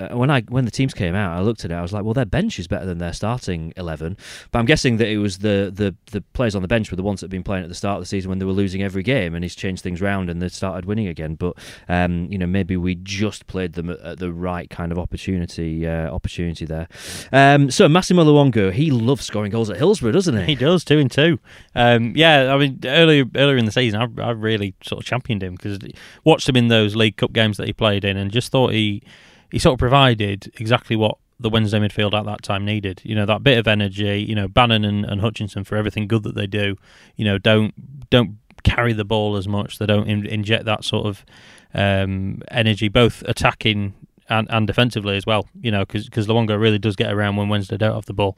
Uh, 0.00 0.16
when 0.16 0.30
I 0.30 0.40
when 0.42 0.64
the 0.64 0.70
teams 0.70 0.94
came 0.94 1.14
out, 1.14 1.36
I 1.36 1.42
looked 1.42 1.64
at 1.64 1.70
it. 1.70 1.74
I 1.74 1.82
was 1.82 1.92
like, 1.92 2.04
well, 2.04 2.14
their 2.14 2.24
bench 2.24 2.58
is 2.58 2.66
better 2.66 2.86
than 2.86 2.98
their 2.98 3.12
starting 3.12 3.72
eleven. 3.76 4.16
But 4.50 4.60
I'm 4.60 4.64
guessing 4.64 4.96
that 4.96 5.08
it 5.08 5.18
was 5.18 5.38
the 5.38 5.70
the 5.74 5.94
the 6.10 6.22
players 6.32 6.54
on 6.54 6.62
the 6.62 6.68
bench 6.68 6.90
were 6.90 6.96
the 6.96 7.02
ones 7.02 7.20
that 7.20 7.26
had 7.26 7.30
been 7.30 7.42
playing 7.42 7.64
at 7.64 7.68
the 7.68 7.74
start 7.74 7.98
of 7.98 8.02
the 8.02 8.06
season 8.06 8.30
when 8.30 8.38
they 8.38 8.44
were 8.44 8.52
losing 8.52 8.82
every 8.82 9.02
game, 9.02 9.34
and 9.34 9.44
he's 9.44 9.54
changed 9.54 9.82
things 9.82 10.00
around 10.00 10.30
and 10.30 10.40
they 10.40 10.48
started 10.48 10.86
winning 10.86 11.06
again. 11.06 11.34
But 11.34 11.56
um, 11.88 12.26
you 12.30 12.38
know, 12.38 12.46
maybe 12.46 12.76
we 12.76 12.94
just 12.94 13.46
played 13.46 13.74
them 13.74 13.90
at, 13.90 14.00
at 14.00 14.18
the 14.18 14.32
right 14.32 14.70
kind 14.70 14.90
of 14.90 14.98
opportunity 14.98 15.86
uh, 15.86 16.10
opportunity 16.10 16.64
there. 16.64 16.88
Um, 17.32 17.70
so 17.70 17.88
Massimo 17.88 18.24
Luongo, 18.24 18.72
he 18.72 18.90
loves 18.90 19.26
scoring 19.26 19.50
goals 19.50 19.70
at 19.70 19.76
Hillsborough, 19.76 20.12
doesn't 20.12 20.36
he? 20.36 20.44
He 20.46 20.54
does 20.54 20.84
two 20.84 20.98
and 20.98 21.10
two. 21.10 21.38
Um, 21.74 22.14
yeah, 22.16 22.54
I 22.54 22.58
mean 22.58 22.80
earlier 22.84 23.24
earlier 23.36 23.56
in 23.56 23.66
the 23.66 23.72
season, 23.72 24.00
I, 24.00 24.22
I 24.22 24.30
really 24.30 24.74
sort 24.82 25.02
of 25.02 25.06
championed 25.06 25.42
him 25.42 25.54
because 25.54 25.78
watched 26.24 26.48
him 26.48 26.56
in 26.56 26.68
those 26.68 26.96
League 26.96 27.16
Cup 27.16 27.32
games 27.32 27.56
that 27.58 27.66
he 27.66 27.72
played 27.72 28.04
in, 28.04 28.16
and 28.16 28.30
just 28.30 28.50
thought 28.50 28.72
he 28.72 29.02
he 29.50 29.58
sort 29.58 29.74
of 29.74 29.78
provided 29.78 30.52
exactly 30.58 30.96
what 30.96 31.16
the 31.38 31.48
Wednesday 31.48 31.78
midfield 31.78 32.12
at 32.12 32.26
that 32.26 32.42
time 32.42 32.64
needed. 32.64 33.00
You 33.02 33.14
know, 33.14 33.26
that 33.26 33.42
bit 33.42 33.58
of 33.58 33.66
energy. 33.66 34.24
You 34.28 34.34
know, 34.34 34.48
Bannon 34.48 34.84
and, 34.84 35.04
and 35.04 35.20
Hutchinson 35.20 35.64
for 35.64 35.76
everything 35.76 36.06
good 36.06 36.22
that 36.24 36.34
they 36.34 36.46
do. 36.46 36.76
You 37.16 37.24
know, 37.24 37.38
don't 37.38 38.10
don't 38.10 38.36
carry 38.62 38.92
the 38.92 39.04
ball 39.04 39.36
as 39.36 39.48
much. 39.48 39.78
They 39.78 39.86
don't 39.86 40.08
in, 40.08 40.26
inject 40.26 40.66
that 40.66 40.84
sort 40.84 41.06
of 41.06 41.24
um, 41.72 42.42
energy, 42.50 42.88
both 42.88 43.22
attacking 43.22 43.94
and, 44.28 44.48
and 44.50 44.66
defensively 44.66 45.16
as 45.16 45.26
well. 45.26 45.48
You 45.60 45.70
know, 45.70 45.84
because 45.84 46.08
Luongo 46.08 46.60
really 46.60 46.78
does 46.78 46.96
get 46.96 47.12
around 47.12 47.36
when 47.36 47.48
Wednesday 47.48 47.76
don't 47.76 47.94
have 47.94 48.06
the 48.06 48.12
ball, 48.12 48.36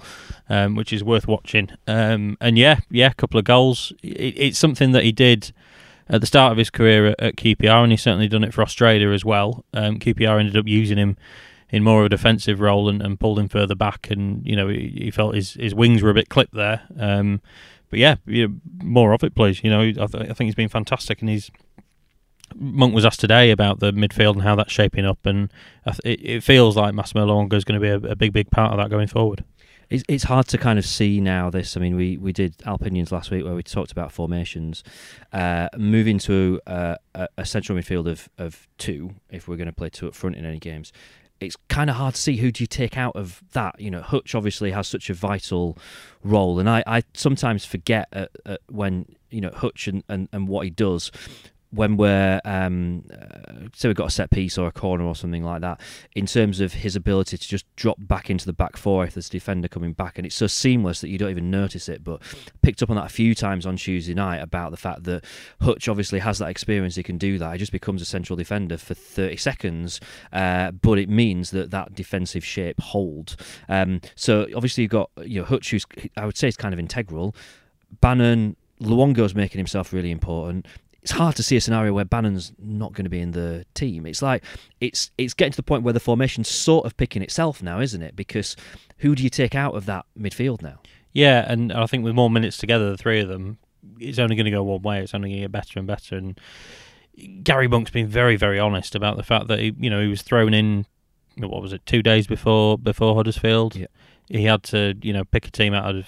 um, 0.49 0.77
which 0.77 0.93
is 0.93 1.03
worth 1.03 1.27
watching. 1.27 1.71
Um, 1.87 2.37
and 2.41 2.57
yeah, 2.57 2.79
yeah, 2.91 3.09
a 3.09 3.15
couple 3.15 3.39
of 3.39 3.45
goals. 3.45 3.93
It, 4.03 4.35
it's 4.37 4.59
something 4.59 4.93
that 4.93 5.03
he 5.03 5.13
did 5.13 5.53
at 6.09 6.21
the 6.21 6.27
start 6.27 6.53
of 6.53 6.59
his 6.59 6.71
career 6.71 7.07
at, 7.09 7.21
at 7.21 7.37
QPR, 7.37 7.83
and 7.83 7.93
he's 7.93 8.03
certainly 8.03 8.29
done 8.29 8.45
it 8.45 8.55
for 8.55 8.63
Australia 8.63 9.11
as 9.11 9.25
well. 9.25 9.65
Um, 9.73 9.99
QPR 9.99 10.39
ended 10.39 10.57
up 10.57 10.67
using 10.67 10.99
him 10.99 11.17
in 11.71 11.83
more 11.83 12.01
of 12.01 12.07
a 12.07 12.11
defensive 12.11 12.61
role 12.61 12.89
and, 12.89 13.01
and 13.01 13.19
pulled 13.19 13.39
him 13.39 13.49
further 13.49 13.75
back, 13.75 14.11
and 14.11 14.47
you 14.47 14.57
know 14.57 14.69
he, 14.69 14.93
he 14.97 15.11
felt 15.11 15.35
his, 15.35 15.55
his 15.55 15.75
wings 15.75 16.03
were 16.03 16.11
a 16.11 16.15
bit 16.15 16.29
clipped 16.29 16.55
there. 16.55 16.83
Um, 16.99 17.41
but 17.91 17.99
yeah, 17.99 18.17
know, 18.27 18.55
more 18.83 19.13
of 19.13 19.23
it, 19.23 19.35
please. 19.35 19.63
You 19.63 19.71
know, 19.71 19.81
I, 19.81 19.93
th- 19.93 20.15
I 20.15 20.33
think 20.33 20.47
he's 20.49 20.55
been 20.55 20.69
fantastic, 20.69 21.21
and 21.21 21.29
he's 21.29 21.51
Monk 22.55 22.95
was 22.95 23.05
asked 23.05 23.21
today 23.21 23.51
about 23.51 23.81
the 23.81 23.93
midfield 23.93 24.35
and 24.35 24.43
how 24.43 24.55
that's 24.55 24.73
shaping 24.73 25.05
up, 25.05 25.25
and 25.25 25.53
it, 26.05 26.43
feels 26.43 26.77
like 26.77 26.95
Massimo 26.95 27.27
Luongo 27.27 27.55
is 27.55 27.65
going 27.65 27.81
to 27.81 27.99
be 27.99 28.09
a, 28.09 28.17
big, 28.17 28.33
big 28.33 28.51
part 28.51 28.73
of 28.73 28.79
that 28.79 28.91
going 28.91 29.09
forward. 29.09 29.45
It's, 29.93 30.05
it's 30.09 30.25
hard 30.25 30.49
to 30.49 30.59
kind 30.59 30.79
of 30.79 30.87
see 30.87 31.21
now. 31.21 31.51
This, 31.51 31.77
I 31.77 31.81
mean, 31.81 31.97
we, 31.97 32.17
we 32.17 32.33
did 32.33 32.55
opinions 32.65 33.13
last 33.13 33.31
week 33.31 33.45
where 33.45 33.55
we 33.55 33.63
talked 33.63 33.93
about 33.93 34.11
formations, 34.11 34.83
uh, 35.33 35.69
moving 35.77 36.19
to 36.21 36.61
uh, 36.67 36.97
a, 37.37 37.45
central 37.45 37.79
midfield 37.79 38.11
of, 38.11 38.29
of 38.39 38.67
two 38.79 39.15
if 39.31 39.47
we're 39.47 39.57
going 39.57 39.67
to 39.67 39.73
play 39.73 39.91
two 39.91 40.09
up 40.09 40.15
front 40.15 40.37
in 40.37 40.47
any 40.47 40.59
games 40.59 40.93
it's 41.41 41.57
kind 41.69 41.91
of 41.91 41.97
hard 41.97 42.15
to 42.15 42.21
see 42.21 42.37
who 42.37 42.53
do 42.53 42.63
you 42.63 42.69
take 42.69 42.97
out 42.97 43.17
of 43.17 43.43
that. 43.53 43.81
You 43.81 43.91
know, 43.91 44.01
Hutch 44.01 44.37
obviously 44.37 44.71
has 44.71 44.87
such 44.87 45.11
a 45.11 45.15
vital 45.15 45.77
role, 46.23 46.61
and 46.61 46.71
I, 46.71 46.85
I 46.87 47.03
sometimes 47.15 47.65
forget 47.65 48.07
when 48.69 49.07
you 49.29 49.41
know 49.41 49.51
Hutch 49.51 49.89
and, 49.89 50.05
and, 50.09 50.29
and 50.33 50.47
what 50.47 50.63
he 50.63 50.71
does 50.71 51.11
when 51.73 51.97
we're 51.97 52.41
um, 52.45 53.05
uh, 53.13 53.67
say 53.75 53.89
we've 53.89 53.97
got 53.97 54.09
a 54.09 54.11
set 54.11 54.31
piece 54.31 54.59
or 54.59 54.69
a 54.69 54.73
corner 54.73 55.05
or 55.05 55.17
something 55.17 55.43
like 55.43 55.63
that, 55.63 55.81
in 56.15 56.27
terms 56.27 56.61
of 56.61 56.75
his 56.75 56.95
ability 56.95 57.39
to 57.39 57.49
just 57.49 57.65
drop 57.77 57.97
back 57.99 58.29
into 58.29 58.45
the 58.45 58.53
back 58.53 58.77
four 58.77 59.05
if 59.05 59.15
there's 59.15 59.29
a 59.29 59.31
defender 59.31 59.69
coming 59.69 59.93
back, 59.93 60.19
and 60.19 60.27
it's 60.27 60.35
so 60.35 60.47
seamless 60.47 61.01
that 61.01 61.09
you 61.09 61.19
don't 61.19 61.31
even 61.31 61.51
notice 61.51 61.89
it. 61.89 62.05
But 62.05 62.21
picked 62.61 62.83
up 62.83 62.91
on 62.91 62.97
that 62.97 63.07
a 63.07 63.11
few 63.11 63.35
times 63.35 63.65
on 63.65 63.77
Tuesday 63.77 64.15
night 64.15 64.39
about 64.39 64.71
the 64.71 64.77
fact 64.77 65.05
that 65.05 65.25
Hutch 65.61 65.89
obviously 65.89 66.19
has 66.19 66.39
that 66.39 66.49
experience; 66.49 66.97
he 66.97 67.03
can 67.03 67.19
do 67.19 67.39
that. 67.39 67.53
He 67.53 67.59
just 67.59 67.73
becomes 67.73 68.03
a 68.03 68.07
central 68.07 68.37
defender 68.37 68.77
for 68.77 68.95
30 68.95 69.37
seconds, 69.37 70.01
uh, 70.33 70.73
but 70.73 70.99
it 70.99 71.09
means 71.09 71.51
that 71.53 71.71
that 71.71 71.95
defensive 71.95 72.45
shape 72.45 72.81
holds. 72.81 73.37
Um, 73.69 74.03
so 74.15 74.47
obviously 74.55 74.83
you've 74.83 74.91
got 74.91 75.11
you 75.25 75.41
know 75.41 75.47
Hutch, 75.47 75.71
who's 75.71 75.87
I 76.17 76.27
would 76.27 76.37
say 76.37 76.49
is 76.49 76.57
kind 76.57 76.75
of 76.75 76.79
integral. 76.79 77.35
Bannon 78.01 78.57
Luongo's 78.81 79.35
making 79.35 79.59
himself 79.59 79.93
really 79.93 80.11
important 80.11 80.67
it's 81.03 81.11
hard 81.11 81.35
to 81.37 81.43
see 81.43 81.57
a 81.57 81.61
scenario 81.61 81.93
where 81.93 82.05
Bannon's 82.05 82.53
not 82.59 82.93
going 82.93 83.05
to 83.05 83.11
be 83.11 83.21
in 83.21 83.33
the 83.33 83.67
team. 83.75 84.07
It's 84.07 84.23
like 84.23 84.45
it's 84.81 85.11
it's 85.19 85.35
getting 85.35 85.53
to 85.53 85.57
the 85.57 85.63
point 85.63 85.83
where 85.83 85.93
the 85.93 86.01
formation's 86.01 86.49
sort 86.49 86.87
of 86.87 86.97
picking 86.97 87.23
itself 87.23 87.63
now, 87.63 87.81
isn't 87.81 88.03
it? 88.03 88.15
Because 88.15 88.57
who 88.99 89.17
do 89.17 89.25
you 89.25 89.31
take 89.31 89.55
out 89.55 89.75
of 89.75 89.87
that 89.87 90.07
midfield 90.19 90.63
now? 90.63 90.79
Yeah, 91.13 91.45
and 91.51 91.73
I 91.73 91.87
think 91.87 92.05
with 92.05 92.15
more 92.15 92.31
minutes 92.31 92.57
together, 92.57 92.91
the 92.91 92.97
three 92.97 93.21
of 93.21 93.29
them, 93.29 93.59
it's 93.99 94.19
only 94.21 94.37
going 94.37 94.45
to 94.45 94.53
go 94.53 94.63
one 94.63 94.83
way. 94.83 95.03
It's 95.03 95.13
only 95.13 95.31
going 95.31 95.41
to 95.41 95.45
get 95.45 95.53
better 95.53 95.79
and 95.79 95.89
better. 95.89 96.17
And 96.17 96.41
Gary 97.43 97.69
Monk's 97.69 97.91
been 97.91 98.07
very, 98.07 98.37
very 98.37 98.59
honest 98.61 98.95
about 98.95 99.17
the 99.17 99.23
fact 99.23 99.49
that 99.49 99.59
he, 99.59 99.75
you 99.79 99.91
know, 99.91 100.01
he 100.01 100.09
was 100.09 100.23
thrown 100.23 100.55
in. 100.55 100.87
What 101.37 101.63
was 101.63 101.73
it? 101.73 101.85
Two 101.85 102.03
days 102.03 102.27
before 102.27 102.79
before 102.79 103.15
Huddersfield. 103.15 103.75
Yeah 103.75 103.87
he 104.33 104.45
had 104.45 104.63
to 104.63 104.95
you 105.03 105.13
know 105.13 105.25
pick 105.25 105.47
a 105.47 105.51
team 105.51 105.75
out 105.75 105.95
of 105.95 106.07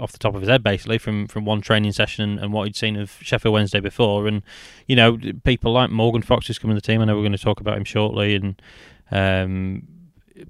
off 0.00 0.10
the 0.10 0.18
top 0.18 0.34
of 0.34 0.40
his 0.40 0.48
head 0.48 0.62
basically 0.62 0.96
from 0.96 1.26
from 1.26 1.44
one 1.44 1.60
training 1.60 1.92
session 1.92 2.24
and, 2.24 2.40
and, 2.40 2.52
what 2.52 2.66
he'd 2.66 2.74
seen 2.74 2.96
of 2.96 3.18
Sheffield 3.20 3.52
Wednesday 3.52 3.80
before. 3.80 4.26
And 4.26 4.42
you 4.86 4.96
know 4.96 5.18
people 5.44 5.72
like 5.72 5.90
Morgan 5.90 6.22
Fox 6.22 6.48
is 6.48 6.58
coming 6.58 6.74
to 6.74 6.80
the 6.80 6.86
team. 6.86 7.02
I 7.02 7.04
know 7.04 7.14
we're 7.14 7.22
going 7.22 7.32
to 7.32 7.38
talk 7.38 7.60
about 7.60 7.76
him 7.76 7.84
shortly. 7.84 8.34
And 8.34 8.62
um 9.10 9.86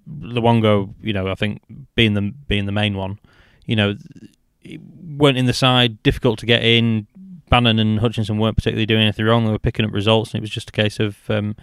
Luongo 0.08 0.94
you 1.02 1.12
know 1.12 1.28
I 1.28 1.34
think 1.34 1.62
being 1.96 2.14
the 2.14 2.32
being 2.46 2.66
the 2.66 2.72
main 2.72 2.96
one 2.96 3.18
you 3.66 3.74
know 3.74 3.96
went 5.16 5.36
in 5.36 5.46
the 5.46 5.52
side 5.52 6.02
difficult 6.04 6.38
to 6.40 6.46
get 6.46 6.62
in. 6.62 7.08
Bannon 7.48 7.78
and 7.78 8.00
Hutchinson 8.00 8.38
weren't 8.38 8.56
particularly 8.56 8.86
doing 8.86 9.02
anything 9.02 9.24
wrong. 9.24 9.44
They 9.44 9.52
were 9.52 9.58
picking 9.58 9.84
up 9.84 9.92
results 9.92 10.32
and 10.32 10.38
it 10.38 10.42
was 10.42 10.50
just 10.50 10.70
a 10.70 10.72
case 10.72 10.98
of 10.98 11.18
um, 11.28 11.54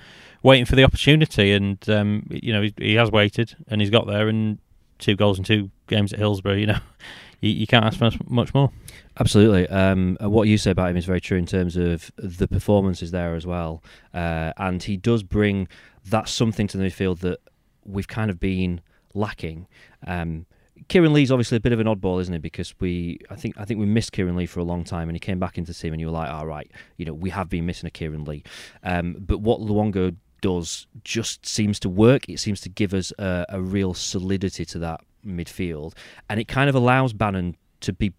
waiting 0.41 0.65
for 0.65 0.75
the 0.75 0.83
opportunity. 0.83 1.51
And 1.53 1.89
um, 1.89 2.27
you 2.29 2.51
know 2.51 2.63
he, 2.63 2.73
he 2.77 2.93
has 2.95 3.11
waited 3.11 3.55
and 3.69 3.79
he's 3.79 3.89
got 3.89 4.07
there. 4.07 4.27
And 4.27 4.59
two 5.03 5.15
goals 5.15 5.37
in 5.37 5.43
two 5.43 5.69
games 5.87 6.13
at 6.13 6.19
Hillsborough, 6.19 6.55
you 6.55 6.67
know, 6.67 6.79
you, 7.41 7.51
you 7.51 7.67
can't 7.67 7.85
ask 7.85 7.99
for 7.99 8.11
much 8.27 8.53
more. 8.53 8.71
Absolutely. 9.19 9.67
Um, 9.69 10.17
what 10.21 10.47
you 10.47 10.57
say 10.57 10.71
about 10.71 10.89
him 10.89 10.97
is 10.97 11.05
very 11.05 11.21
true 11.21 11.37
in 11.37 11.45
terms 11.45 11.77
of 11.77 12.11
the 12.17 12.47
performances 12.47 13.11
there 13.11 13.35
as 13.35 13.45
well. 13.45 13.83
Uh, 14.13 14.53
and 14.57 14.81
he 14.81 14.97
does 14.97 15.23
bring 15.23 15.67
that 16.05 16.27
something 16.27 16.67
to 16.67 16.77
the 16.77 16.85
midfield 16.85 17.19
that 17.19 17.39
we've 17.85 18.07
kind 18.07 18.31
of 18.31 18.39
been 18.39 18.81
lacking. 19.13 19.67
Um, 20.07 20.45
Kieran 20.87 21.13
Lee's 21.13 21.31
obviously 21.31 21.57
a 21.57 21.61
bit 21.61 21.71
of 21.71 21.79
an 21.79 21.87
oddball, 21.87 22.19
isn't 22.21 22.33
it? 22.33 22.41
Because 22.41 22.73
we, 22.79 23.19
I 23.29 23.35
think, 23.35 23.55
I 23.57 23.65
think 23.65 23.79
we 23.79 23.85
missed 23.85 24.11
Kieran 24.11 24.35
Lee 24.35 24.45
for 24.45 24.59
a 24.59 24.63
long 24.63 24.83
time, 24.83 25.07
and 25.07 25.15
he 25.15 25.19
came 25.19 25.39
back 25.39 25.57
into 25.57 25.71
the 25.71 25.77
team, 25.77 25.93
and 25.93 26.01
you 26.01 26.07
were 26.07 26.13
like, 26.13 26.29
"All 26.29 26.45
right, 26.45 26.69
you 26.97 27.05
know, 27.05 27.13
we 27.13 27.29
have 27.29 27.49
been 27.49 27.65
missing 27.65 27.87
a 27.87 27.91
Kieran 27.91 28.25
Lee." 28.25 28.43
Um, 28.83 29.15
but 29.19 29.39
what 29.39 29.61
Luongo 29.61 30.15
does 30.43 30.85
just 31.03 31.45
seems 31.45 31.79
to 31.79 31.89
work. 31.89 32.27
It 32.27 32.39
seems 32.39 32.59
to 32.61 32.69
give 32.69 32.93
us 32.93 33.13
a, 33.17 33.45
a 33.49 33.61
real 33.61 33.93
solidity 33.93 34.65
to 34.65 34.79
that 34.79 34.99
midfield, 35.25 35.93
and 36.29 36.39
it 36.39 36.47
kind 36.47 36.69
of 36.69 36.75
allows 36.75 37.13
Bannon 37.13 37.55
to 37.79 37.93
be 37.93 38.13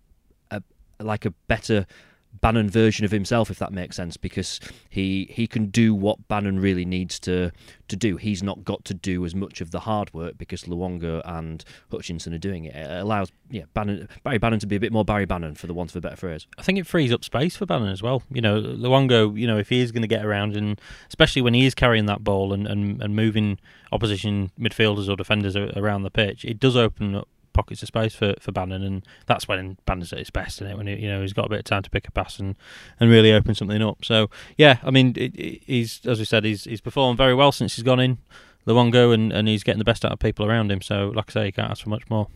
a, 0.50 0.62
like 0.98 1.26
a 1.26 1.30
better 1.48 1.86
Bannon 2.40 2.68
version 2.68 3.04
of 3.04 3.10
himself, 3.10 3.50
if 3.50 3.58
that 3.58 3.72
makes 3.72 3.96
sense, 3.96 4.16
because 4.16 4.60
he 4.88 5.28
he 5.30 5.46
can 5.46 5.66
do 5.66 5.94
what 5.94 6.28
Bannon 6.28 6.58
really 6.58 6.84
needs 6.84 7.18
to 7.20 7.50
to 7.88 7.96
do. 7.96 8.16
He's 8.16 8.42
not 8.42 8.64
got 8.64 8.84
to 8.86 8.94
do 8.94 9.24
as 9.24 9.34
much 9.34 9.60
of 9.60 9.70
the 9.70 9.80
hard 9.80 10.12
work 10.14 10.38
because 10.38 10.64
Luongo 10.64 11.22
and 11.24 11.64
Hutchinson 11.90 12.34
are 12.34 12.38
doing 12.38 12.64
it. 12.64 12.74
It 12.74 13.00
allows 13.00 13.30
yeah 13.50 13.64
Bannon, 13.74 14.08
Barry 14.22 14.38
Bannon 14.38 14.58
to 14.60 14.66
be 14.66 14.76
a 14.76 14.80
bit 14.80 14.92
more 14.92 15.04
Barry 15.04 15.26
Bannon, 15.26 15.54
for 15.54 15.66
the 15.66 15.74
want 15.74 15.90
of 15.90 15.96
a 15.96 16.00
better 16.00 16.16
phrase. 16.16 16.46
I 16.58 16.62
think 16.62 16.78
it 16.78 16.86
frees 16.86 17.12
up 17.12 17.24
space 17.24 17.56
for 17.56 17.66
Bannon 17.66 17.88
as 17.88 18.02
well. 18.02 18.22
You 18.30 18.40
know, 18.40 18.60
Luongo, 18.60 19.38
you 19.38 19.46
know, 19.46 19.58
if 19.58 19.68
he 19.68 19.80
is 19.80 19.92
going 19.92 20.02
to 20.02 20.08
get 20.08 20.24
around 20.24 20.56
and 20.56 20.80
especially 21.08 21.42
when 21.42 21.54
he 21.54 21.66
is 21.66 21.74
carrying 21.74 22.06
that 22.06 22.24
ball 22.24 22.52
and, 22.52 22.66
and, 22.66 23.02
and 23.02 23.14
moving 23.14 23.58
opposition 23.92 24.50
midfielders 24.58 25.08
or 25.08 25.16
defenders 25.16 25.56
around 25.56 26.02
the 26.02 26.10
pitch, 26.10 26.44
it 26.44 26.58
does 26.58 26.76
open 26.76 27.14
up 27.14 27.28
pockets 27.54 27.82
of 27.82 27.88
space 27.88 28.14
for, 28.14 28.34
for 28.38 28.52
Bannon, 28.52 28.82
and 28.82 29.06
that's 29.26 29.48
when 29.48 29.78
Bannon's 29.86 30.12
at 30.12 30.18
his 30.18 30.30
best, 30.30 30.60
isn't 30.60 30.72
it? 30.72 30.76
When 30.76 30.86
he, 30.86 30.96
you 30.96 31.08
know 31.08 31.22
he's 31.22 31.32
got 31.32 31.46
a 31.46 31.48
bit 31.48 31.60
of 31.60 31.64
time 31.64 31.82
to 31.82 31.90
pick 31.90 32.06
a 32.06 32.10
pass 32.10 32.38
and, 32.38 32.56
and 33.00 33.10
really 33.10 33.32
open 33.32 33.54
something 33.54 33.80
up. 33.82 34.04
So 34.04 34.28
yeah, 34.58 34.78
I 34.82 34.90
mean 34.90 35.14
it, 35.16 35.34
it, 35.34 35.62
he's 35.64 36.04
as 36.04 36.18
we 36.18 36.26
said 36.26 36.44
he's 36.44 36.64
he's 36.64 36.82
performed 36.82 37.16
very 37.16 37.34
well 37.34 37.52
since 37.52 37.76
he's 37.76 37.84
gone 37.84 38.00
in 38.00 38.18
Luongo, 38.66 39.14
and, 39.14 39.32
and 39.32 39.48
he's 39.48 39.64
getting 39.64 39.78
the 39.78 39.84
best 39.84 40.04
out 40.04 40.12
of 40.12 40.18
people 40.18 40.44
around 40.44 40.70
him. 40.70 40.82
So 40.82 41.10
like 41.14 41.30
I 41.30 41.32
say, 41.32 41.46
you 41.46 41.52
can't 41.52 41.70
ask 41.70 41.82
for 41.82 41.88
much 41.90 42.08
more. 42.10 42.28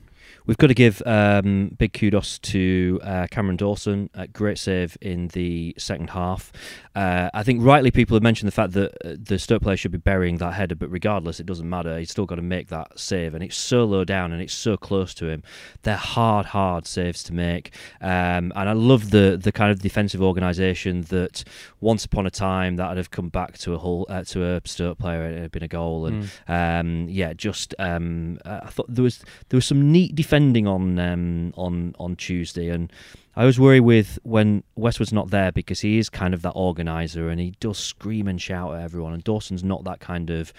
We've 0.47 0.57
got 0.57 0.69
to 0.69 0.75
give 0.75 1.03
um, 1.05 1.77
big 1.77 1.93
kudos 1.93 2.39
to 2.39 3.01
uh, 3.03 3.27
Cameron 3.31 3.57
Dawson. 3.57 4.09
Uh, 4.15 4.27
great 4.33 4.59
save 4.59 4.97
in 5.01 5.29
the 5.29 5.75
second 5.77 6.11
half. 6.11 6.53
Uh, 6.95 7.29
I 7.35 7.43
think 7.43 7.63
rightly 7.63 7.91
people 7.91 8.17
have 8.17 8.23
mentioned 8.23 8.49
the 8.49 8.53
fact 8.53 8.73
that 8.73 8.93
uh, 9.05 9.17
the 9.21 9.39
Stoke 9.39 9.63
player 9.63 9.77
should 9.77 9.93
be 9.93 9.99
burying 9.99 10.39
that 10.39 10.55
header, 10.55 10.75
but 10.75 10.91
regardless, 10.91 11.39
it 11.39 11.47
doesn't 11.47 11.69
matter. 11.69 11.99
He's 11.99 12.11
still 12.11 12.27
got 12.27 12.37
to 12.37 12.43
make 12.43 12.69
that 12.69 12.99
save, 12.99 13.35
and 13.35 13.45
it's 13.45 13.57
so 13.57 13.85
low 13.85 14.05
down 14.05 14.33
and 14.33 14.41
it's 14.41 14.55
so 14.55 14.77
close 14.77 15.15
to 15.15 15.29
him. 15.29 15.43
They're 15.83 15.97
hard, 15.97 16.47
hard 16.47 16.87
saves 16.87 17.23
to 17.25 17.35
make, 17.35 17.75
um, 18.01 18.53
and 18.57 18.69
I 18.69 18.73
love 18.73 19.11
the 19.11 19.39
the 19.41 19.53
kind 19.53 19.71
of 19.71 19.81
defensive 19.81 20.23
organisation 20.23 21.03
that 21.03 21.45
once 21.81 22.05
upon 22.05 22.27
a 22.27 22.31
time 22.31 22.77
that 22.77 22.89
would 22.89 22.97
have 22.97 23.11
come 23.11 23.29
back 23.29 23.59
to 23.59 23.75
a 23.75 23.79
whole 23.79 24.07
uh, 24.09 24.25
to 24.25 24.45
a 24.45 24.61
Stoke 24.65 24.99
player. 24.99 25.29
It 25.31 25.41
had 25.41 25.51
been 25.53 25.63
a 25.63 25.69
goal, 25.69 26.07
and 26.07 26.25
mm. 26.25 26.81
um, 26.81 27.09
yeah, 27.09 27.33
just 27.33 27.75
um, 27.79 28.39
I 28.45 28.71
thought 28.71 28.87
there 28.89 29.05
was 29.05 29.19
there 29.51 29.57
was 29.59 29.67
some 29.67 29.93
neat 29.93 30.15
defending 30.19 30.67
on 30.67 30.99
um, 30.99 31.55
on 31.57 31.95
on 32.01 32.17
Tuesday, 32.17 32.71
and 32.71 32.93
I 33.37 33.45
was 33.45 33.61
worried 33.61 33.83
with 33.83 34.19
when 34.25 34.65
Westwood's 34.75 35.13
not 35.13 35.31
there 35.31 35.53
because 35.53 35.79
he 35.79 35.97
is 35.97 36.09
kind 36.09 36.35
of 36.35 36.43
that 36.43 36.55
organizer 36.57 37.29
and 37.29 37.41
he 37.41 37.53
does 37.61 37.79
scream 37.79 38.27
and 38.27 38.43
shout 38.43 38.75
at 38.75 38.83
everyone. 38.83 39.13
And 39.13 39.23
Dawson's 39.23 39.63
not 39.63 39.85
that 39.85 40.01
kind 40.01 40.31
of 40.31 40.53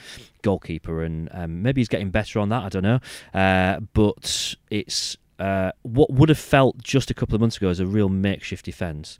goalkeeper, 0.44 1.04
and 1.04 1.28
um, 1.34 1.62
maybe 1.62 1.82
he's 1.82 1.90
getting 1.90 2.10
better 2.10 2.40
on 2.40 2.48
that. 2.50 2.64
I 2.64 2.70
don't 2.70 2.84
know, 2.84 3.00
uh, 3.34 3.82
but 3.94 4.56
it's 4.70 5.18
uh, 5.40 5.74
what 5.82 6.10
would 6.10 6.30
have 6.30 6.40
felt 6.40 6.82
just 6.82 7.12
a 7.12 7.14
couple 7.14 7.36
of 7.36 7.42
months 7.42 7.58
ago 7.58 7.68
as 7.68 7.82
a 7.82 7.86
real 7.86 8.08
makeshift 8.08 8.64
defence 8.64 9.18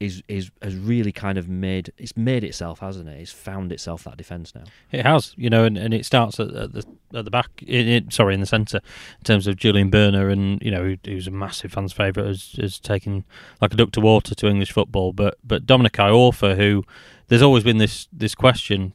is 0.00 0.22
is 0.28 0.50
has 0.62 0.74
really 0.74 1.12
kind 1.12 1.36
of 1.36 1.46
made 1.46 1.92
it's 1.98 2.16
made 2.16 2.42
itself, 2.42 2.80
hasn't 2.80 3.08
it? 3.08 3.20
It's 3.20 3.30
found 3.30 3.70
itself 3.70 4.04
that 4.04 4.16
defence 4.16 4.54
now. 4.54 4.64
It 4.90 5.04
has, 5.04 5.34
you 5.36 5.50
know, 5.50 5.64
and, 5.64 5.76
and 5.76 5.92
it 5.92 6.06
starts 6.06 6.40
at, 6.40 6.48
at 6.48 6.72
the 6.72 6.84
at 7.14 7.26
the 7.26 7.30
back. 7.30 7.62
Sorry, 8.10 8.34
in 8.34 8.40
the 8.40 8.46
centre, 8.46 8.80
in 9.18 9.24
terms 9.24 9.46
of 9.46 9.56
Julian 9.56 9.90
Börner, 9.90 10.32
and 10.32 10.60
you 10.62 10.70
know, 10.70 10.82
who, 10.82 10.96
who's 11.04 11.26
a 11.26 11.30
massive 11.30 11.72
fans' 11.72 11.92
favourite, 11.92 12.26
has, 12.26 12.54
has 12.58 12.80
taken 12.80 13.24
like 13.60 13.74
a 13.74 13.76
duck 13.76 13.92
to 13.92 14.00
water 14.00 14.34
to 14.34 14.48
English 14.48 14.72
football. 14.72 15.12
But 15.12 15.36
but 15.44 15.66
Dominic 15.66 15.92
Iorfa, 15.92 16.56
who 16.56 16.82
there's 17.28 17.42
always 17.42 17.62
been 17.62 17.78
this 17.78 18.08
this 18.10 18.34
question 18.34 18.94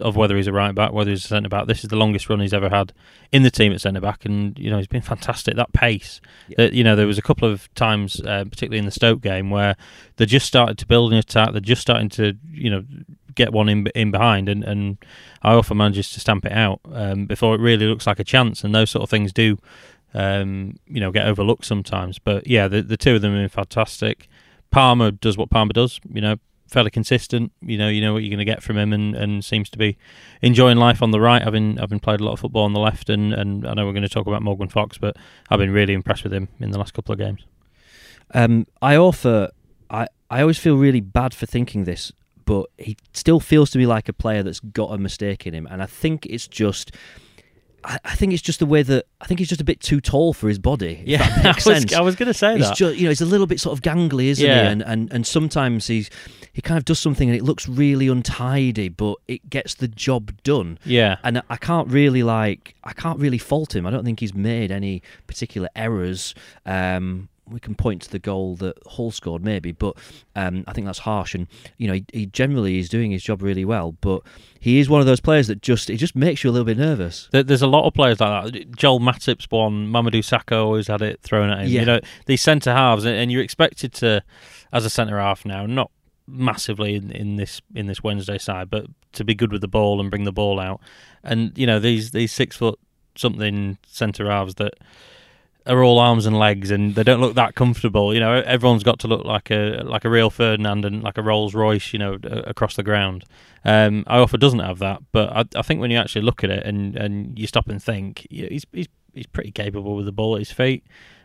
of 0.00 0.16
whether 0.16 0.36
he's 0.36 0.46
a 0.46 0.52
right 0.52 0.74
back, 0.74 0.92
whether 0.92 1.10
he's 1.10 1.24
a 1.24 1.28
centre 1.28 1.48
back. 1.48 1.66
This 1.66 1.82
is 1.82 1.90
the 1.90 1.96
longest 1.96 2.28
run 2.28 2.40
he's 2.40 2.54
ever 2.54 2.68
had 2.68 2.92
in 3.32 3.42
the 3.42 3.50
team 3.50 3.72
at 3.72 3.80
centre 3.80 4.00
back, 4.00 4.24
and 4.24 4.58
you 4.58 4.70
know 4.70 4.78
he's 4.78 4.86
been 4.86 5.02
fantastic. 5.02 5.56
That 5.56 5.72
pace, 5.72 6.20
yeah. 6.48 6.56
that 6.58 6.72
you 6.72 6.84
know, 6.84 6.96
there 6.96 7.06
was 7.06 7.18
a 7.18 7.22
couple 7.22 7.50
of 7.50 7.72
times, 7.74 8.20
uh, 8.20 8.44
particularly 8.44 8.78
in 8.78 8.84
the 8.84 8.90
Stoke 8.90 9.20
game, 9.20 9.50
where 9.50 9.76
they 10.16 10.26
just 10.26 10.46
started 10.46 10.78
to 10.78 10.86
build 10.86 11.12
an 11.12 11.18
attack. 11.18 11.52
They're 11.52 11.60
just 11.60 11.82
starting 11.82 12.08
to 12.10 12.34
you 12.50 12.70
know 12.70 12.84
get 13.34 13.52
one 13.52 13.68
in 13.68 13.86
in 13.94 14.10
behind, 14.10 14.48
and 14.48 14.64
and 14.64 14.98
Iorfa 15.44 15.76
manages 15.76 16.10
to 16.10 16.20
stamp 16.20 16.44
it 16.44 16.52
out 16.52 16.80
um, 16.92 17.26
before 17.26 17.54
it 17.54 17.60
really 17.60 17.86
looks 17.86 18.06
like 18.06 18.18
a 18.18 18.24
chance. 18.24 18.64
And 18.64 18.74
those 18.74 18.90
sort 18.90 19.02
of 19.02 19.10
things 19.10 19.32
do, 19.32 19.58
um, 20.14 20.76
you 20.86 21.00
know, 21.00 21.10
get 21.10 21.26
overlooked 21.26 21.64
sometimes. 21.64 22.18
But 22.18 22.46
yeah, 22.46 22.68
the 22.68 22.82
the 22.82 22.96
two 22.96 23.16
of 23.16 23.22
them 23.22 23.32
have 23.32 23.40
been 23.40 23.48
fantastic. 23.48 24.28
Palmer 24.70 25.10
does 25.10 25.38
what 25.38 25.50
Palmer 25.50 25.72
does, 25.72 26.00
you 26.12 26.20
know, 26.20 26.36
fairly 26.68 26.90
consistent. 26.90 27.52
You 27.60 27.78
know, 27.78 27.88
you 27.88 28.00
know 28.00 28.12
what 28.12 28.22
you're 28.22 28.30
going 28.30 28.38
to 28.38 28.44
get 28.44 28.62
from 28.62 28.76
him, 28.78 28.92
and, 28.92 29.14
and 29.14 29.44
seems 29.44 29.68
to 29.70 29.78
be 29.78 29.96
enjoying 30.42 30.76
life 30.78 31.02
on 31.02 31.10
the 31.10 31.20
right. 31.20 31.44
I've 31.44 31.52
been 31.52 31.78
I've 31.78 31.88
been 31.88 32.00
played 32.00 32.20
a 32.20 32.24
lot 32.24 32.32
of 32.32 32.40
football 32.40 32.64
on 32.64 32.72
the 32.72 32.80
left, 32.80 33.08
and, 33.10 33.32
and 33.32 33.66
I 33.66 33.74
know 33.74 33.86
we're 33.86 33.92
going 33.92 34.02
to 34.02 34.08
talk 34.08 34.26
about 34.26 34.42
Morgan 34.42 34.68
Fox, 34.68 34.98
but 34.98 35.16
I've 35.50 35.58
been 35.58 35.72
really 35.72 35.94
impressed 35.94 36.22
with 36.24 36.32
him 36.32 36.48
in 36.60 36.70
the 36.70 36.78
last 36.78 36.94
couple 36.94 37.12
of 37.12 37.18
games. 37.18 37.44
Um, 38.34 38.66
I 38.82 38.96
offer 38.96 39.50
I 39.90 40.06
I 40.30 40.42
always 40.42 40.58
feel 40.58 40.76
really 40.76 41.00
bad 41.00 41.34
for 41.34 41.46
thinking 41.46 41.84
this, 41.84 42.12
but 42.44 42.66
he 42.76 42.96
still 43.12 43.40
feels 43.40 43.70
to 43.70 43.78
me 43.78 43.86
like 43.86 44.08
a 44.08 44.12
player 44.12 44.42
that's 44.42 44.60
got 44.60 44.92
a 44.92 44.98
mistake 44.98 45.46
in 45.46 45.54
him, 45.54 45.66
and 45.70 45.82
I 45.82 45.86
think 45.86 46.26
it's 46.26 46.46
just 46.46 46.92
I, 47.84 48.16
think 48.16 48.32
it's 48.32 48.42
just 48.42 48.58
the 48.58 48.66
way 48.66 48.82
that 48.82 49.06
I 49.20 49.26
think 49.26 49.38
he's 49.38 49.48
just 49.48 49.60
a 49.60 49.64
bit 49.64 49.80
too 49.80 50.00
tall 50.00 50.32
for 50.34 50.48
his 50.48 50.58
body. 50.58 51.02
Yeah, 51.06 51.22
I 51.44 51.70
was, 51.70 51.92
I 51.94 52.00
was 52.00 52.16
going 52.16 52.26
to 52.26 52.34
say 52.34 52.56
he's 52.56 52.68
that. 52.68 52.76
Just, 52.76 52.96
you 52.96 53.04
know, 53.04 53.10
he's 53.10 53.20
a 53.20 53.26
little 53.26 53.46
bit 53.46 53.60
sort 53.60 53.78
of 53.78 53.82
gangly, 53.82 54.26
isn't 54.26 54.44
Yeah. 54.44 54.64
he? 54.64 54.68
And, 54.72 54.82
and 54.82 55.12
and 55.12 55.26
sometimes 55.26 55.86
he's 55.86 56.10
he 56.58 56.62
kind 56.62 56.76
of 56.76 56.84
does 56.84 56.98
something 56.98 57.28
and 57.28 57.38
it 57.38 57.44
looks 57.44 57.68
really 57.68 58.08
untidy, 58.08 58.88
but 58.88 59.14
it 59.28 59.48
gets 59.48 59.74
the 59.76 59.86
job 59.86 60.32
done. 60.42 60.76
yeah, 60.84 61.18
And 61.22 61.40
I 61.48 61.56
can't 61.56 61.86
really 61.88 62.24
like 62.24 62.74
I 62.82 62.92
can't 62.94 63.20
really 63.20 63.38
fault 63.38 63.76
him. 63.76 63.86
I 63.86 63.90
don't 63.92 64.04
think 64.04 64.18
he's 64.18 64.34
made 64.34 64.72
any 64.72 65.00
particular 65.28 65.68
errors. 65.76 66.34
Um, 66.66 67.28
we 67.46 67.60
can 67.60 67.76
point 67.76 68.02
to 68.02 68.10
the 68.10 68.18
goal 68.18 68.56
that 68.56 68.76
Hull 68.88 69.12
scored, 69.12 69.44
maybe, 69.44 69.70
but 69.70 69.96
um, 70.34 70.64
I 70.66 70.72
think 70.72 70.86
that's 70.86 70.98
harsh. 70.98 71.34
And 71.36 71.46
you 71.76 71.86
know, 71.86 71.94
he, 71.94 72.04
he 72.12 72.26
generally 72.26 72.78
is 72.80 72.88
doing 72.88 73.12
his 73.12 73.22
job 73.22 73.40
really 73.40 73.64
well, 73.64 73.92
but 74.00 74.22
he 74.58 74.80
is 74.80 74.90
one 74.90 75.00
of 75.00 75.06
those 75.06 75.20
players 75.20 75.46
that 75.46 75.62
just 75.62 75.88
it 75.88 75.96
just 75.98 76.16
makes 76.16 76.42
you 76.42 76.50
a 76.50 76.52
little 76.52 76.66
bit 76.66 76.76
nervous. 76.76 77.28
There's 77.30 77.62
a 77.62 77.68
lot 77.68 77.86
of 77.86 77.94
players 77.94 78.18
like 78.20 78.52
that. 78.52 78.76
Joel 78.76 78.98
Matip's 79.00 79.46
one. 79.48 79.86
Mamadou 79.92 80.22
Sakho 80.24 80.64
always 80.64 80.88
had 80.88 81.00
it 81.02 81.20
thrown 81.22 81.50
at 81.50 81.60
him. 81.60 81.68
Yeah. 81.68 81.80
You 81.80 81.86
know, 81.86 82.00
these 82.26 82.42
centre 82.42 82.72
halves, 82.74 83.04
and- 83.04 83.16
and 83.16 83.30
you're 83.32 83.42
expected 83.42 83.92
to, 83.94 84.22
as 84.72 84.84
a 84.84 84.90
centre 84.90 85.18
half 85.18 85.46
now, 85.46 85.64
not 85.64 85.90
massively 86.28 86.94
in, 86.94 87.10
in 87.10 87.36
this 87.36 87.60
in 87.74 87.86
this 87.86 88.02
Wednesday 88.02 88.38
side, 88.38 88.70
but 88.70 88.86
to 89.12 89.24
be 89.24 89.34
good 89.34 89.52
with 89.52 89.60
the 89.60 89.68
ball 89.68 90.00
and 90.00 90.10
bring 90.10 90.24
the 90.24 90.32
ball 90.32 90.60
out. 90.60 90.80
And 91.24 91.56
you 91.56 91.66
know, 91.66 91.80
these 91.80 92.10
these 92.10 92.32
six 92.32 92.56
foot 92.56 92.78
something 93.16 93.78
centre 93.86 94.30
halves 94.30 94.54
that 94.56 94.74
are 95.66 95.82
all 95.82 95.98
arms 95.98 96.24
and 96.24 96.38
legs, 96.38 96.70
and 96.70 96.94
they 96.94 97.02
don't 97.02 97.20
look 97.20 97.34
that 97.34 97.54
comfortable. 97.54 98.14
You 98.14 98.20
know, 98.20 98.34
everyone's 98.34 98.82
got 98.82 98.98
to 99.00 99.08
look 99.08 99.24
like 99.24 99.50
a 99.50 99.82
like 99.84 100.04
a 100.04 100.10
real 100.10 100.30
Ferdinand 100.30 100.84
and 100.84 101.02
like 101.02 101.18
a 101.18 101.22
Rolls 101.22 101.54
Royce. 101.54 101.92
You 101.92 101.98
know, 101.98 102.18
across 102.22 102.76
the 102.76 102.82
ground. 102.82 103.24
Um, 103.64 104.04
Iorfa 104.04 104.38
doesn't 104.38 104.60
have 104.60 104.78
that, 104.78 105.02
but 105.12 105.30
I, 105.30 105.44
I 105.56 105.62
think 105.62 105.80
when 105.80 105.90
you 105.90 105.98
actually 105.98 106.22
look 106.22 106.44
at 106.44 106.50
it 106.50 106.64
and, 106.64 106.96
and 106.96 107.38
you 107.38 107.46
stop 107.46 107.68
and 107.68 107.82
think, 107.82 108.26
he's 108.30 108.64
he's 108.72 108.88
he's 109.12 109.26
pretty 109.26 109.50
capable 109.50 109.96
with 109.96 110.06
the 110.06 110.12
ball 110.12 110.36
at 110.36 110.40
his 110.40 110.52
feet. 110.52 110.84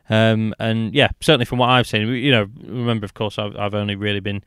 Um, 0.10 0.54
and 0.60 0.94
yeah, 0.94 1.10
certainly 1.22 1.46
from 1.46 1.60
what 1.60 1.70
I've 1.70 1.88
seen, 1.88 2.08
you 2.10 2.32
know, 2.32 2.48
remember 2.64 3.06
of 3.06 3.14
course 3.14 3.40
I've 3.40 3.56
I've 3.56 3.74
only 3.74 3.96
really 3.96 4.20
been 4.20 4.44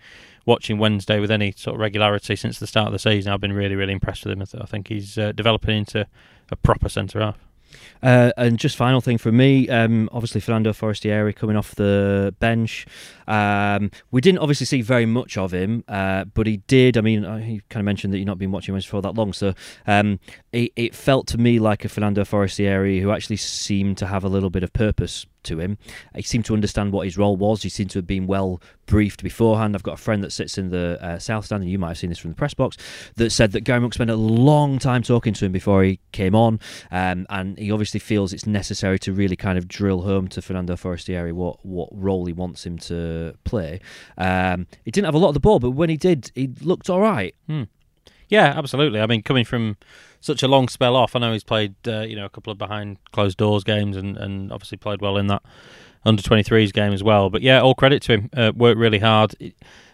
watching 0.46 0.78
Wednesday 0.78 1.20
with 1.20 1.30
any 1.30 1.52
sort 1.52 1.74
of 1.74 1.80
regularity 1.80 2.36
since 2.36 2.58
the 2.58 2.66
start 2.66 2.86
of 2.86 2.92
the 2.92 2.98
season. 2.98 3.32
I've 3.32 3.40
been 3.40 3.52
really 3.52 3.76
really 3.76 3.92
impressed 3.92 4.24
with 4.24 4.32
him. 4.32 4.42
I, 4.42 4.46
th- 4.46 4.62
I 4.62 4.66
think 4.66 4.88
he's 4.88 5.18
uh, 5.18 5.32
developing 5.32 5.76
into 5.76 6.06
a 6.50 6.56
proper 6.56 6.88
centre 6.88 7.20
half. 7.20 7.38
Uh, 8.02 8.30
and 8.36 8.58
just 8.58 8.76
final 8.76 9.00
thing 9.00 9.18
for 9.18 9.32
me, 9.32 9.68
um, 9.68 10.08
obviously 10.12 10.40
Fernando 10.40 10.72
Forestieri 10.72 11.32
coming 11.32 11.56
off 11.56 11.74
the 11.74 12.34
bench. 12.38 12.86
Um, 13.26 13.90
we 14.10 14.20
didn't 14.20 14.38
obviously 14.38 14.66
see 14.66 14.82
very 14.82 15.06
much 15.06 15.36
of 15.36 15.52
him, 15.52 15.84
uh, 15.88 16.24
but 16.24 16.46
he 16.46 16.58
did. 16.68 16.96
I 16.96 17.00
mean, 17.00 17.24
uh, 17.24 17.38
he 17.38 17.62
kind 17.68 17.80
of 17.80 17.84
mentioned 17.84 18.12
that 18.12 18.18
you've 18.18 18.26
not 18.26 18.38
been 18.38 18.52
watching 18.52 18.74
him 18.74 18.80
for 18.82 19.02
that 19.02 19.14
long, 19.14 19.32
so 19.32 19.54
um, 19.86 20.20
it, 20.52 20.72
it 20.76 20.94
felt 20.94 21.26
to 21.28 21.38
me 21.38 21.58
like 21.58 21.84
a 21.84 21.88
Fernando 21.88 22.24
Forestieri 22.24 23.00
who 23.00 23.10
actually 23.10 23.36
seemed 23.36 23.98
to 23.98 24.06
have 24.06 24.24
a 24.24 24.28
little 24.28 24.50
bit 24.50 24.62
of 24.62 24.72
purpose 24.72 25.26
to 25.46 25.60
him. 25.60 25.78
He 26.14 26.22
seemed 26.22 26.44
to 26.46 26.54
understand 26.54 26.92
what 26.92 27.06
his 27.06 27.16
role 27.16 27.36
was. 27.36 27.62
He 27.62 27.68
seemed 27.68 27.90
to 27.90 27.98
have 27.98 28.06
been 28.06 28.26
well 28.26 28.60
briefed 28.86 29.22
beforehand. 29.22 29.74
I've 29.74 29.82
got 29.82 29.94
a 29.94 30.02
friend 30.02 30.22
that 30.22 30.32
sits 30.32 30.58
in 30.58 30.70
the 30.70 30.98
uh, 31.02 31.18
south 31.18 31.46
stand, 31.46 31.62
and 31.62 31.70
you 31.70 31.78
might 31.78 31.88
have 31.88 31.98
seen 31.98 32.10
this 32.10 32.18
from 32.18 32.30
the 32.30 32.36
press 32.36 32.54
box, 32.54 32.76
that 33.16 33.30
said 33.30 33.52
that 33.52 33.62
Gary 33.62 33.80
Monk 33.80 33.94
spent 33.94 34.10
a 34.10 34.16
long 34.16 34.78
time 34.78 35.02
talking 35.02 35.34
to 35.34 35.46
him 35.46 35.52
before 35.52 35.82
he 35.82 36.00
came 36.12 36.34
on, 36.34 36.60
um, 36.90 37.26
and 37.30 37.58
he 37.58 37.70
obviously 37.70 38.00
feels 38.00 38.32
it's 38.32 38.46
necessary 38.46 38.98
to 39.00 39.12
really 39.12 39.36
kind 39.36 39.58
of 39.58 39.68
drill 39.68 40.02
home 40.02 40.28
to 40.28 40.42
Fernando 40.42 40.76
Forestieri 40.76 41.32
what 41.32 41.64
what 41.64 41.88
role 41.92 42.26
he 42.26 42.32
wants 42.32 42.64
him 42.64 42.78
to 42.78 43.34
play. 43.44 43.80
Um, 44.18 44.66
he 44.84 44.90
didn't 44.90 45.06
have 45.06 45.14
a 45.14 45.18
lot 45.18 45.28
of 45.28 45.34
the 45.34 45.40
ball, 45.40 45.58
but 45.58 45.70
when 45.70 45.90
he 45.90 45.96
did, 45.96 46.30
he 46.34 46.48
looked 46.60 46.90
all 46.90 47.00
right. 47.00 47.34
Hmm. 47.46 47.64
Yeah, 48.28 48.54
absolutely. 48.56 49.00
I 49.00 49.06
mean, 49.06 49.22
coming 49.22 49.44
from 49.44 49.76
such 50.26 50.42
a 50.42 50.48
long 50.48 50.68
spell 50.68 50.96
off, 50.96 51.16
I 51.16 51.20
know 51.20 51.32
he's 51.32 51.44
played 51.44 51.74
uh, 51.86 52.00
you 52.00 52.16
know 52.16 52.24
a 52.24 52.30
couple 52.30 52.50
of 52.50 52.58
behind 52.58 52.98
closed 53.12 53.38
doors 53.38 53.64
games 53.64 53.96
and, 53.96 54.16
and 54.16 54.52
obviously 54.52 54.76
played 54.76 55.00
well 55.00 55.16
in 55.16 55.28
that 55.28 55.42
under 56.04 56.22
23s 56.22 56.72
game 56.72 56.92
as 56.92 57.02
well. 57.02 57.30
But 57.30 57.42
yeah, 57.42 57.60
all 57.60 57.74
credit 57.74 58.02
to 58.02 58.12
him. 58.12 58.30
Uh, 58.36 58.52
worked 58.54 58.78
really 58.78 58.98
hard. 59.00 59.34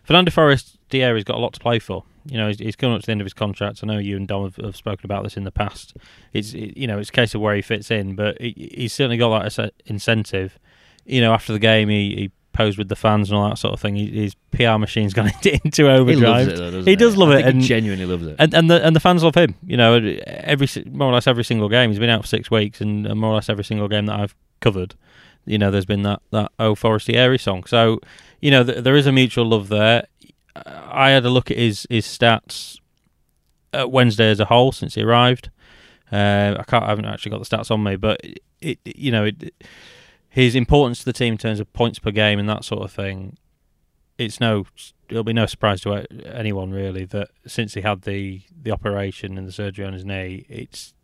Fernando 0.02 0.30
Forest 0.30 0.78
Forestieri's 0.90 1.24
got 1.24 1.36
a 1.36 1.40
lot 1.40 1.54
to 1.54 1.60
play 1.60 1.78
for. 1.78 2.04
You 2.26 2.36
know, 2.36 2.48
he's, 2.48 2.58
he's 2.58 2.76
coming 2.76 2.94
up 2.94 3.00
to 3.00 3.06
the 3.06 3.12
end 3.12 3.20
of 3.20 3.24
his 3.24 3.34
contract. 3.34 3.80
I 3.82 3.86
know 3.86 3.98
you 3.98 4.16
and 4.16 4.28
Dom 4.28 4.44
have, 4.44 4.56
have 4.56 4.76
spoken 4.76 5.06
about 5.06 5.24
this 5.24 5.36
in 5.36 5.44
the 5.44 5.50
past. 5.50 5.96
It's 6.32 6.54
it, 6.54 6.76
you 6.76 6.86
know 6.86 6.98
it's 6.98 7.08
a 7.08 7.12
case 7.12 7.34
of 7.34 7.40
where 7.40 7.54
he 7.54 7.62
fits 7.62 7.90
in, 7.90 8.14
but 8.14 8.40
he, 8.40 8.70
he's 8.74 8.92
certainly 8.92 9.16
got 9.16 9.56
that 9.56 9.72
incentive. 9.86 10.58
You 11.04 11.20
know, 11.20 11.32
after 11.32 11.52
the 11.52 11.58
game, 11.58 11.88
he, 11.88 12.14
he 12.14 12.30
posed 12.52 12.78
with 12.78 12.88
the 12.88 12.96
fans 12.96 13.30
and 13.30 13.38
all 13.38 13.48
that 13.48 13.56
sort 13.58 13.72
of 13.74 13.80
thing. 13.80 13.94
He, 13.96 14.06
his 14.10 14.34
PR 14.50 14.76
machine's 14.78 15.14
gone 15.18 15.30
into, 15.42 15.58
He 15.84 15.88
overdrive. 15.88 16.48
it, 16.48 16.56
though, 16.56 16.82
He 16.82 16.96
does 16.96 17.16
love 17.16 17.30
I 17.30 17.38
it, 17.38 17.44
he 17.44 17.50
and- 17.50 17.60
genuinely 17.62 18.06
loves 18.06 18.26
it. 18.26 18.36
and 18.38 18.52
and 18.54 18.70
the 18.70 18.84
and 18.84 18.94
the 18.94 19.00
fans 19.00 19.22
love 19.24 19.34
him. 19.34 19.54
You 19.66 19.76
know, 19.76 19.94
every 20.26 20.68
more 20.90 21.08
or 21.10 21.14
less 21.14 21.26
every 21.26 21.44
single 21.44 21.68
game 21.68 21.90
he's 21.90 21.98
been 21.98 22.10
out 22.10 22.22
for 22.22 22.28
six 22.28 22.50
weeks, 22.50 22.80
and, 22.80 23.04
more 23.16 23.30
or 23.32 23.34
less 23.36 23.48
every 23.48 23.64
single 23.64 23.88
game 23.88 24.06
that 24.06 24.18
I've 24.20 24.34
covered, 24.60 24.94
you 25.46 25.58
know, 25.58 25.70
there's 25.70 25.86
been 25.86 26.02
that 26.02 26.20
that 26.30 26.52
Oh 26.58 26.74
Forestieri 26.74 27.38
song. 27.38 27.64
So, 27.64 28.00
you 28.40 28.50
know, 28.50 28.62
th- 28.64 28.84
there 28.84 28.96
is 28.96 29.06
a 29.06 29.12
mutual 29.12 29.46
love 29.46 29.68
there. 29.68 30.06
I 30.54 31.10
had 31.10 31.24
a 31.24 31.30
look 31.30 31.50
at 31.50 31.56
his 31.56 31.86
his 31.88 32.06
stats 32.06 32.78
at 33.72 33.90
Wednesday 33.90 34.30
as 34.30 34.38
a 34.40 34.44
whole 34.46 34.70
since 34.72 34.94
he 34.96 35.02
arrived. 35.02 35.50
Uh, 36.12 36.56
I 36.58 36.64
can't, 36.64 36.84
I 36.84 36.88
haven't 36.88 37.06
actually 37.06 37.30
got 37.30 37.42
the 37.42 37.56
stats 37.56 37.70
on 37.70 37.82
me, 37.82 37.96
but 37.96 38.20
it, 38.22 38.38
it 38.60 38.78
you 38.84 39.10
know, 39.10 39.24
it, 39.24 39.54
his 40.32 40.54
importance 40.54 41.00
to 41.00 41.04
the 41.04 41.12
team 41.12 41.34
in 41.34 41.38
terms 41.38 41.60
of 41.60 41.70
points 41.74 41.98
per 41.98 42.10
game 42.10 42.38
and 42.38 42.48
that 42.48 42.64
sort 42.64 42.82
of 42.82 42.90
thing. 42.90 43.36
It's 44.16 44.40
no, 44.40 44.64
it'll 45.10 45.24
be 45.24 45.34
no 45.34 45.44
surprise 45.44 45.82
to 45.82 46.06
anyone 46.26 46.70
really 46.70 47.04
that 47.06 47.28
since 47.46 47.74
he 47.74 47.82
had 47.82 48.02
the 48.02 48.40
the 48.62 48.70
operation 48.70 49.36
and 49.36 49.46
the 49.46 49.52
surgery 49.52 49.84
on 49.84 49.92
his 49.92 50.06
knee, 50.06 50.46
it's 50.48 50.94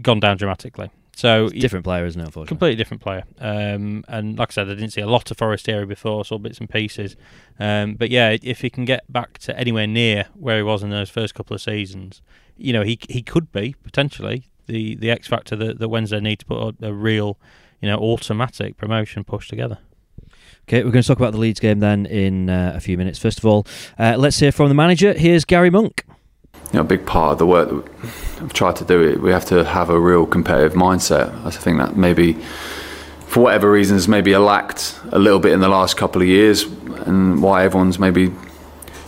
gone 0.00 0.20
down 0.20 0.36
dramatically. 0.36 0.90
So 1.16 1.46
a 1.46 1.50
different 1.50 1.84
player, 1.84 2.06
isn't 2.06 2.20
it? 2.20 2.24
Unfortunately, 2.24 2.48
completely 2.48 2.76
different 2.76 3.02
player. 3.02 3.24
Um, 3.38 4.04
and 4.06 4.38
like 4.38 4.50
I 4.50 4.52
said, 4.52 4.68
I 4.68 4.74
didn't 4.74 4.90
see 4.92 5.00
a 5.00 5.06
lot 5.06 5.30
of 5.30 5.36
Forestieri 5.36 5.84
before, 5.84 6.24
saw 6.24 6.38
bits 6.38 6.58
and 6.58 6.70
pieces. 6.70 7.16
Um, 7.58 7.94
but 7.94 8.10
yeah, 8.10 8.36
if 8.40 8.60
he 8.60 8.70
can 8.70 8.84
get 8.84 9.12
back 9.12 9.38
to 9.38 9.58
anywhere 9.58 9.88
near 9.88 10.26
where 10.34 10.58
he 10.58 10.62
was 10.62 10.82
in 10.82 10.90
those 10.90 11.10
first 11.10 11.34
couple 11.34 11.54
of 11.54 11.60
seasons, 11.60 12.22
you 12.56 12.72
know, 12.72 12.82
he 12.82 12.98
he 13.08 13.22
could 13.22 13.50
be 13.50 13.74
potentially 13.82 14.48
the, 14.66 14.94
the 14.94 15.10
X 15.10 15.26
factor 15.26 15.56
that, 15.56 15.78
that 15.78 15.88
Wednesday 15.88 16.20
need 16.20 16.38
to 16.38 16.46
put 16.46 16.76
a, 16.80 16.86
a 16.86 16.92
real, 16.92 17.38
you 17.82 17.88
know, 17.88 17.98
automatic 17.98 18.78
promotion 18.78 19.24
push 19.24 19.48
together. 19.48 19.78
Okay, 20.68 20.84
we're 20.84 20.92
going 20.92 21.02
to 21.02 21.08
talk 21.08 21.18
about 21.18 21.32
the 21.32 21.38
Leeds 21.38 21.58
game 21.58 21.80
then 21.80 22.06
in 22.06 22.48
uh, 22.48 22.72
a 22.76 22.80
few 22.80 22.96
minutes. 22.96 23.18
First 23.18 23.38
of 23.38 23.44
all, 23.44 23.66
uh, 23.98 24.14
let's 24.16 24.38
hear 24.38 24.52
from 24.52 24.68
the 24.68 24.74
manager. 24.74 25.12
Here's 25.12 25.44
Gary 25.44 25.70
Monk. 25.70 26.04
You 26.72 26.74
know, 26.74 26.80
a 26.82 26.84
big 26.84 27.04
part 27.04 27.32
of 27.32 27.38
the 27.38 27.46
work 27.46 27.68
that 27.68 28.42
I've 28.42 28.52
tried 28.52 28.76
to 28.76 28.84
do 28.84 29.02
it. 29.02 29.20
We 29.20 29.32
have 29.32 29.44
to 29.46 29.64
have 29.64 29.90
a 29.90 30.00
real 30.00 30.24
competitive 30.24 30.74
mindset. 30.74 31.34
I 31.44 31.50
think 31.50 31.78
that 31.78 31.96
maybe, 31.96 32.34
for 33.26 33.42
whatever 33.42 33.70
reasons, 33.70 34.06
maybe 34.06 34.34
lacked 34.36 34.98
a 35.10 35.18
little 35.18 35.40
bit 35.40 35.52
in 35.52 35.60
the 35.60 35.68
last 35.68 35.96
couple 35.96 36.22
of 36.22 36.28
years, 36.28 36.62
and 36.62 37.42
why 37.42 37.64
everyone's 37.64 37.98
maybe 37.98 38.32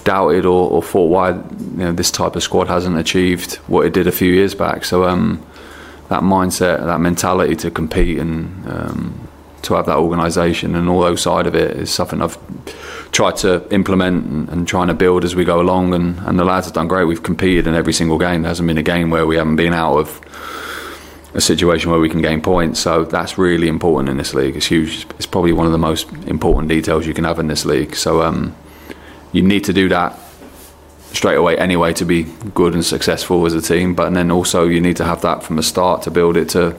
doubted 0.02 0.44
or, 0.44 0.68
or 0.70 0.82
thought 0.82 1.06
why 1.06 1.30
you 1.30 1.76
know 1.76 1.92
this 1.92 2.10
type 2.10 2.36
of 2.36 2.42
squad 2.42 2.68
hasn't 2.68 2.98
achieved 2.98 3.54
what 3.68 3.86
it 3.86 3.94
did 3.94 4.06
a 4.06 4.12
few 4.12 4.32
years 4.32 4.54
back. 4.54 4.84
So 4.84 5.04
um, 5.04 5.42
that 6.08 6.22
mindset, 6.22 6.84
that 6.84 7.00
mentality 7.00 7.56
to 7.56 7.70
compete 7.70 8.18
and 8.18 8.68
um, 8.68 9.28
to 9.62 9.74
have 9.74 9.86
that 9.86 9.96
organisation 9.96 10.74
and 10.74 10.88
all 10.88 11.00
those 11.00 11.22
side 11.22 11.46
of 11.46 11.54
it 11.54 11.76
is 11.76 11.90
something 11.92 12.20
I've 12.20 12.38
tried 13.12 13.36
to 13.38 13.66
implement 13.72 14.26
and, 14.26 14.48
and, 14.50 14.68
trying 14.68 14.88
to 14.88 14.94
build 14.94 15.24
as 15.24 15.34
we 15.34 15.44
go 15.44 15.60
along. 15.60 15.94
And, 15.94 16.18
and 16.20 16.38
the 16.38 16.44
lads 16.44 16.66
have 16.66 16.74
done 16.74 16.88
great. 16.88 17.04
We've 17.04 17.22
competed 17.22 17.66
in 17.66 17.74
every 17.74 17.92
single 17.92 18.18
game. 18.18 18.42
There 18.42 18.50
hasn't 18.50 18.66
been 18.66 18.78
a 18.78 18.82
game 18.82 19.10
where 19.10 19.26
we 19.26 19.36
haven't 19.36 19.56
been 19.56 19.72
out 19.72 19.96
of 19.96 20.20
a 21.32 21.40
situation 21.40 21.90
where 21.90 22.00
we 22.00 22.08
can 22.08 22.20
gain 22.20 22.40
points. 22.40 22.80
So 22.80 23.04
that's 23.04 23.38
really 23.38 23.68
important 23.68 24.08
in 24.08 24.16
this 24.16 24.34
league. 24.34 24.56
It's 24.56 24.66
huge. 24.66 25.06
It's 25.16 25.26
probably 25.26 25.52
one 25.52 25.66
of 25.66 25.72
the 25.72 25.78
most 25.78 26.10
important 26.26 26.68
details 26.68 27.06
you 27.06 27.14
can 27.14 27.24
have 27.24 27.38
in 27.38 27.48
this 27.48 27.64
league. 27.64 27.96
So 27.96 28.22
um, 28.22 28.54
you 29.32 29.42
need 29.42 29.64
to 29.64 29.72
do 29.72 29.88
that 29.88 30.18
straight 31.14 31.36
away 31.36 31.56
anyway 31.56 31.92
to 31.94 32.04
be 32.04 32.24
good 32.54 32.74
and 32.74 32.84
successful 32.84 33.46
as 33.46 33.54
a 33.54 33.62
team. 33.62 33.94
But 33.94 34.12
then 34.12 34.30
also 34.30 34.66
you 34.66 34.80
need 34.80 34.96
to 34.96 35.04
have 35.04 35.22
that 35.22 35.42
from 35.42 35.56
the 35.56 35.62
start 35.62 36.02
to 36.02 36.10
build 36.10 36.36
it 36.36 36.48
to 36.50 36.76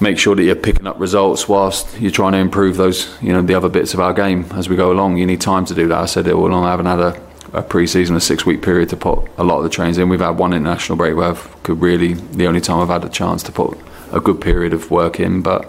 make 0.00 0.18
sure 0.18 0.34
that 0.34 0.42
you're 0.42 0.56
picking 0.56 0.86
up 0.86 0.98
results 0.98 1.48
whilst 1.48 2.00
you're 2.00 2.10
trying 2.10 2.32
to 2.32 2.38
improve 2.38 2.76
those, 2.76 3.16
you 3.22 3.32
know, 3.32 3.42
the 3.42 3.54
other 3.54 3.68
bits 3.68 3.94
of 3.94 4.00
our 4.00 4.12
game 4.12 4.46
as 4.52 4.68
we 4.68 4.74
go 4.74 4.90
along. 4.90 5.16
You 5.18 5.26
need 5.26 5.40
time 5.40 5.64
to 5.66 5.74
do 5.74 5.86
that. 5.88 5.98
I 5.98 6.06
said 6.06 6.26
it 6.26 6.34
all 6.34 6.46
along. 6.46 6.64
I 6.64 6.70
haven't 6.70 6.86
had 6.86 6.98
a, 6.98 7.22
a 7.52 7.62
pre-season, 7.62 8.16
a 8.16 8.20
six-week 8.20 8.62
period 8.62 8.88
to 8.88 8.96
put 8.96 9.28
a 9.36 9.44
lot 9.44 9.58
of 9.58 9.64
the 9.64 9.70
trains 9.70 9.98
in. 9.98 10.08
We've 10.08 10.20
had 10.20 10.38
one 10.38 10.52
international 10.52 10.96
break 10.96 11.14
where 11.14 11.28
I've 11.28 11.62
could 11.62 11.80
really 11.80 12.14
the 12.14 12.46
only 12.46 12.60
time 12.60 12.80
I've 12.80 12.88
had 12.88 13.04
a 13.04 13.08
chance 13.08 13.42
to 13.44 13.52
put 13.52 13.78
a 14.10 14.20
good 14.20 14.40
period 14.40 14.72
of 14.72 14.90
work 14.90 15.20
in. 15.20 15.42
But 15.42 15.68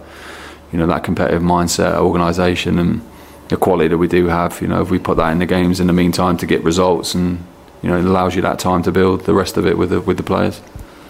you 0.71 0.79
know 0.79 0.87
that 0.87 1.03
competitive 1.03 1.43
mindset, 1.43 1.99
organisation, 1.99 2.79
and 2.79 3.01
the 3.53 3.57
quality 3.57 3.87
that 3.87 3.97
we 3.97 4.07
do 4.07 4.27
have. 4.27 4.59
You 4.61 4.67
know, 4.67 4.81
if 4.81 4.89
we 4.89 4.97
put 4.99 5.17
that 5.17 5.31
in 5.31 5.37
the 5.37 5.45
games 5.45 5.79
in 5.79 5.87
the 5.87 5.93
meantime 5.93 6.37
to 6.37 6.47
get 6.47 6.63
results, 6.63 7.13
and 7.13 7.45
you 7.81 7.89
know, 7.89 7.97
it 7.97 8.05
allows 8.05 8.35
you 8.35 8.41
that 8.41 8.57
time 8.59 8.81
to 8.83 8.91
build 8.91 9.21
the 9.25 9.33
rest 9.33 9.57
of 9.57 9.67
it 9.67 9.77
with 9.77 9.91
the 9.91 10.01
with 10.01 10.17
the 10.17 10.23
players 10.23 10.59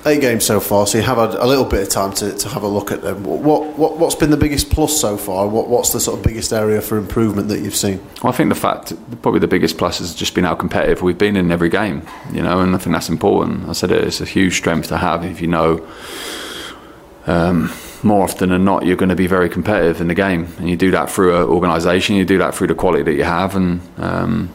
eight 0.06 0.22
games 0.22 0.46
so 0.46 0.60
far, 0.60 0.86
so 0.86 0.98
you 0.98 1.04
have 1.04 1.18
had 1.18 1.34
a 1.36 1.46
little 1.46 1.66
bit 1.66 1.82
of 1.82 1.90
time 1.90 2.14
to, 2.14 2.36
to 2.36 2.50
have 2.50 2.64
a 2.64 2.68
look 2.68 2.92
at 2.92 3.02
them. 3.02 3.24
What, 3.24 3.78
what 3.78 3.98
what's 3.98 4.16
been 4.16 4.32
the 4.32 4.38
biggest 4.38 4.70
plus 4.70 5.00
so 5.00 5.18
far? 5.18 5.48
What 5.48 5.70
what's 5.70 5.94
the 5.94 6.00
sort 6.00 6.18
of 6.18 6.26
biggest 6.26 6.52
area 6.52 6.82
for 6.82 6.98
improvement 6.98 7.48
that 7.50 7.62
you've 7.62 7.76
seen? 7.76 8.06
Well, 8.22 8.34
I 8.34 8.36
think 8.36 8.50
the 8.50 8.60
fact 8.60 8.94
probably 9.22 9.40
the 9.40 9.48
biggest 9.48 9.78
plus 9.78 10.00
has 10.00 10.14
just 10.14 10.36
been 10.36 10.44
how 10.44 10.56
competitive 10.56 11.02
we've 11.02 11.18
been 11.18 11.38
in 11.38 11.52
every 11.52 11.70
game. 11.70 12.06
You 12.34 12.42
know, 12.42 12.60
and 12.60 12.76
I 12.76 12.78
think 12.80 12.94
that's 12.94 13.10
important. 13.10 13.70
I 13.70 13.74
said 13.74 13.92
it, 13.92 14.04
it's 14.04 14.22
a 14.22 14.26
huge 14.26 14.58
strength 14.58 14.90
to 14.90 14.98
have 14.98 15.24
if 15.24 15.42
you 15.42 15.48
know. 15.48 15.88
Um, 17.26 17.72
more 18.04 18.24
often 18.24 18.50
than 18.50 18.66
not, 18.66 18.86
you're 18.86 18.98
going 18.98 19.10
to 19.10 19.16
be 19.16 19.28
very 19.28 19.50
competitive 19.50 20.02
in 20.02 20.08
the 20.08 20.16
game, 20.16 20.48
and 20.58 20.70
you 20.70 20.76
do 20.76 20.92
that 20.92 21.10
through 21.10 21.36
an 21.38 21.48
organisation. 21.48 22.16
You 22.16 22.26
do 22.26 22.38
that 22.40 22.54
through 22.54 22.68
the 22.68 22.76
quality 22.76 23.04
that 23.04 23.14
you 23.14 23.24
have, 23.24 23.56
and 23.56 23.82
um, 23.98 24.54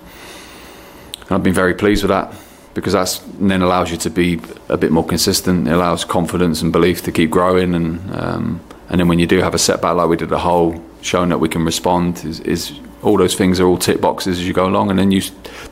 I've 1.30 1.42
been 1.42 1.54
very 1.54 1.74
pleased 1.74 2.02
with 2.02 2.10
that 2.10 2.34
because 2.74 2.92
that 2.92 3.20
then 3.40 3.62
allows 3.62 3.90
you 3.90 3.96
to 3.96 4.10
be 4.10 4.40
a 4.68 4.76
bit 4.76 4.92
more 4.92 5.04
consistent. 5.04 5.66
It 5.66 5.72
allows 5.72 6.04
confidence 6.04 6.62
and 6.62 6.72
belief 6.72 7.02
to 7.02 7.12
keep 7.12 7.30
growing, 7.30 7.74
and 7.74 8.14
um, 8.14 8.60
and 8.90 9.00
then 9.00 9.08
when 9.08 9.18
you 9.18 9.26
do 9.26 9.40
have 9.40 9.54
a 9.54 9.58
setback 9.58 9.96
like 9.96 10.08
we 10.08 10.16
did 10.16 10.32
at 10.32 10.40
Hull, 10.40 10.82
showing 11.00 11.30
that 11.30 11.38
we 11.38 11.48
can 11.48 11.64
respond 11.64 12.24
is, 12.24 12.40
is 12.40 12.78
all 13.02 13.16
those 13.16 13.34
things 13.34 13.60
are 13.60 13.66
all 13.66 13.78
tick 13.78 14.00
boxes 14.00 14.38
as 14.38 14.46
you 14.46 14.52
go 14.52 14.66
along, 14.66 14.90
and 14.90 14.98
then 14.98 15.10
you 15.10 15.22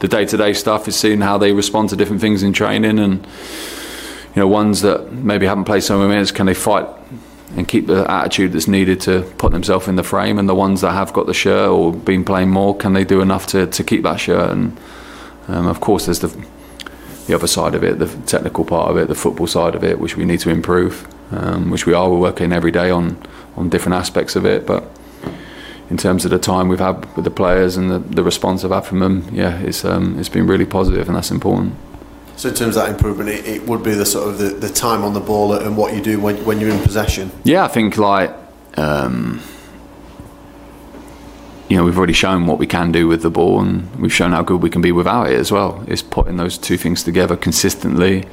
the 0.01 0.09
day 0.09 0.25
to 0.25 0.37
day 0.37 0.53
stuff 0.53 0.89
is 0.89 0.97
seeing 0.97 1.21
how 1.21 1.37
they 1.39 1.53
respond 1.53 1.91
to 1.91 1.97
different 1.97 2.21
things 2.21 2.43
in 2.43 2.53
training, 2.53 2.99
and 2.99 3.27
you 4.37 4.43
know 4.43 4.49
ones 4.49 4.83
that 4.83 5.11
maybe 5.13 5.47
haven't 5.47 5.65
played 5.65 5.83
so 5.83 5.97
many 5.99 6.11
minutes, 6.11 6.31
can 6.31 6.45
they 6.45 6.55
fight 6.55 6.87
and 7.57 7.67
keep 7.67 7.87
the 7.87 8.09
attitude 8.11 8.53
that's 8.53 8.69
needed 8.69 9.01
to 9.01 9.23
put 9.39 9.51
themselves 9.51 9.89
in 9.89 9.97
the 9.97 10.03
frame, 10.03 10.39
and 10.39 10.47
the 10.47 10.55
ones 10.55 10.83
that 10.83 10.93
have 10.93 11.13
got 11.15 11.27
the 11.27 11.33
shirt 11.35 11.71
or 11.71 11.91
been 11.93 12.23
playing 12.23 12.51
more, 12.51 12.77
can 12.77 12.93
they 12.93 13.05
do 13.05 13.23
enough 13.23 13.47
to, 13.47 13.67
to 13.67 13.83
keep 13.83 14.03
that 14.03 14.21
shirt? 14.21 14.51
And 14.51 14.79
um, 15.49 15.67
of 15.67 15.81
course, 15.81 16.05
there's 16.05 16.21
the 16.21 16.47
the 17.27 17.35
other 17.35 17.47
side 17.49 17.75
of 17.75 17.83
it, 17.83 17.99
the 17.99 18.07
technical 18.27 18.65
part 18.65 18.89
of 18.89 18.97
it, 18.97 19.09
the 19.09 19.15
football 19.15 19.49
side 19.49 19.75
of 19.75 19.83
it, 19.83 19.99
which 19.99 20.17
we 20.17 20.25
need 20.25 20.39
to 20.39 20.51
improve, 20.51 21.09
um, 21.33 21.71
which 21.71 21.85
we 21.87 21.93
are. 21.93 22.09
We're 22.09 22.19
working 22.19 22.53
every 22.53 22.71
day 22.71 22.91
on 22.91 23.17
on 23.57 23.71
different 23.71 23.95
aspects 23.97 24.37
of 24.37 24.45
it, 24.45 24.67
but 24.67 24.85
in 25.89 25.97
terms 25.97 26.25
of 26.25 26.31
the 26.31 26.39
time 26.39 26.69
we've 26.69 26.79
had 26.79 27.17
with 27.17 27.25
the 27.25 27.31
players 27.31 27.77
and 27.77 27.91
the, 27.91 27.99
the 28.01 28.23
response 28.23 28.65
I've 28.65 28.71
had 28.73 28.85
from 28.85 28.99
them, 28.99 29.29
yeah, 29.33 29.59
it's 29.61 29.83
um, 29.85 30.19
it's 30.19 30.29
been 30.29 30.47
really 30.47 30.67
positive, 30.67 31.09
and 31.09 31.17
that's 31.17 31.31
important. 31.31 31.75
So 32.37 32.51
in 32.51 32.55
terms 32.55 32.77
of 32.77 32.85
that 32.85 32.91
improvement, 32.95 33.31
it, 33.31 33.47
it 33.47 33.67
would 33.67 33.83
be 33.83 33.95
the 33.95 34.07
sort 34.07 34.29
of 34.29 34.39
the, 34.39 34.51
the 34.51 34.69
time 34.69 35.03
on 35.03 35.15
the 35.15 35.21
ball 35.21 35.55
and 35.55 35.77
what 35.77 35.95
you 35.95 36.03
do 36.03 36.21
when 36.21 36.45
when 36.45 36.61
you're 36.61 36.71
in 36.71 36.83
possession. 36.83 37.31
Yeah, 37.45 37.65
I 37.65 37.69
think 37.69 37.97
like. 37.97 38.35
Um, 38.77 39.43
you 41.69 41.77
know, 41.77 41.85
we've 41.85 41.99
already 41.99 42.13
shown 42.13 42.47
what 42.47 42.59
we 42.59 42.67
can 42.67 42.93
do 42.93 43.09
with 43.09 43.23
the 43.23 43.31
ball, 43.31 43.61
and 43.61 43.93
we've 43.97 44.15
shown 44.15 44.33
how 44.33 44.43
good 44.43 44.63
we 44.63 44.71
can 44.71 44.81
be 44.81 44.93
without 44.93 45.29
it 45.29 45.37
as 45.37 45.51
well. 45.51 45.83
It's 45.89 46.03
putting 46.03 46.37
those 46.37 46.59
two 46.59 46.77
things 46.77 47.03
together 47.03 47.37
consistently 47.37 48.25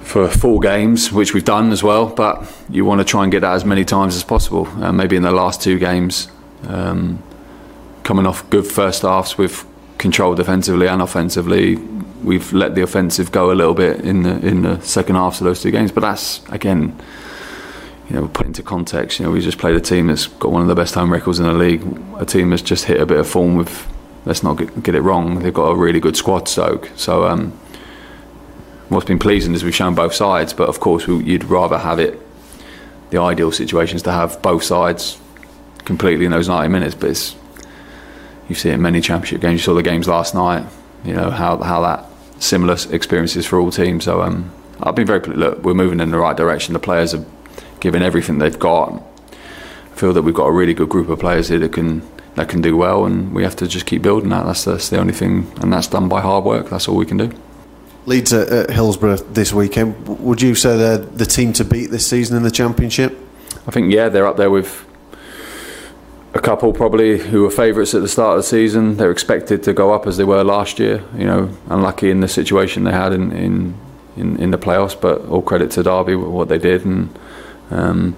for 0.00 0.28
four 0.28 0.58
games, 0.58 1.12
which 1.12 1.32
we've 1.32 1.44
done 1.44 1.70
as 1.70 1.84
well. 1.84 2.06
But 2.06 2.52
you 2.68 2.84
want 2.84 3.00
to 3.00 3.04
try 3.04 3.22
and 3.22 3.30
get 3.30 3.40
that 3.40 3.54
as 3.54 3.64
many 3.64 3.84
times 3.84 4.16
as 4.16 4.24
possible. 4.24 4.66
Uh, 4.82 4.90
maybe 4.90 5.14
in 5.14 5.22
the 5.22 5.30
last 5.30 5.62
two 5.62 5.78
games, 5.78 6.28
um, 6.66 7.22
coming 8.02 8.26
off 8.26 8.48
good 8.50 8.66
first 8.66 9.02
halves 9.02 9.38
with 9.38 9.64
control 9.98 10.34
defensively 10.34 10.88
and 10.88 11.00
offensively, 11.00 11.76
we've 12.22 12.52
let 12.52 12.74
the 12.74 12.82
offensive 12.82 13.32
go 13.32 13.50
a 13.50 13.54
little 13.54 13.74
bit 13.74 14.00
in 14.00 14.22
the 14.22 14.46
in 14.46 14.62
the 14.62 14.80
second 14.80 15.16
halves 15.16 15.40
of 15.40 15.44
those 15.44 15.62
two 15.62 15.70
games. 15.70 15.92
But 15.92 16.00
that's 16.00 16.46
again 16.48 16.98
you 18.10 18.16
know, 18.16 18.28
put 18.28 18.46
into 18.46 18.62
context, 18.62 19.20
you 19.20 19.24
know, 19.24 19.30
we 19.30 19.40
just 19.40 19.58
played 19.58 19.76
a 19.76 19.80
team 19.80 20.08
that's 20.08 20.26
got 20.26 20.50
one 20.50 20.62
of 20.62 20.68
the 20.68 20.74
best 20.74 20.94
home 20.94 21.12
records 21.12 21.38
in 21.38 21.46
the 21.46 21.52
league. 21.52 21.80
A 22.18 22.26
team 22.26 22.50
that's 22.50 22.60
just 22.60 22.84
hit 22.84 23.00
a 23.00 23.06
bit 23.06 23.18
of 23.18 23.28
form 23.28 23.54
with, 23.54 23.86
let's 24.24 24.42
not 24.42 24.54
get, 24.54 24.82
get 24.82 24.94
it 24.96 25.00
wrong, 25.00 25.38
they've 25.38 25.54
got 25.54 25.68
a 25.68 25.76
really 25.76 26.00
good 26.00 26.16
squad, 26.16 26.48
Stoke. 26.48 26.90
So, 26.96 27.24
um, 27.24 27.52
what's 28.88 29.06
been 29.06 29.20
pleasing 29.20 29.54
is 29.54 29.62
we've 29.62 29.74
shown 29.74 29.94
both 29.94 30.12
sides, 30.12 30.52
but 30.52 30.68
of 30.68 30.80
course, 30.80 31.06
we, 31.06 31.22
you'd 31.22 31.44
rather 31.44 31.78
have 31.78 32.00
it. 32.00 32.20
The 33.10 33.18
ideal 33.18 33.52
situation 33.52 33.94
is 33.94 34.02
to 34.02 34.12
have 34.12 34.42
both 34.42 34.64
sides 34.64 35.20
completely 35.84 36.24
in 36.24 36.32
those 36.32 36.48
90 36.48 36.68
minutes, 36.68 36.96
but 36.96 37.10
it's, 37.10 37.36
you 38.48 38.56
see 38.56 38.70
it 38.70 38.74
in 38.74 38.82
many 38.82 39.00
championship 39.00 39.40
games. 39.40 39.60
You 39.60 39.64
saw 39.64 39.74
the 39.74 39.84
games 39.84 40.08
last 40.08 40.34
night, 40.34 40.66
you 41.04 41.12
know, 41.12 41.30
how, 41.30 41.58
how 41.58 41.80
that 41.82 42.09
similar 42.40 42.76
experiences 42.90 43.46
for 43.46 43.60
all 43.60 43.70
teams. 43.70 44.04
So, 44.04 44.22
um, 44.22 44.50
I've 44.82 44.94
been 44.94 45.06
very, 45.06 45.20
look, 45.20 45.62
we're 45.62 45.74
moving 45.74 46.00
in 46.00 46.10
the 46.10 46.18
right 46.18 46.36
direction. 46.36 46.72
The 46.72 46.80
players 46.80 47.14
are 47.14 47.24
given 47.80 48.02
everything 48.02 48.38
they've 48.38 48.58
got. 48.58 48.92
I 48.92 49.96
feel 49.96 50.12
that 50.14 50.22
we've 50.22 50.34
got 50.34 50.46
a 50.46 50.52
really 50.52 50.74
good 50.74 50.88
group 50.88 51.08
of 51.08 51.20
players 51.20 51.48
here 51.48 51.58
that 51.60 51.72
can 51.72 52.02
that 52.36 52.48
can 52.48 52.62
do 52.62 52.76
well, 52.76 53.06
and 53.06 53.34
we 53.34 53.42
have 53.42 53.56
to 53.56 53.66
just 53.66 53.86
keep 53.86 54.02
building 54.02 54.30
that. 54.30 54.46
That's, 54.46 54.64
that's 54.64 54.88
the 54.88 54.98
only 54.98 55.12
thing, 55.12 55.52
and 55.60 55.72
that's 55.72 55.88
done 55.88 56.08
by 56.08 56.20
hard 56.20 56.44
work. 56.44 56.70
That's 56.70 56.88
all 56.88 56.96
we 56.96 57.04
can 57.04 57.16
do. 57.16 57.32
Leeds 58.06 58.32
at, 58.32 58.48
at 58.48 58.70
Hillsborough 58.70 59.16
this 59.16 59.52
weekend. 59.52 60.08
Would 60.20 60.40
you 60.40 60.54
say 60.54 60.76
they're 60.76 60.98
the 60.98 61.26
team 61.26 61.52
to 61.54 61.64
beat 61.64 61.90
this 61.90 62.06
season 62.06 62.36
in 62.36 62.42
the 62.42 62.50
Championship? 62.50 63.18
I 63.66 63.72
think 63.72 63.92
yeah, 63.92 64.08
they're 64.08 64.26
up 64.26 64.36
there 64.36 64.50
with 64.50 64.86
a 66.32 66.40
couple 66.40 66.72
probably 66.72 67.18
who 67.18 67.42
were 67.42 67.50
favourites 67.50 67.94
at 67.94 68.02
the 68.02 68.08
start 68.08 68.38
of 68.38 68.44
the 68.44 68.48
season. 68.48 68.96
They're 68.96 69.10
expected 69.10 69.62
to 69.64 69.72
go 69.72 69.92
up 69.92 70.06
as 70.06 70.16
they 70.16 70.24
were 70.24 70.44
last 70.44 70.78
year. 70.78 71.02
You 71.16 71.24
know, 71.24 71.56
unlucky 71.68 72.10
in 72.10 72.20
the 72.20 72.28
situation 72.28 72.84
they 72.84 72.92
had 72.92 73.12
in 73.12 73.32
in, 73.32 73.74
in, 74.16 74.36
in 74.40 74.50
the 74.50 74.58
playoffs, 74.58 75.00
but 75.00 75.24
all 75.26 75.42
credit 75.42 75.70
to 75.72 75.82
Derby 75.82 76.14
what 76.14 76.48
they 76.48 76.58
did 76.58 76.84
and 76.84 77.18
um, 77.70 78.16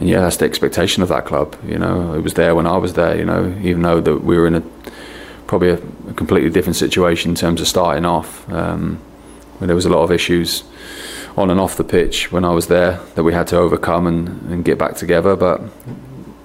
and 0.00 0.08
yeah, 0.08 0.20
that's 0.20 0.36
the 0.36 0.44
expectation 0.44 1.02
of 1.02 1.08
that 1.08 1.24
club. 1.24 1.56
You 1.66 1.78
know, 1.78 2.14
it 2.14 2.22
was 2.22 2.34
there 2.34 2.54
when 2.54 2.66
I 2.66 2.76
was 2.76 2.94
there. 2.94 3.16
You 3.16 3.24
know, 3.24 3.56
even 3.62 3.82
though 3.82 4.00
that 4.00 4.18
we 4.18 4.36
were 4.36 4.46
in 4.46 4.54
a 4.54 4.62
probably 5.46 5.70
a, 5.70 5.78
a 6.08 6.14
completely 6.14 6.50
different 6.50 6.76
situation 6.76 7.30
in 7.30 7.34
terms 7.34 7.60
of 7.60 7.66
starting 7.66 8.04
off, 8.04 8.48
um, 8.52 9.00
there 9.60 9.74
was 9.74 9.86
a 9.86 9.88
lot 9.88 10.02
of 10.02 10.12
issues 10.12 10.62
on 11.36 11.50
and 11.50 11.58
off 11.58 11.76
the 11.76 11.84
pitch 11.84 12.30
when 12.30 12.44
I 12.44 12.50
was 12.50 12.66
there 12.68 13.00
that 13.14 13.24
we 13.24 13.32
had 13.32 13.46
to 13.48 13.56
overcome 13.56 14.06
and, 14.06 14.28
and 14.50 14.64
get 14.64 14.78
back 14.78 14.96
together. 14.96 15.34
But 15.34 15.62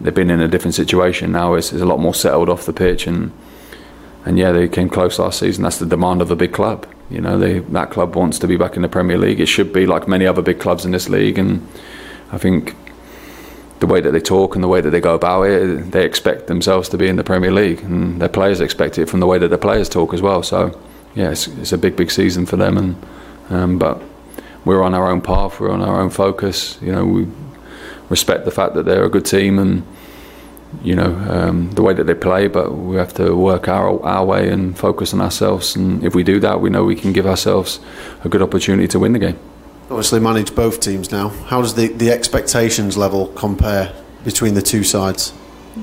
they've 0.03 0.13
been 0.13 0.29
in 0.29 0.41
a 0.41 0.47
different 0.47 0.75
situation 0.75 1.31
now. 1.31 1.55
It's, 1.55 1.73
it's 1.73 1.81
a 1.81 1.85
lot 1.85 1.99
more 1.99 2.13
settled 2.13 2.49
off 2.49 2.65
the 2.65 2.73
pitch 2.73 3.07
and 3.07 3.31
and 4.25 4.39
yeah, 4.39 4.53
they 4.53 4.69
came 4.69 4.87
close 4.87 5.19
last 5.19 5.39
season. 5.39 5.63
That's 5.63 5.79
the 5.79 5.85
demand 5.85 6.21
of 6.21 6.31
a 6.31 6.35
big 6.35 6.53
club. 6.53 6.87
You 7.09 7.19
know, 7.19 7.37
they, 7.37 7.59
that 7.59 7.91
club 7.91 8.15
wants 8.15 8.39
to 8.39 8.47
be 8.47 8.55
back 8.55 8.77
in 8.77 8.81
the 8.81 8.87
Premier 8.87 9.17
League. 9.17 9.41
It 9.41 9.47
should 9.47 9.73
be 9.73 9.85
like 9.85 10.07
many 10.07 10.25
other 10.25 10.41
big 10.41 10.61
clubs 10.61 10.85
in 10.85 10.91
this 10.91 11.09
league 11.09 11.37
and 11.37 11.67
I 12.31 12.37
think 12.37 12.75
the 13.83 13.87
way 13.87 13.99
that 13.99 14.11
they 14.11 14.21
talk 14.21 14.55
and 14.55 14.63
the 14.63 14.67
way 14.69 14.79
that 14.79 14.91
they 14.91 15.01
go 15.01 15.13
about 15.13 15.43
it, 15.43 15.91
they 15.91 16.05
expect 16.05 16.47
themselves 16.47 16.87
to 16.87 16.97
be 16.97 17.09
in 17.09 17.17
the 17.17 17.23
Premier 17.23 17.51
League, 17.51 17.81
and 17.81 18.21
their 18.21 18.29
players 18.29 18.61
expect 18.61 18.97
it 18.97 19.09
from 19.09 19.19
the 19.19 19.27
way 19.27 19.37
that 19.37 19.49
their 19.49 19.57
players 19.57 19.89
talk 19.89 20.13
as 20.13 20.21
well. 20.21 20.41
So, 20.41 20.79
yeah, 21.15 21.31
it's, 21.31 21.47
it's 21.47 21.73
a 21.73 21.77
big, 21.77 21.97
big 21.97 22.09
season 22.09 22.45
for 22.45 22.55
them, 22.55 22.77
and 22.77 22.95
um, 23.49 23.77
but 23.77 24.01
we're 24.63 24.81
on 24.81 24.93
our 24.93 25.11
own 25.11 25.19
path, 25.19 25.59
we're 25.59 25.69
on 25.69 25.81
our 25.81 25.99
own 25.99 26.09
focus. 26.09 26.79
You 26.81 26.93
know, 26.93 27.05
we 27.05 27.27
respect 28.15 28.45
the 28.45 28.55
fact 28.59 28.71
that 28.75 28.85
they're 28.85 29.05
a 29.11 29.13
good 29.15 29.25
team, 29.25 29.59
and 29.63 29.83
you 30.83 30.95
know, 30.95 31.11
um, 31.29 31.57
the 31.71 31.81
way 31.81 31.93
that 31.93 32.05
they 32.05 32.17
play, 32.29 32.47
but 32.47 32.67
we 32.89 32.95
have 33.03 33.13
to 33.21 33.35
work 33.35 33.67
our 33.67 33.87
our 34.03 34.25
way 34.25 34.43
and 34.53 34.77
focus 34.87 35.13
on 35.13 35.21
ourselves. 35.21 35.75
And 35.75 36.03
if 36.03 36.13
we 36.15 36.23
do 36.23 36.39
that, 36.45 36.61
we 36.61 36.69
know 36.69 36.83
we 36.83 36.99
can 37.03 37.11
give 37.13 37.27
ourselves 37.33 37.79
a 38.23 38.29
good 38.29 38.41
opportunity 38.41 38.87
to 38.87 38.99
win 38.99 39.13
the 39.13 39.23
game. 39.27 39.37
Obviously, 39.89 40.19
manage 40.19 40.55
both 40.55 40.79
teams 40.79 41.11
now. 41.11 41.27
How 41.51 41.61
does 41.61 41.73
the, 41.75 41.87
the 42.03 42.09
expectations 42.17 42.97
level 42.97 43.27
compare 43.45 43.91
between 44.23 44.53
the 44.53 44.61
two 44.61 44.83
sides? 44.83 45.33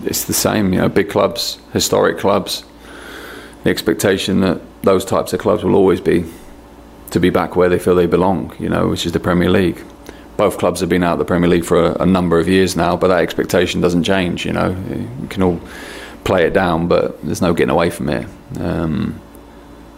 It's 0.04 0.24
the 0.24 0.38
same, 0.48 0.72
you 0.72 0.80
know, 0.80 0.88
big 0.88 1.10
clubs, 1.10 1.58
historic 1.72 2.18
clubs. 2.18 2.64
The 3.64 3.70
expectation 3.70 4.40
that 4.40 4.60
those 4.82 5.04
types 5.04 5.32
of 5.32 5.40
clubs 5.40 5.62
will 5.62 5.74
always 5.74 6.00
be 6.00 6.24
to 7.10 7.20
be 7.20 7.30
back 7.30 7.56
where 7.56 7.68
they 7.68 7.78
feel 7.78 7.94
they 7.94 8.06
belong, 8.06 8.54
you 8.58 8.68
know, 8.68 8.88
which 8.88 9.04
is 9.04 9.12
the 9.12 9.20
Premier 9.20 9.50
League 9.50 9.82
both 10.36 10.58
clubs 10.58 10.80
have 10.80 10.88
been 10.88 11.02
out 11.02 11.14
of 11.14 11.18
the 11.18 11.24
Premier 11.24 11.48
League 11.48 11.64
for 11.64 11.92
a, 11.92 12.02
a, 12.02 12.06
number 12.06 12.38
of 12.38 12.48
years 12.48 12.76
now, 12.76 12.96
but 12.96 13.08
that 13.08 13.20
expectation 13.20 13.80
doesn't 13.80 14.04
change. 14.04 14.46
You 14.46 14.52
know, 14.52 14.70
you 14.70 15.28
can 15.28 15.42
all 15.42 15.60
play 16.24 16.46
it 16.46 16.52
down, 16.52 16.88
but 16.88 17.22
there's 17.22 17.42
no 17.42 17.52
getting 17.52 17.70
away 17.70 17.90
from 17.90 18.08
it. 18.08 18.26
Um, 18.58 19.20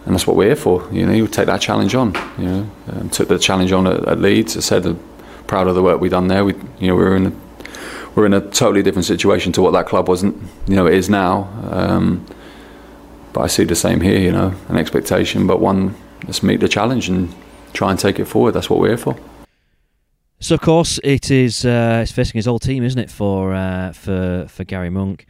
and 0.05 0.13
that's 0.13 0.27
what 0.27 0.35
we're 0.35 0.47
here 0.47 0.55
for. 0.55 0.87
You 0.91 1.05
know, 1.05 1.13
you 1.13 1.27
take 1.27 1.45
that 1.45 1.61
challenge 1.61 1.95
on. 1.95 2.13
You 2.37 2.45
know, 2.45 2.71
um, 2.91 3.09
took 3.09 3.29
the 3.29 3.39
challenge 3.39 3.71
on 3.71 3.87
at, 3.87 4.05
at 4.07 4.19
Leeds. 4.19 4.57
I 4.57 4.59
said, 4.59 4.85
uh, 4.85 4.95
proud 5.47 5.67
of 5.67 5.75
the 5.75 5.83
work 5.83 6.01
we've 6.01 6.11
done 6.11 6.27
there. 6.27 6.43
We, 6.43 6.53
you 6.79 6.87
know, 6.87 6.95
we're 6.95 7.15
in 7.15 7.27
a 7.27 7.33
we're 8.15 8.25
in 8.25 8.33
a 8.33 8.41
totally 8.41 8.83
different 8.83 9.05
situation 9.05 9.51
to 9.53 9.61
what 9.61 9.71
that 9.71 9.87
club 9.87 10.07
wasn't. 10.07 10.35
You 10.67 10.75
know, 10.75 10.87
it 10.87 10.93
is 10.93 11.09
now. 11.09 11.49
Um, 11.71 12.25
but 13.31 13.41
I 13.41 13.47
see 13.47 13.63
the 13.63 13.75
same 13.75 14.01
here. 14.01 14.19
You 14.19 14.31
know, 14.31 14.53
an 14.67 14.77
expectation, 14.77 15.47
but 15.47 15.59
one. 15.59 15.95
Let's 16.25 16.41
meet 16.41 16.61
the 16.61 16.69
challenge 16.69 17.09
and 17.09 17.35
try 17.73 17.91
and 17.91 17.99
take 17.99 18.17
it 18.17 18.25
forward. 18.25 18.53
That's 18.53 18.69
what 18.69 18.79
we're 18.79 18.89
here 18.89 18.97
for. 18.97 19.17
So 20.43 20.55
of 20.55 20.61
course 20.61 20.99
it 21.05 21.31
is. 21.31 21.63
Uh, 21.63 22.01
it's 22.03 22.11
facing 22.11 22.37
his 22.37 22.49
old 22.49 22.63
team, 22.63 22.83
isn't 22.83 22.99
it? 22.99 23.09
For 23.09 23.53
uh, 23.53 23.93
for 23.93 24.45
for 24.49 24.65
Gary 24.65 24.89
Monk. 24.89 25.25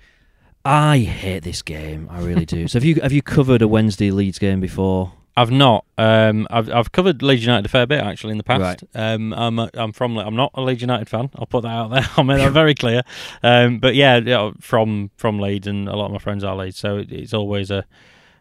I 0.65 0.97
hate 0.97 1.43
this 1.43 1.61
game. 1.61 2.07
I 2.09 2.21
really 2.21 2.47
do. 2.47 2.67
so 2.67 2.79
have 2.79 2.83
you 2.83 2.95
have 2.95 3.11
you 3.11 3.21
covered 3.21 3.61
a 3.61 3.67
Wednesday 3.67 4.09
Leeds 4.09 4.39
game 4.39 4.59
before? 4.59 5.13
I've 5.37 5.51
not. 5.51 5.85
Um, 5.99 6.47
I've 6.49 6.67
I've 6.71 6.91
covered 6.93 7.21
Leeds 7.21 7.45
United 7.45 7.67
a 7.67 7.69
fair 7.69 7.85
bit 7.85 8.03
actually 8.03 8.31
in 8.31 8.39
the 8.39 8.43
past. 8.43 8.83
Right. 8.95 9.13
Um, 9.13 9.33
I'm 9.33 9.59
I'm 9.75 9.91
from 9.91 10.17
I'm 10.17 10.35
not 10.35 10.49
a 10.55 10.63
Leeds 10.63 10.81
United 10.81 11.07
fan. 11.07 11.29
I'll 11.35 11.45
put 11.45 11.61
that 11.61 11.69
out 11.69 11.91
there. 11.91 12.09
I'll 12.17 12.23
make 12.23 12.39
that 12.39 12.51
very 12.51 12.73
clear. 12.73 13.03
Um, 13.43 13.77
but 13.77 13.93
yeah, 13.93 14.17
you 14.17 14.23
know, 14.23 14.53
from 14.61 15.11
from 15.17 15.37
Leeds 15.37 15.67
and 15.67 15.87
a 15.87 15.95
lot 15.95 16.07
of 16.07 16.11
my 16.11 16.17
friends 16.17 16.43
are 16.43 16.55
Leeds, 16.55 16.79
so 16.79 17.03
it's 17.07 17.35
always 17.35 17.69
a 17.69 17.85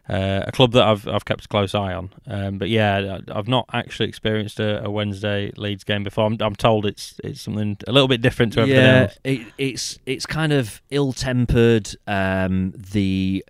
uh, 0.09 0.43
a 0.45 0.51
club 0.51 0.73
that 0.73 0.83
I've 0.83 1.07
I've 1.07 1.23
kept 1.23 1.45
a 1.45 1.47
close 1.47 1.73
eye 1.73 1.93
on. 1.93 2.09
Um, 2.27 2.57
but 2.57 2.69
yeah, 2.69 3.19
I've 3.31 3.47
not 3.47 3.69
actually 3.71 4.09
experienced 4.09 4.59
a, 4.59 4.83
a, 4.83 4.89
Wednesday 4.89 5.51
Leeds 5.55 5.85
game 5.85 6.03
before. 6.03 6.25
I'm, 6.25 6.37
I'm 6.41 6.55
told 6.55 6.85
it's 6.85 7.19
it's 7.23 7.41
something 7.41 7.77
a 7.87 7.91
little 7.91 8.09
bit 8.09 8.21
different 8.21 8.53
to 8.53 8.61
everything 8.61 8.83
yeah, 8.83 9.01
else. 9.03 9.19
It, 9.23 9.47
it's 9.57 9.99
it's 10.05 10.25
kind 10.25 10.51
of 10.51 10.81
ill 10.89 11.13
tempered. 11.13 11.95
Um, 12.05 12.73
the 12.75 13.45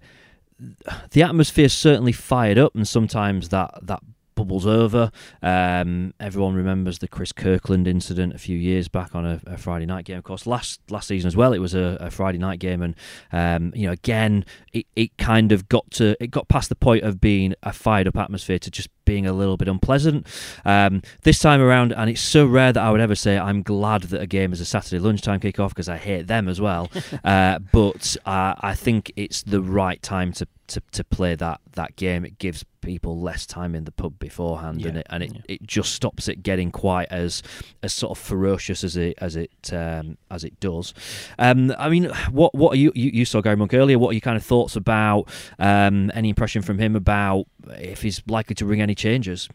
the 1.12 1.24
atmosphere 1.24 1.70
certainly 1.70 2.12
fired 2.12 2.60
up, 2.60 2.76
and 2.76 2.88
sometimes 2.88 3.50
that 3.50 3.72
that 3.82 4.04
bubbles 4.44 4.68
over. 4.68 5.10
Um, 5.42 6.14
everyone 6.20 6.54
remembers 6.54 7.00
the 7.00 7.08
Chris 7.08 7.32
Kirkland 7.32 7.88
incident 7.88 8.34
a 8.34 8.38
few 8.38 8.58
years 8.58 8.90
back 8.90 9.16
on 9.16 9.26
a, 9.26 9.40
a 9.46 9.58
Friday 9.58 9.86
night 9.86 10.04
game. 10.04 10.18
Of 10.18 10.26
course, 10.26 10.46
last 10.46 10.82
last 10.90 11.08
season 11.08 11.28
as 11.28 11.38
well, 11.38 11.54
it 11.54 11.60
was 11.60 11.74
a, 11.74 11.98
a 12.02 12.12
Friday 12.12 12.38
night 12.38 12.60
game, 12.60 12.82
and 12.82 12.96
um, 13.32 13.72
you 13.74 13.88
know, 13.88 13.94
again, 13.94 14.44
it, 14.74 14.86
it 14.98 15.18
kind 15.18 15.54
of 15.54 15.70
got 15.70 15.90
to 15.92 16.22
it 16.22 16.30
got 16.30 16.50
past 16.50 16.68
the 16.68 16.76
point 16.76 17.04
of 17.04 17.22
being 17.22 17.56
a 17.64 17.72
fired 17.72 18.08
up 18.08 18.18
atmosphere 18.18 18.60
to 18.60 18.70
just 18.70 18.90
being 19.06 19.26
a 19.26 19.34
little 19.34 19.58
bit 19.58 19.68
unpleasant. 19.68 20.28
Um, 20.66 21.02
this 21.24 21.40
time 21.40 21.62
around, 21.62 21.92
and 21.94 22.10
it's 22.10 22.22
so 22.22 22.46
rare 22.46 22.74
that 22.74 22.82
I 22.82 22.92
would 22.92 23.02
ever 23.02 23.16
say 23.16 23.38
I'm 23.38 23.64
glad 23.64 24.04
that 24.04 24.22
a 24.22 24.28
game 24.28 24.54
is 24.54 24.62
a 24.62 24.66
Saturday 24.66 25.00
lunchtime 25.00 25.40
kickoff 25.40 25.70
because 25.70 25.90
I 25.90 25.98
hate 25.98 26.28
them 26.28 26.48
as 26.48 26.60
well. 26.60 26.90
uh, 27.24 27.60
but 27.72 28.18
uh, 28.26 28.56
I 28.60 28.74
think 28.76 29.12
it's 29.16 29.44
the 29.44 29.62
right 29.62 30.02
time 30.02 30.32
to, 30.34 30.48
to, 30.68 30.82
to 30.92 31.04
play 31.04 31.36
that, 31.36 31.62
that 31.74 31.96
game. 31.96 32.26
It 32.26 32.38
gives 32.38 32.66
people 32.84 33.20
less 33.20 33.46
time 33.46 33.74
in 33.74 33.86
the 33.86 33.92
pub 33.92 34.20
beforehand, 34.20 34.82
yeah. 34.82 34.90
and 34.90 34.98
it 34.98 35.08
and 35.10 35.24
it, 35.24 35.32
yeah. 35.34 35.42
it 35.48 35.64
just 35.64 35.94
stops 35.94 36.28
it 36.28 36.44
getting 36.44 36.72
quite 36.72 37.08
as 37.10 37.42
as 37.82 37.94
sort 37.94 38.18
of 38.18 38.24
ferocious 38.24 38.84
as 38.84 38.98
it 38.98 39.18
as 39.20 39.36
it 39.36 39.52
um, 39.72 40.18
as 40.30 40.44
it 40.44 40.60
does. 40.60 40.94
Um, 41.40 41.74
I 41.80 41.90
mean, 41.90 42.12
what 42.30 42.54
what 42.54 42.74
are 42.74 42.78
you, 42.78 42.92
you, 42.94 43.10
you 43.12 43.26
saw 43.26 43.42
Gary 43.42 43.56
Monk 43.56 43.74
earlier? 43.74 43.98
What 43.98 44.10
are 44.10 44.14
your 44.14 44.22
kind 44.22 44.38
of 44.38 44.46
thoughts 44.46 44.76
about 44.76 45.30
um, 45.58 46.12
any 46.14 46.30
impression 46.30 46.62
from 46.62 46.78
him 46.78 46.96
about 46.96 47.46
if 47.70 48.02
he's 48.02 48.22
likely 48.28 48.56
to 48.56 48.66
bring 48.66 48.82
any 48.82 48.96
changes? 48.96 49.50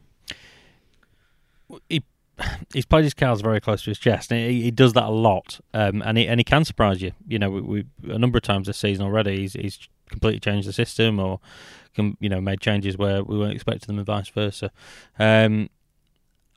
He 1.88 2.02
he's 2.72 2.86
played 2.86 3.04
his 3.04 3.14
cards 3.14 3.40
very 3.40 3.60
close 3.60 3.82
to 3.84 3.90
his 3.90 3.98
chest, 3.98 4.30
and 4.32 4.50
he, 4.50 4.62
he 4.62 4.70
does 4.70 4.92
that 4.92 5.04
a 5.04 5.10
lot, 5.10 5.60
um, 5.74 6.02
and 6.02 6.18
he 6.18 6.26
and 6.28 6.40
he 6.40 6.44
can 6.44 6.64
surprise 6.64 7.02
you. 7.02 7.12
You 7.26 7.38
know, 7.38 7.50
we, 7.50 7.60
we, 7.60 7.84
a 8.12 8.18
number 8.18 8.38
of 8.38 8.42
times 8.42 8.66
this 8.66 8.78
season 8.78 9.04
already, 9.04 9.38
he's, 9.38 9.52
he's 9.54 9.88
completely 10.08 10.40
changed 10.40 10.66
the 10.68 10.72
system 10.72 11.20
or 11.20 11.40
you 11.96 12.28
know 12.28 12.40
made 12.40 12.60
changes 12.60 12.96
where 12.96 13.22
we 13.22 13.38
weren't 13.38 13.54
expecting 13.54 13.86
them, 13.86 13.98
and 13.98 14.06
vice 14.06 14.28
versa. 14.28 14.70
Um, 15.18 15.68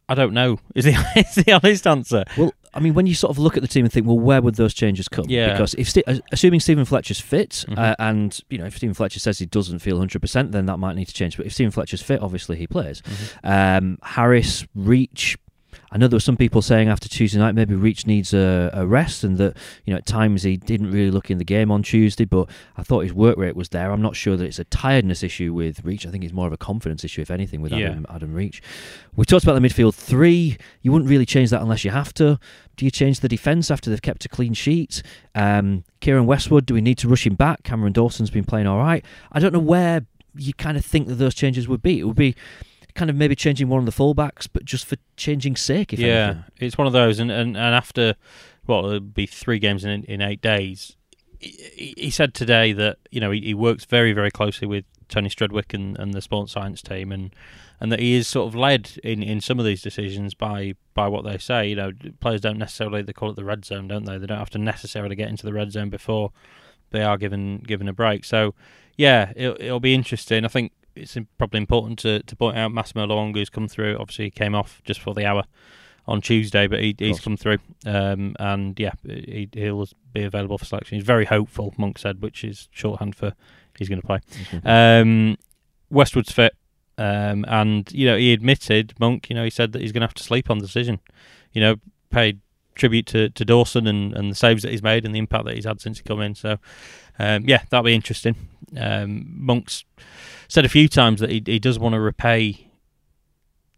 I 0.07 0.15
don't 0.15 0.33
know. 0.33 0.59
Is 0.75 0.85
the 0.85 0.91
is 1.15 1.35
the 1.35 1.51
honest 1.53 1.87
answer? 1.87 2.23
Well, 2.37 2.53
I 2.73 2.79
mean, 2.79 2.93
when 2.93 3.05
you 3.05 3.15
sort 3.15 3.31
of 3.31 3.37
look 3.37 3.57
at 3.57 3.61
the 3.61 3.67
team 3.67 3.85
and 3.85 3.91
think, 3.91 4.07
well, 4.07 4.19
where 4.19 4.41
would 4.41 4.55
those 4.55 4.73
changes 4.73 5.07
come? 5.07 5.25
Yeah. 5.27 5.51
Because 5.51 5.73
if 5.75 5.95
assuming 6.31 6.59
Steven 6.59 6.85
Fletcher's 6.85 7.19
fit, 7.19 7.65
mm-hmm. 7.67 7.77
uh, 7.77 7.95
and 7.99 8.39
you 8.49 8.57
know, 8.57 8.65
if 8.65 8.77
Steven 8.77 8.93
Fletcher 8.93 9.19
says 9.19 9.39
he 9.39 9.45
doesn't 9.45 9.79
feel 9.79 9.97
hundred 9.97 10.21
percent, 10.21 10.51
then 10.51 10.65
that 10.67 10.77
might 10.77 10.95
need 10.95 11.07
to 11.07 11.13
change. 11.13 11.37
But 11.37 11.45
if 11.45 11.53
Steven 11.53 11.71
Fletcher's 11.71 12.01
fit, 12.01 12.21
obviously 12.21 12.57
he 12.57 12.67
plays. 12.67 13.01
Mm-hmm. 13.01 13.47
Um, 13.47 13.97
Harris, 14.03 14.65
Reach, 14.75 15.37
I 15.91 15.97
know 15.97 16.07
there 16.07 16.15
were 16.15 16.21
some 16.21 16.37
people 16.37 16.61
saying 16.61 16.87
after 16.87 17.09
Tuesday 17.09 17.37
night 17.37 17.53
maybe 17.53 17.75
Reach 17.75 18.07
needs 18.07 18.33
a, 18.33 18.69
a, 18.73 18.87
rest 18.87 19.25
and 19.25 19.37
that 19.37 19.57
you 19.85 19.91
know 19.91 19.97
at 19.97 20.05
times 20.05 20.43
he 20.43 20.55
didn't 20.55 20.89
really 20.89 21.11
look 21.11 21.29
in 21.29 21.37
the 21.37 21.43
game 21.43 21.69
on 21.69 21.83
Tuesday, 21.83 22.23
but 22.23 22.49
I 22.77 22.83
thought 22.83 23.01
his 23.01 23.13
work 23.13 23.37
rate 23.37 23.57
was 23.57 23.69
there. 23.69 23.91
I'm 23.91 24.01
not 24.01 24.15
sure 24.15 24.37
that 24.37 24.45
it's 24.45 24.59
a 24.59 24.63
tiredness 24.65 25.21
issue 25.21 25.53
with 25.53 25.83
Reach. 25.83 26.05
I 26.05 26.09
think 26.09 26.23
it's 26.23 26.33
more 26.33 26.47
of 26.47 26.53
a 26.53 26.57
confidence 26.57 27.03
issue, 27.03 27.21
if 27.21 27.29
anything, 27.29 27.61
with 27.61 27.73
yeah. 27.73 27.89
Adam, 27.89 28.05
Adam 28.09 28.33
Reach. 28.33 28.61
We 29.17 29.25
talked 29.25 29.43
about 29.43 29.61
the 29.61 29.67
midfield 29.67 29.93
three. 29.93 30.57
You 30.81 30.93
wouldn't 30.93 31.09
really 31.09 31.25
change 31.25 31.49
that 31.49 31.61
unless 31.61 31.83
you 31.83 31.91
have 31.91 32.13
to. 32.15 32.39
Do 32.77 32.85
you 32.85 32.91
change 32.91 33.19
the 33.19 33.29
defence 33.29 33.69
after 33.69 33.89
they've 33.89 34.01
kept 34.01 34.23
a 34.23 34.29
clean 34.29 34.53
sheet? 34.53 35.03
Um, 35.35 35.83
Keiren 35.99 36.25
Westwood, 36.25 36.65
do 36.65 36.73
we 36.73 36.81
need 36.81 36.99
to 36.99 37.09
rush 37.09 37.27
him 37.27 37.35
back? 37.35 37.63
Cameron 37.63 37.91
Dawson's 37.91 38.29
been 38.29 38.45
playing 38.45 38.65
all 38.65 38.79
right. 38.79 39.03
I 39.31 39.39
don't 39.39 39.53
know 39.53 39.59
where 39.59 40.05
you 40.35 40.53
kind 40.53 40.77
of 40.77 40.85
think 40.85 41.07
that 41.07 41.15
those 41.15 41.35
changes 41.35 41.67
would 41.67 41.81
be. 41.81 41.99
It 41.99 42.05
would 42.05 42.15
be 42.15 42.35
kind 42.95 43.09
of 43.09 43.15
maybe 43.15 43.35
changing 43.35 43.69
one 43.69 43.79
of 43.79 43.85
the 43.85 43.91
fullbacks, 43.91 44.47
but 44.51 44.65
just 44.65 44.85
for 44.85 44.97
changing 45.17 45.55
sake. 45.55 45.93
If 45.93 45.99
yeah, 45.99 46.25
anything. 46.25 46.43
it's 46.59 46.77
one 46.77 46.87
of 46.87 46.93
those, 46.93 47.19
and, 47.19 47.31
and, 47.31 47.55
and 47.55 47.75
after 47.75 48.15
well, 48.67 48.85
it'll 48.87 48.99
be 48.99 49.25
three 49.25 49.59
games 49.59 49.83
in 49.83 50.03
in 50.03 50.21
eight 50.21 50.41
days. 50.41 50.95
He, 51.39 51.93
he 51.97 52.09
said 52.09 52.33
today 52.33 52.71
that 52.73 52.97
you 53.09 53.19
know 53.19 53.31
he, 53.31 53.41
he, 53.41 53.53
works 53.53 53.85
very 53.85 54.13
very 54.13 54.31
closely 54.31 54.67
with 54.67 54.85
Tony 55.09 55.29
Strudwick 55.29 55.73
and, 55.73 55.97
and 55.97 56.13
the 56.13 56.21
sports 56.21 56.51
science 56.53 56.81
team, 56.81 57.11
and 57.11 57.35
and 57.79 57.91
that 57.91 57.99
he 57.99 58.13
is 58.13 58.27
sort 58.27 58.47
of 58.47 58.55
led 58.55 58.91
in, 59.03 59.23
in 59.23 59.41
some 59.41 59.59
of 59.59 59.65
these 59.65 59.81
decisions 59.81 60.33
by 60.33 60.75
by 60.93 61.07
what 61.07 61.23
they 61.23 61.37
say. 61.37 61.67
You 61.69 61.75
know, 61.75 61.91
players 62.19 62.41
don't 62.41 62.57
necessarily 62.57 63.01
they 63.01 63.13
call 63.13 63.31
it 63.31 63.35
the 63.35 63.43
red 63.43 63.65
zone, 63.65 63.87
don't 63.87 64.05
they? 64.05 64.17
They 64.17 64.27
don't 64.27 64.37
have 64.37 64.51
to 64.51 64.59
necessarily 64.59 65.15
get 65.15 65.29
into 65.29 65.45
the 65.45 65.53
red 65.53 65.71
zone 65.71 65.89
before 65.89 66.31
they 66.91 67.01
are 67.01 67.17
given 67.17 67.59
given 67.59 67.87
a 67.87 67.93
break. 67.93 68.23
So 68.23 68.53
yeah, 68.97 69.33
it'll, 69.35 69.57
it'll 69.59 69.79
be 69.79 69.95
interesting. 69.95 70.45
I 70.45 70.49
think 70.49 70.73
it's 71.01 71.17
probably 71.37 71.59
important 71.59 71.99
to, 71.99 72.21
to 72.23 72.35
point 72.35 72.57
out 72.57 72.71
Massimo 72.71 73.05
Luongo's 73.05 73.49
come 73.49 73.67
through. 73.67 73.97
Obviously, 73.97 74.25
he 74.25 74.31
came 74.31 74.55
off 74.55 74.81
just 74.85 74.99
for 74.99 75.13
the 75.13 75.25
hour 75.25 75.43
on 76.07 76.21
Tuesday, 76.21 76.67
but 76.67 76.79
he, 76.79 76.95
he's 76.97 77.19
come 77.19 77.37
through. 77.37 77.57
Um, 77.85 78.35
and 78.39 78.79
yeah, 78.79 78.93
he, 79.03 79.49
will 79.71 79.87
be 80.13 80.23
available 80.23 80.57
for 80.57 80.65
selection. 80.65 80.97
He's 80.97 81.05
very 81.05 81.25
hopeful, 81.25 81.73
Monk 81.77 81.97
said, 81.97 82.21
which 82.21 82.43
is 82.43 82.69
shorthand 82.71 83.15
for 83.15 83.33
he's 83.77 83.89
going 83.89 84.01
to 84.01 84.07
play. 84.07 84.19
Um, 84.63 85.37
Westwood's 85.89 86.31
fit. 86.31 86.55
Um, 86.97 87.45
and, 87.47 87.91
you 87.91 88.05
know, 88.05 88.17
he 88.17 88.33
admitted, 88.33 88.93
Monk, 88.99 89.29
you 89.29 89.35
know, 89.35 89.43
he 89.43 89.49
said 89.49 89.71
that 89.71 89.81
he's 89.81 89.91
going 89.91 90.01
to 90.01 90.07
have 90.07 90.13
to 90.15 90.23
sleep 90.23 90.49
on 90.49 90.59
the 90.59 90.65
decision. 90.65 90.99
You 91.51 91.61
know, 91.61 91.75
paid 92.09 92.39
tribute 92.75 93.05
to, 93.07 93.29
to 93.29 93.45
Dawson 93.45 93.87
and, 93.87 94.13
and 94.13 94.31
the 94.31 94.35
saves 94.35 94.63
that 94.63 94.71
he's 94.71 94.83
made 94.83 95.05
and 95.05 95.13
the 95.13 95.19
impact 95.19 95.45
that 95.45 95.55
he's 95.55 95.65
had 95.65 95.81
since 95.81 95.97
he 95.97 96.03
come 96.03 96.21
in. 96.21 96.35
So, 96.35 96.57
um, 97.19 97.47
yeah, 97.47 97.63
that'll 97.69 97.83
be 97.83 97.95
interesting. 97.95 98.35
Um, 98.77 99.25
Monk's 99.27 99.83
said 100.47 100.65
a 100.65 100.69
few 100.69 100.87
times 100.87 101.19
that 101.19 101.29
he, 101.29 101.41
he 101.45 101.59
does 101.59 101.79
want 101.79 101.93
to 101.93 101.99
repay 101.99 102.67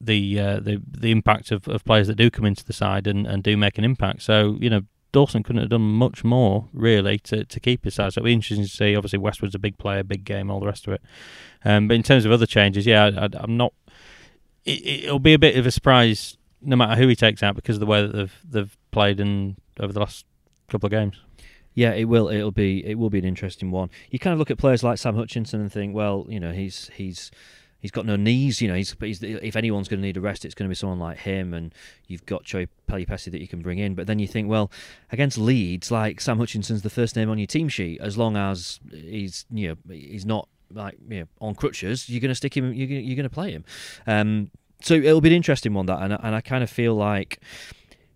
the 0.05 0.39
uh, 0.39 0.59
the 0.59 0.81
the 0.85 1.11
impact 1.11 1.51
of, 1.51 1.67
of 1.67 1.85
players 1.85 2.07
that 2.07 2.15
do 2.15 2.29
come 2.29 2.45
into 2.45 2.65
the 2.65 2.73
side 2.73 3.07
and, 3.07 3.25
and 3.25 3.41
do 3.43 3.55
make 3.55 3.77
an 3.77 3.83
impact. 3.83 4.21
So 4.21 4.57
you 4.59 4.69
know 4.69 4.81
Dawson 5.11 5.43
couldn't 5.43 5.61
have 5.61 5.69
done 5.69 5.81
much 5.81 6.23
more 6.23 6.67
really 6.73 7.19
to, 7.19 7.45
to 7.45 7.59
keep 7.59 7.85
his 7.85 7.95
side. 7.95 8.13
So 8.13 8.19
it'll 8.19 8.25
be 8.25 8.33
interesting 8.33 8.65
to 8.65 8.69
see. 8.69 8.95
Obviously 8.95 9.19
Westwood's 9.19 9.55
a 9.55 9.59
big 9.59 9.77
player, 9.77 10.03
big 10.03 10.25
game, 10.25 10.51
all 10.51 10.59
the 10.59 10.65
rest 10.65 10.87
of 10.87 10.93
it. 10.93 11.01
Um, 11.63 11.87
but 11.87 11.95
in 11.95 12.03
terms 12.03 12.25
of 12.25 12.31
other 12.31 12.45
changes, 12.45 12.85
yeah, 12.85 13.11
I, 13.15 13.43
am 13.43 13.55
not. 13.55 13.73
It, 14.65 15.11
will 15.11 15.19
be 15.19 15.33
a 15.33 15.39
bit 15.39 15.57
of 15.57 15.65
a 15.65 15.71
surprise 15.71 16.37
no 16.61 16.75
matter 16.75 16.99
who 16.99 17.07
he 17.07 17.15
takes 17.15 17.43
out 17.43 17.55
because 17.55 17.75
of 17.75 17.79
the 17.81 17.85
way 17.85 18.01
that 18.01 18.13
they've 18.13 18.39
they've 18.43 18.77
played 18.93 19.19
in 19.19 19.57
over 19.79 19.91
the 19.91 19.99
last 19.99 20.25
couple 20.69 20.87
of 20.87 20.91
games. 20.91 21.19
Yeah, 21.73 21.91
it 21.93 22.05
will. 22.05 22.29
It'll 22.29 22.51
be. 22.51 22.85
It 22.85 22.97
will 22.99 23.09
be 23.09 23.19
an 23.19 23.25
interesting 23.25 23.71
one. 23.71 23.89
You 24.11 24.19
kind 24.19 24.31
of 24.31 24.39
look 24.39 24.51
at 24.51 24.57
players 24.57 24.83
like 24.83 24.99
Sam 24.99 25.15
Hutchinson 25.15 25.59
and 25.59 25.71
think, 25.71 25.95
well, 25.95 26.25
you 26.29 26.39
know, 26.39 26.51
he's 26.51 26.89
he's 26.93 27.31
He's 27.83 27.91
got 27.91 28.05
no 28.05 28.15
knees. 28.15 28.61
You 28.61 28.69
know, 28.69 28.75
he's, 28.75 28.95
he's 29.01 29.21
if 29.21 29.57
anyone's 29.57 29.89
going 29.89 29.99
to 29.99 30.07
need 30.07 30.15
a 30.15 30.21
rest, 30.21 30.45
it's 30.45 30.55
going 30.55 30.67
to 30.67 30.69
be 30.69 30.75
someone 30.75 30.99
like 30.99 31.17
him. 31.17 31.53
And 31.53 31.75
you've 32.07 32.25
got 32.25 32.45
Joey 32.45 32.69
Pelupessy 32.87 33.29
that 33.29 33.41
you 33.41 33.47
can 33.47 33.61
bring 33.61 33.77
in. 33.77 33.93
But 33.93 34.07
then 34.07 34.19
you 34.19 34.27
think, 34.27 34.47
well, 34.47 34.71
against 35.11 35.37
Leeds, 35.37 35.91
like 35.91 36.21
Sam 36.21 36.37
Hutchinson's 36.37 36.81
the 36.81 36.89
first 36.89 37.17
name 37.17 37.29
on 37.29 37.37
your 37.37 37.45
team 37.45 37.67
sheet, 37.67 37.99
as 37.99 38.17
long 38.17 38.37
as 38.37 38.79
he's 38.89 39.45
you 39.51 39.67
know 39.67 39.75
he's 39.93 40.25
not 40.25 40.47
like 40.71 40.97
you 41.09 41.19
know, 41.19 41.25
on 41.41 41.55
crutches, 41.55 42.09
you're 42.09 42.21
going 42.21 42.29
to 42.29 42.35
stick 42.35 42.55
him. 42.55 42.73
You're 42.73 43.17
going 43.17 43.23
to 43.23 43.29
play 43.29 43.51
him. 43.51 43.65
Um, 44.07 44.49
so 44.81 44.93
it'll 44.93 45.19
be 45.19 45.29
an 45.29 45.35
interesting 45.35 45.73
one 45.73 45.85
that, 45.87 46.01
and 46.01 46.13
and 46.13 46.33
I 46.33 46.39
kind 46.39 46.63
of 46.63 46.69
feel 46.69 46.95
like 46.95 47.41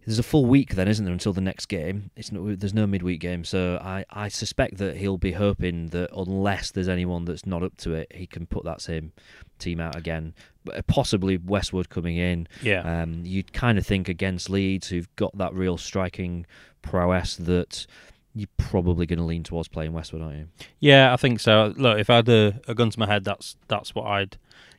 there's 0.07 0.19
a 0.19 0.23
full 0.23 0.45
week 0.45 0.75
then, 0.75 0.87
isn't 0.87 1.03
there, 1.03 1.11
until 1.11 1.33
the 1.33 1.41
next 1.41 1.65
game? 1.65 2.11
It's 2.15 2.31
not, 2.31 2.61
there's 2.61 2.73
no 2.73 2.87
midweek 2.87 3.19
game, 3.19 3.43
so 3.43 3.77
I, 3.83 4.05
I 4.09 4.29
suspect 4.29 4.77
that 4.77 4.95
he'll 4.95 5.17
be 5.17 5.33
hoping 5.33 5.87
that 5.87 6.11
unless 6.15 6.71
there's 6.71 6.87
anyone 6.87 7.25
that's 7.25 7.45
not 7.45 7.61
up 7.61 7.75
to 7.79 7.93
it, 7.93 8.09
he 8.15 8.25
can 8.25 8.45
put 8.45 8.63
that 8.63 8.79
same 8.79 9.11
team 9.59 9.81
out 9.81 9.97
again. 9.97 10.33
But 10.63 10.87
possibly 10.87 11.35
Westwood 11.35 11.89
coming 11.89 12.15
in. 12.15 12.47
Yeah. 12.61 13.01
Um, 13.01 13.25
you'd 13.25 13.51
kind 13.51 13.77
of 13.77 13.85
think 13.85 14.07
against 14.07 14.49
Leeds, 14.49 14.87
who've 14.87 15.13
got 15.17 15.37
that 15.37 15.53
real 15.53 15.75
striking 15.75 16.45
prowess, 16.81 17.35
that 17.35 17.85
you're 18.33 18.47
probably 18.55 19.05
going 19.07 19.19
to 19.19 19.25
lean 19.25 19.43
towards 19.43 19.67
playing 19.67 19.91
Westwood, 19.91 20.21
aren't 20.21 20.37
you? 20.37 20.47
Yeah, 20.79 21.11
I 21.11 21.17
think 21.17 21.41
so. 21.41 21.73
Look, 21.75 21.99
if 21.99 22.09
I 22.09 22.15
had 22.15 22.29
a, 22.29 22.61
a 22.65 22.73
gun 22.73 22.91
to 22.91 22.99
my 22.99 23.07
head, 23.07 23.25
that's 23.25 23.57
that's 23.67 23.93
what 23.93 24.05
I'd 24.05 24.37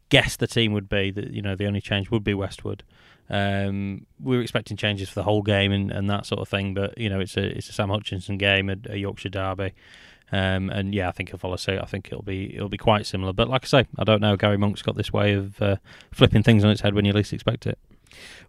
guess 0.08 0.36
the 0.36 0.46
team 0.46 0.72
would 0.72 0.88
be. 0.88 1.10
That 1.10 1.32
you 1.32 1.42
know, 1.42 1.54
the 1.54 1.66
only 1.66 1.82
change 1.82 2.10
would 2.10 2.24
be 2.24 2.32
Westwood. 2.32 2.82
Um, 3.30 4.06
we 4.22 4.36
were 4.36 4.42
expecting 4.42 4.76
changes 4.76 5.08
for 5.08 5.16
the 5.16 5.24
whole 5.24 5.42
game 5.42 5.72
and, 5.72 5.90
and 5.90 6.08
that 6.08 6.26
sort 6.26 6.40
of 6.40 6.48
thing, 6.48 6.74
but 6.74 6.96
you 6.96 7.08
know 7.08 7.20
it's 7.20 7.36
a 7.36 7.44
it's 7.56 7.68
a 7.68 7.72
Sam 7.72 7.90
Hutchinson 7.90 8.38
game, 8.38 8.70
a, 8.70 8.76
a 8.88 8.96
Yorkshire 8.96 9.28
derby, 9.28 9.74
um, 10.32 10.70
and 10.70 10.94
yeah, 10.94 11.08
I 11.08 11.12
think 11.12 11.32
if 11.32 11.44
I'll 11.44 11.56
say 11.56 11.78
I 11.78 11.86
think 11.86 12.08
it'll 12.08 12.22
be 12.22 12.54
it'll 12.54 12.68
be 12.68 12.78
quite 12.78 13.06
similar. 13.06 13.32
But 13.32 13.48
like 13.48 13.64
I 13.64 13.68
say, 13.68 13.86
I 13.98 14.04
don't 14.04 14.20
know. 14.20 14.36
Gary 14.36 14.56
Monk's 14.56 14.82
got 14.82 14.96
this 14.96 15.12
way 15.12 15.34
of 15.34 15.60
uh, 15.60 15.76
flipping 16.10 16.42
things 16.42 16.64
on 16.64 16.70
its 16.70 16.80
head 16.80 16.94
when 16.94 17.04
you 17.04 17.12
least 17.12 17.32
expect 17.32 17.66
it. 17.66 17.78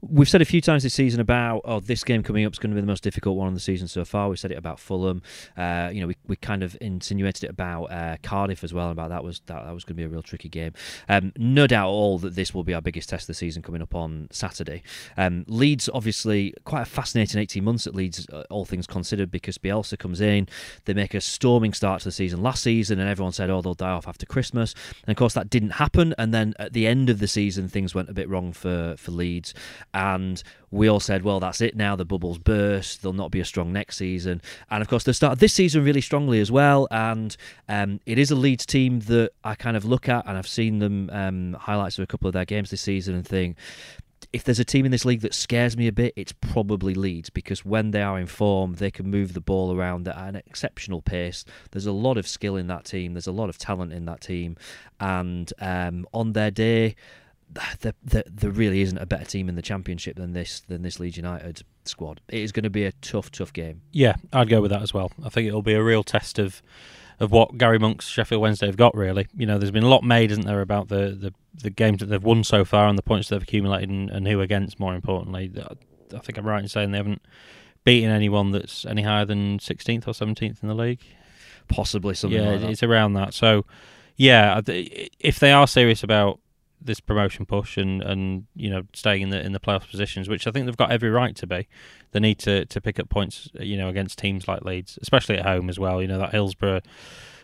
We've 0.01 0.30
said 0.30 0.41
a 0.41 0.45
few 0.45 0.61
times 0.61 0.84
this 0.84 0.93
season 0.93 1.20
about 1.20 1.61
oh 1.65 1.80
this 1.80 2.03
game 2.03 2.24
coming 2.24 2.45
up 2.45 2.53
is 2.53 2.59
going 2.59 2.72
to 2.72 2.76
be 2.76 2.82
the 2.82 2.88
most 2.88 3.03
difficult 3.03 3.38
one 3.38 3.47
of 3.47 3.53
the 3.53 3.59
season 3.59 3.88
so 3.88 4.05
far. 4.05 4.30
We 4.30 4.38
said 4.38 4.51
it 4.51 4.57
about 4.57 4.80
Fulham. 4.80 5.22
Uh, 5.57 5.89
you 5.91 6.01
know 6.01 6.07
we, 6.07 6.15
we 6.28 6.36
kind 6.36 6.63
of 6.63 6.78
insinuated 6.82 7.45
it 7.45 7.49
about 7.49 7.86
uh, 7.86 8.17
Cardiff 8.24 8.63
as 8.63 8.74
well. 8.74 8.91
About 8.91 9.09
that 9.09 9.24
was 9.24 9.41
that, 9.47 9.65
that 9.65 9.74
was 9.74 9.84
going 9.84 9.95
to 9.95 10.01
be 10.01 10.03
a 10.03 10.09
real 10.09 10.22
tricky 10.22 10.49
game. 10.49 10.74
Um, 11.07 11.34
no 11.38 11.67
doubt 11.67 11.88
at 11.88 11.91
all 11.91 12.17
that 12.20 12.36
this 12.36 12.53
will 12.53 12.63
be 12.63 12.74
our 12.74 12.82
biggest 12.82 13.09
test 13.09 13.24
of 13.24 13.28
the 13.28 13.34
season 13.34 13.61
coming 13.61 13.82
up 13.82 13.95
on 13.95 14.28
Saturday. 14.32 14.84
Um, 15.17 15.45
Leeds 15.47 15.89
obviously 15.93 16.53
quite 16.65 16.82
a 16.84 16.86
fascinating 16.86 17.41
18 17.41 17.63
months 17.63 17.88
at 17.88 17.95
Leeds, 17.95 18.28
uh, 18.32 18.43
all 18.49 18.65
things 18.65 18.88
considered, 18.88 19.32
because 19.32 19.57
Bielsa 19.57 19.97
comes 19.97 20.22
in, 20.22 20.47
they 20.86 20.93
make 20.93 21.13
a 21.13 21.22
storming 21.22 21.74
start 21.74 22.01
to 22.01 22.05
the 22.05 22.11
season 22.11 22.41
last 22.41 22.63
season, 22.63 22.99
and 22.99 23.09
everyone 23.09 23.34
said 23.34 23.49
oh 23.49 23.61
they'll 23.61 23.74
die 23.74 23.89
off 23.89 24.07
after 24.07 24.26
Christmas, 24.26 24.74
and 25.05 25.11
of 25.11 25.17
course 25.17 25.34
that 25.34 25.49
didn't 25.49 25.72
happen. 25.72 26.13
And 26.17 26.34
then 26.34 26.53
at 26.59 26.74
the 26.74 26.88
end 26.88 27.09
of 27.09 27.20
the 27.20 27.28
season 27.28 27.67
things 27.67 27.93
went 27.93 28.09
a 28.09 28.13
bit 28.13 28.30
wrong 28.30 28.53
for 28.53 28.95
for 28.97 29.11
Leeds 29.11 29.53
and 29.93 30.41
we 30.72 30.88
all 30.88 30.99
said, 30.99 31.24
well, 31.24 31.39
that's 31.39 31.62
it 31.62 31.76
now. 31.76 31.95
The 31.95 32.05
bubbles 32.05 32.38
burst. 32.38 33.01
There'll 33.01 33.14
not 33.14 33.32
be 33.32 33.39
a 33.39 33.45
strong 33.45 33.74
next 33.74 33.97
season. 33.97 34.41
And 34.70 34.82
of 34.82 34.88
course, 34.88 35.03
they 35.03 35.14
started 35.14 35.39
this 35.39 35.53
season 35.53 35.84
really 35.84 36.01
strongly 36.01 36.39
as 36.39 36.51
well. 36.51 36.88
And 36.91 37.36
um, 37.68 37.99
it 38.05 38.18
is 38.20 38.32
a 38.32 38.36
Leeds 38.36 38.66
team 38.66 38.99
that 39.01 39.32
I 39.43 39.55
kind 39.55 39.76
of 39.76 39.86
look 39.86 40.07
at, 40.07 40.28
and 40.28 40.38
I've 40.38 40.47
seen 40.47 40.80
them 40.80 41.10
um, 41.12 41.53
highlights 41.60 41.97
of 41.97 42.03
a 42.03 42.07
couple 42.07 42.28
of 42.28 42.34
their 42.34 42.45
games 42.45 42.70
this 42.70 42.82
season 42.82 43.16
and 43.16 43.28
think, 43.28 43.57
if 44.32 44.43
there's 44.43 44.60
a 44.60 44.66
team 44.66 44.86
in 44.86 44.91
this 44.91 45.05
league 45.05 45.22
that 45.22 45.34
scares 45.34 45.76
me 45.76 45.88
a 45.88 45.91
bit, 45.91 46.14
it's 46.16 46.34
probably 46.34 46.93
Leeds 46.93 47.30
because 47.32 47.66
when 47.66 47.91
they 47.91 48.01
are 48.01 48.20
in 48.20 48.28
form, 48.28 48.76
they 48.76 48.91
can 48.91 49.10
move 49.10 49.34
the 49.34 49.41
ball 49.41 49.76
around 49.76 50.07
at 50.07 50.16
an 50.18 50.36
exceptional 50.36 51.01
pace. 51.01 51.45
There's 51.72 51.88
a 51.88 51.91
lot 51.91 52.18
of 52.18 52.28
skill 52.28 52.55
in 52.55 52.68
that 52.68 52.86
team. 52.86 53.14
There's 53.14 53.28
a 53.28 53.32
lot 53.32 53.49
of 53.49 53.57
talent 53.57 53.91
in 53.91 54.05
that 54.05 54.22
team, 54.22 54.55
and 54.99 55.51
um, 55.60 56.05
on 56.14 56.34
their 56.34 56.51
day, 56.51 56.95
there, 57.82 57.93
there, 58.04 58.24
there 58.28 58.52
really 58.52 58.82
isn't 58.82 58.97
a 58.97 59.06
better 59.06 59.26
team 59.26 59.50
in 59.50 59.56
the 59.56 59.62
championship 59.62 60.16
than 60.16 60.34
this 60.34 60.62
than 60.62 60.82
this 60.82 61.00
Leeds 61.00 61.18
United 61.18 61.64
squad. 61.86 62.22
It 62.30 62.41
is 62.41 62.52
going 62.52 62.64
to 62.64 62.70
be 62.70 62.86
a 62.86 62.91
tough, 62.93 63.32
tough 63.32 63.52
game. 63.54 63.82
Yeah, 63.91 64.16
I'd 64.32 64.50
go 64.50 64.62
with 64.62 64.72
that 64.72 64.82
as 64.82 64.93
well. 64.93 65.12
I 65.24 65.30
think 65.30 65.47
it'll 65.47 65.62
be 65.62 65.74
a 65.74 65.84
real 65.84 66.04
test 66.04 66.39
of 66.39 66.62
of 67.20 67.32
what 67.32 67.58
Gary 67.58 67.80
Monk's 67.80 68.08
Sheffield 68.08 68.41
Wednesday 68.41 68.68
have 68.68 68.78
got. 68.78 68.95
Really, 68.95 69.28
you 69.36 69.45
know, 69.45 69.58
there's 69.58 69.72
been 69.72 69.84
a 69.84 69.89
lot 69.89 70.04
made, 70.04 70.32
isn't 70.32 70.45
there, 70.45 70.62
about 70.62 70.89
the 70.89 71.18
the, 71.20 71.34
the 71.64 71.70
games 71.70 72.00
that 72.00 72.08
they've 72.08 72.24
won 72.24 72.43
so 72.43 72.64
far 72.64 72.88
and 72.88 72.97
the 72.97 73.04
points 73.04 73.30
they've 73.30 73.41
accumulated 73.41 73.89
and, 73.89 74.10
and 74.10 74.28
who 74.28 74.41
against. 74.41 74.80
More 74.80 74.93
importantly, 74.93 75.52
I 76.14 76.20
think 76.20 76.38
I'm 76.38 76.47
right 76.47 76.62
in 76.62 76.68
saying 76.68 76.91
they 76.91 76.97
haven't 76.97 77.22
beaten 77.84 78.12
anyone 78.12 78.52
that's 78.52 78.86
any 78.86 79.02
higher 79.02 79.26
than 79.26 79.58
16th 79.58 80.08
or 80.08 80.12
17th 80.12 80.62
in 80.62 80.68
the 80.68 80.76
league. 80.76 81.02
Possibly 81.68 82.14
something. 82.14 82.41
Yeah, 82.41 82.52
like 82.52 82.72
it's 82.72 82.84
around 82.84 83.14
that. 83.14 83.34
So, 83.34 83.66
yeah, 84.16 84.60
if 84.66 85.39
they 85.39 85.52
are 85.52 85.68
serious 85.68 86.04
about 86.04 86.39
this 86.82 86.99
promotion 86.99 87.45
push 87.45 87.77
and, 87.77 88.01
and 88.01 88.45
you 88.55 88.69
know 88.69 88.84
staying 88.93 89.21
in 89.21 89.30
the 89.30 89.41
in 89.41 89.51
the 89.51 89.59
playoff 89.59 89.89
positions, 89.89 90.30
which 90.30 90.47
I 90.47 90.51
think 90.51 90.65
they've 90.65 90.77
got 90.77 90.91
every 90.91 91.09
right 91.09 91.36
to 91.36 91.47
be. 91.47 91.67
They 92.11 92.19
need 92.19 92.39
to, 92.39 92.65
to 92.65 92.82
pick 92.82 92.99
up 92.99 93.09
points, 93.09 93.49
you 93.59 93.77
know, 93.77 93.88
against 93.88 94.17
teams 94.17 94.47
like 94.47 94.63
Leeds, 94.63 94.97
especially 95.01 95.38
at 95.38 95.45
home 95.45 95.69
as 95.69 95.77
well. 95.77 96.01
You 96.01 96.07
know 96.07 96.19
that 96.19 96.32
Hillsborough 96.32 96.82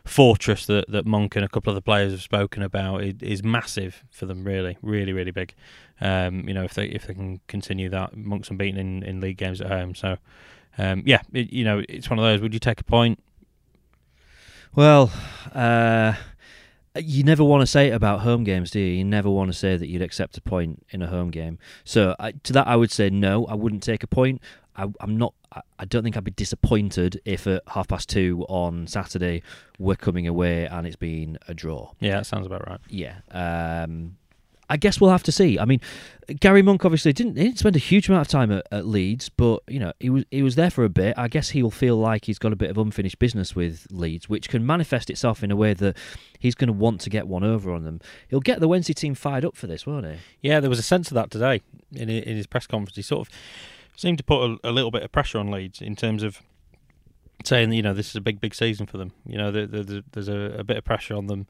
fortress 0.05 0.67
that, 0.67 0.85
that 0.89 1.05
Monk 1.05 1.35
and 1.35 1.43
a 1.43 1.49
couple 1.49 1.71
of 1.71 1.75
the 1.75 1.81
players 1.81 2.11
have 2.11 2.21
spoken 2.21 2.61
about 2.61 3.03
is, 3.03 3.15
is 3.21 3.43
massive 3.43 4.03
for 4.11 4.25
them. 4.25 4.43
Really, 4.43 4.77
really, 4.81 5.13
really 5.13 5.31
big. 5.31 5.53
Um, 5.99 6.47
you 6.47 6.53
know, 6.53 6.63
if 6.63 6.73
they 6.73 6.85
if 6.85 7.07
they 7.07 7.13
can 7.13 7.41
continue 7.47 7.89
that, 7.89 8.15
Monk's 8.15 8.49
unbeaten 8.49 8.79
in, 8.79 9.03
in 9.03 9.19
league 9.19 9.37
games 9.37 9.61
at 9.61 9.67
home. 9.67 9.95
So, 9.95 10.17
um, 10.77 11.03
yeah, 11.05 11.21
it, 11.33 11.51
you 11.51 11.63
know, 11.63 11.83
it's 11.89 12.09
one 12.09 12.19
of 12.19 12.25
those. 12.25 12.41
Would 12.41 12.53
you 12.53 12.59
take 12.59 12.79
a 12.79 12.83
point? 12.83 13.19
Well, 14.75 15.11
uh, 15.53 16.13
you 16.97 17.23
never 17.23 17.43
want 17.43 17.61
to 17.61 17.67
say 17.67 17.87
it 17.87 17.93
about 17.93 18.21
home 18.21 18.43
games, 18.43 18.71
do 18.71 18.79
you? 18.79 18.97
You 18.97 19.03
never 19.03 19.29
want 19.29 19.51
to 19.51 19.57
say 19.57 19.77
that 19.77 19.87
you'd 19.87 20.01
accept 20.01 20.37
a 20.37 20.41
point 20.41 20.85
in 20.89 21.01
a 21.01 21.07
home 21.07 21.31
game. 21.31 21.59
So 21.83 22.15
I, 22.19 22.31
to 22.31 22.53
that, 22.53 22.67
I 22.67 22.75
would 22.75 22.91
say 22.91 23.09
no. 23.09 23.45
I 23.45 23.55
wouldn't 23.55 23.83
take 23.83 24.03
a 24.03 24.07
point. 24.07 24.41
I, 24.75 24.87
am 24.99 25.17
not. 25.17 25.33
I, 25.53 25.61
I 25.79 25.85
don't 25.85 26.03
think 26.03 26.17
I'd 26.17 26.23
be 26.23 26.31
disappointed 26.31 27.21
if 27.25 27.47
at 27.47 27.63
half 27.67 27.87
past 27.87 28.09
two 28.09 28.45
on 28.49 28.87
Saturday 28.87 29.41
we're 29.79 29.95
coming 29.95 30.27
away 30.27 30.67
and 30.67 30.85
it's 30.85 30.95
been 30.95 31.37
a 31.47 31.53
draw. 31.53 31.91
Yeah, 31.99 32.17
that 32.17 32.25
sounds 32.25 32.45
about 32.45 32.67
right. 32.67 32.79
Yeah. 32.89 33.15
Um, 33.31 34.17
I 34.69 34.77
guess 34.77 34.99
we'll 34.99 35.11
have 35.11 35.23
to 35.23 35.31
see. 35.31 35.59
I 35.59 35.65
mean, 35.65 35.79
Gary 36.39 36.61
Monk 36.61 36.85
obviously 36.85 37.13
didn't 37.13 37.35
didn't 37.35 37.59
spend 37.59 37.75
a 37.75 37.79
huge 37.79 38.09
amount 38.09 38.21
of 38.21 38.31
time 38.31 38.51
at, 38.51 38.65
at, 38.71 38.85
Leeds, 38.85 39.29
but 39.29 39.61
you 39.67 39.79
know 39.79 39.93
he 39.99 40.09
was 40.09 40.25
he 40.31 40.41
was 40.41 40.55
there 40.55 40.71
for 40.71 40.83
a 40.83 40.89
bit. 40.89 41.13
I 41.17 41.27
guess 41.27 41.49
he'll 41.49 41.71
feel 41.71 41.97
like 41.97 42.25
he's 42.25 42.39
got 42.39 42.51
a 42.51 42.55
bit 42.55 42.69
of 42.69 42.77
unfinished 42.77 43.19
business 43.19 43.55
with 43.55 43.87
Leeds, 43.91 44.27
which 44.27 44.49
can 44.49 44.65
manifest 44.65 45.09
itself 45.09 45.43
in 45.43 45.51
a 45.51 45.55
way 45.55 45.73
that 45.73 45.95
he's 46.39 46.55
going 46.55 46.67
to 46.67 46.73
want 46.73 47.01
to 47.01 47.09
get 47.09 47.27
one 47.27 47.43
over 47.43 47.71
on 47.71 47.83
them. 47.83 48.01
He'll 48.27 48.39
get 48.39 48.59
the 48.59 48.67
Wednesday 48.67 48.93
team 48.93 49.13
fired 49.13 49.45
up 49.45 49.55
for 49.55 49.67
this, 49.67 49.85
won't 49.85 50.05
he? 50.05 50.15
Yeah, 50.41 50.59
there 50.59 50.69
was 50.69 50.79
a 50.79 50.83
sense 50.83 51.09
of 51.09 51.15
that 51.15 51.29
today 51.29 51.61
in 51.93 52.09
in 52.09 52.35
his 52.35 52.47
press 52.47 52.65
conference. 52.65 52.95
He 52.95 53.03
sort 53.03 53.27
of 53.27 53.33
seemed 53.95 54.17
to 54.17 54.23
put 54.23 54.43
a, 54.43 54.69
a 54.69 54.71
little 54.71 54.91
bit 54.91 55.03
of 55.03 55.11
pressure 55.11 55.37
on 55.37 55.51
Leeds 55.51 55.81
in 55.81 55.95
terms 55.95 56.23
of 56.23 56.41
saying 57.43 57.71
you 57.73 57.83
know 57.83 57.93
this 57.93 58.09
is 58.09 58.15
a 58.15 58.21
big 58.21 58.41
big 58.41 58.55
season 58.55 58.87
for 58.87 58.97
them. 58.97 59.11
You 59.25 59.37
know 59.37 59.51
there's 59.51 60.27
a, 60.27 60.55
a 60.59 60.63
bit 60.63 60.77
of 60.77 60.83
pressure 60.83 61.15
on 61.15 61.27
them 61.27 61.47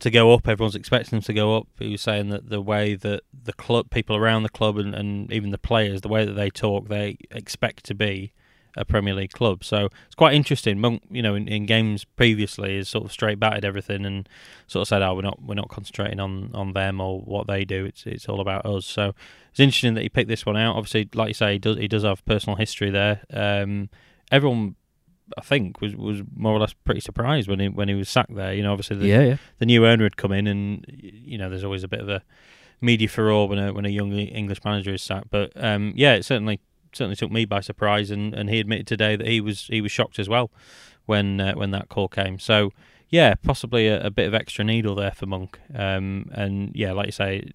to 0.00 0.10
go 0.10 0.32
up. 0.32 0.46
Everyone's 0.46 0.74
expecting 0.74 1.18
them 1.18 1.22
to 1.22 1.32
go 1.32 1.56
up. 1.56 1.66
He 1.78 1.92
was 1.92 2.02
saying 2.02 2.30
that 2.30 2.50
the 2.50 2.60
way 2.60 2.94
that 2.94 3.22
the 3.32 3.52
club, 3.52 3.90
people 3.90 4.16
around 4.16 4.42
the 4.42 4.48
club, 4.48 4.78
and, 4.78 4.94
and 4.94 5.32
even 5.32 5.50
the 5.50 5.58
players, 5.58 6.00
the 6.00 6.08
way 6.08 6.24
that 6.24 6.32
they 6.32 6.50
talk, 6.50 6.88
they 6.88 7.16
expect 7.30 7.84
to 7.86 7.94
be 7.94 8.32
a 8.76 8.84
Premier 8.84 9.14
League 9.14 9.32
club. 9.32 9.64
So 9.64 9.88
it's 10.06 10.14
quite 10.14 10.34
interesting. 10.34 10.80
Monk, 10.80 11.02
you 11.10 11.22
know, 11.22 11.34
in, 11.34 11.48
in 11.48 11.66
games 11.66 12.04
previously, 12.04 12.76
has 12.76 12.88
sort 12.88 13.04
of 13.04 13.12
straight 13.12 13.40
batted 13.40 13.64
everything 13.64 14.06
and 14.06 14.28
sort 14.66 14.82
of 14.82 14.88
said, 14.88 15.02
"Oh, 15.02 15.14
we're 15.14 15.22
not 15.22 15.42
we're 15.42 15.54
not 15.54 15.68
concentrating 15.68 16.20
on, 16.20 16.50
on 16.54 16.72
them 16.72 17.00
or 17.00 17.20
what 17.20 17.46
they 17.46 17.64
do. 17.64 17.84
It's 17.84 18.06
it's 18.06 18.28
all 18.28 18.40
about 18.40 18.64
us." 18.64 18.86
So 18.86 19.14
it's 19.50 19.60
interesting 19.60 19.94
that 19.94 20.02
he 20.02 20.08
picked 20.08 20.28
this 20.28 20.46
one 20.46 20.56
out. 20.56 20.76
Obviously, 20.76 21.08
like 21.14 21.28
you 21.28 21.34
say, 21.34 21.54
he 21.54 21.58
does 21.58 21.76
he 21.76 21.88
does 21.88 22.04
have 22.04 22.24
personal 22.24 22.56
history 22.56 22.90
there. 22.90 23.22
Um, 23.32 23.90
everyone 24.30 24.76
I 25.36 25.42
think 25.42 25.80
was 25.80 25.94
was 25.94 26.22
more 26.34 26.52
or 26.52 26.58
less 26.58 26.72
pretty 26.72 27.00
surprised 27.00 27.48
when 27.48 27.60
he 27.60 27.68
when 27.68 27.88
he 27.88 27.94
was 27.94 28.08
sacked 28.08 28.34
there. 28.34 28.54
You 28.54 28.62
know, 28.62 28.72
obviously 28.72 28.96
the 28.96 29.06
yeah, 29.06 29.22
yeah. 29.22 29.36
the 29.58 29.66
new 29.66 29.86
owner 29.86 30.04
had 30.04 30.16
come 30.16 30.32
in, 30.32 30.46
and 30.46 30.84
you 30.88 31.38
know, 31.38 31.48
there's 31.48 31.64
always 31.64 31.84
a 31.84 31.88
bit 31.88 32.00
of 32.00 32.08
a 32.08 32.22
media 32.80 33.08
furore 33.08 33.48
when 33.48 33.58
a 33.58 33.72
when 33.72 33.84
a 33.84 33.90
young 33.90 34.12
English 34.12 34.64
manager 34.64 34.92
is 34.92 35.02
sacked. 35.02 35.30
But 35.30 35.52
um, 35.56 35.92
yeah, 35.96 36.14
it 36.14 36.24
certainly 36.24 36.60
certainly 36.92 37.16
took 37.16 37.30
me 37.30 37.44
by 37.44 37.60
surprise, 37.60 38.10
and, 38.10 38.34
and 38.34 38.48
he 38.48 38.60
admitted 38.60 38.86
today 38.86 39.16
that 39.16 39.26
he 39.26 39.40
was 39.40 39.66
he 39.66 39.80
was 39.80 39.92
shocked 39.92 40.18
as 40.18 40.28
well 40.28 40.50
when 41.06 41.40
uh, 41.40 41.54
when 41.54 41.70
that 41.72 41.88
call 41.88 42.08
came. 42.08 42.38
So 42.38 42.72
yeah, 43.10 43.34
possibly 43.42 43.88
a, 43.88 44.06
a, 44.06 44.10
bit 44.10 44.28
of 44.28 44.34
extra 44.34 44.64
needle 44.64 44.94
there 44.94 45.12
for 45.12 45.26
Monk. 45.26 45.58
Um, 45.74 46.30
and 46.32 46.72
yeah, 46.74 46.92
like 46.92 47.06
you 47.06 47.12
say. 47.12 47.50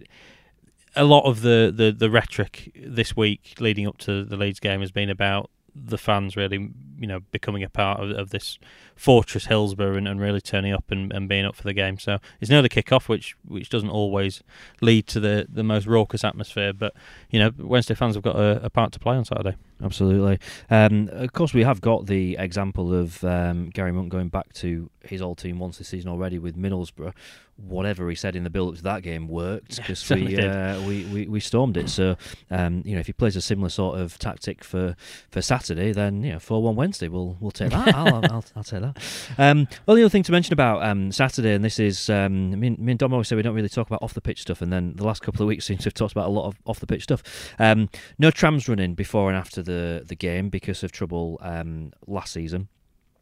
A 0.95 1.05
lot 1.05 1.25
of 1.25 1.41
the, 1.41 1.73
the, 1.75 1.91
the 1.91 2.07
rhetoric 2.07 2.71
this 2.75 3.17
week 3.17 3.55
leading 3.59 3.87
up 3.87 3.97
to 3.97 4.23
the 4.23 4.37
Leeds 4.37 4.59
game 4.59 4.79
has 4.81 4.91
been 4.91 5.09
about 5.09 5.49
the 5.75 5.97
fans 5.97 6.35
really, 6.35 6.69
you 6.99 7.07
know, 7.07 7.21
becoming 7.31 7.63
a 7.63 7.69
part 7.69 7.99
of, 7.99 8.11
of 8.11 8.29
this 8.29 8.59
fortress 8.95 9.47
Hillsborough 9.47 9.97
and, 9.97 10.07
and 10.07 10.19
really 10.21 10.41
turning 10.41 10.73
up 10.73 10.91
and, 10.91 11.11
and, 11.11 11.27
being 11.27 11.45
up 11.45 11.55
for 11.55 11.63
the 11.63 11.73
game. 11.73 11.97
So 11.97 12.19
it's 12.39 12.51
near 12.51 12.61
the 12.61 12.69
kick-off, 12.69 13.09
which 13.09 13.35
which 13.47 13.69
doesn't 13.69 13.89
always 13.89 14.43
lead 14.81 15.07
to 15.07 15.19
the, 15.19 15.47
the 15.49 15.63
most 15.63 15.87
raucous 15.87 16.23
atmosphere. 16.23 16.73
But 16.73 16.93
you 17.29 17.39
know, 17.39 17.51
Wednesday 17.57 17.95
fans 17.95 18.15
have 18.15 18.23
got 18.23 18.35
a, 18.35 18.65
a 18.65 18.69
part 18.69 18.91
to 18.93 18.99
play 18.99 19.15
on 19.15 19.25
Saturday. 19.25 19.57
Absolutely. 19.83 20.39
Um, 20.69 21.09
of 21.11 21.33
course, 21.33 21.53
we 21.53 21.63
have 21.63 21.81
got 21.81 22.05
the 22.05 22.37
example 22.39 22.93
of 22.93 23.23
um, 23.23 23.69
Gary 23.69 23.91
Monk 23.91 24.09
going 24.09 24.29
back 24.29 24.53
to 24.53 24.89
his 25.03 25.21
old 25.21 25.37
team 25.37 25.59
once 25.59 25.77
this 25.77 25.89
season 25.89 26.09
already 26.09 26.39
with 26.39 26.57
Middlesbrough. 26.57 27.13
Whatever 27.55 28.09
he 28.09 28.15
said 28.15 28.35
in 28.35 28.43
the 28.43 28.49
build-up 28.49 28.77
to 28.77 28.83
that 28.83 29.03
game 29.03 29.27
worked 29.27 29.75
because 29.77 30.09
we, 30.09 30.39
uh, 30.39 30.81
we, 30.87 31.05
we 31.05 31.27
we 31.27 31.39
stormed 31.39 31.77
it. 31.77 31.87
So 31.87 32.15
um, 32.49 32.81
you 32.83 32.95
know, 32.95 32.99
if 32.99 33.05
he 33.05 33.13
plays 33.13 33.35
a 33.35 33.41
similar 33.41 33.69
sort 33.69 33.99
of 33.99 34.17
tactic 34.17 34.63
for, 34.63 34.95
for 35.29 35.41
Saturday, 35.41 35.91
then 35.91 36.23
you 36.23 36.31
know, 36.31 36.39
four 36.39 36.63
one 36.63 36.75
Wednesday, 36.75 37.09
we'll 37.09 37.37
we'll 37.39 37.51
take 37.51 37.69
that. 37.69 37.93
I'll, 37.93 38.15
I'll, 38.15 38.25
I'll, 38.25 38.45
I'll 38.55 38.63
take 38.63 38.81
that. 38.81 38.97
Um, 39.37 39.67
well, 39.85 39.95
the 39.95 40.01
other 40.01 40.09
thing 40.09 40.23
to 40.23 40.31
mention 40.31 40.53
about 40.53 40.83
um, 40.83 41.11
Saturday, 41.11 41.53
and 41.53 41.63
this 41.63 41.79
is 41.79 42.09
um, 42.09 42.59
me, 42.59 42.67
and, 42.67 42.79
me 42.79 42.93
and 42.93 42.99
Dom 42.99 43.13
always 43.13 43.27
say 43.27 43.35
we 43.35 43.43
don't 43.43 43.55
really 43.55 43.69
talk 43.69 43.85
about 43.85 44.01
off 44.01 44.15
the 44.15 44.21
pitch 44.21 44.41
stuff, 44.41 44.61
and 44.61 44.73
then 44.73 44.93
the 44.95 45.05
last 45.05 45.21
couple 45.21 45.43
of 45.43 45.47
weeks 45.47 45.65
seem 45.65 45.77
to 45.77 45.83
have 45.83 45.93
talked 45.93 46.13
about 46.13 46.27
a 46.27 46.31
lot 46.31 46.47
of 46.47 46.55
off 46.65 46.79
the 46.79 46.87
pitch 46.87 47.03
stuff. 47.03 47.21
Um, 47.59 47.89
no 48.17 48.31
trams 48.31 48.67
running 48.67 48.95
before 48.95 49.29
and 49.29 49.37
after 49.37 49.61
the 49.61 49.72
the 50.05 50.15
game 50.15 50.49
because 50.49 50.83
of 50.83 50.91
trouble 50.91 51.39
um, 51.41 51.91
last 52.07 52.33
season 52.33 52.67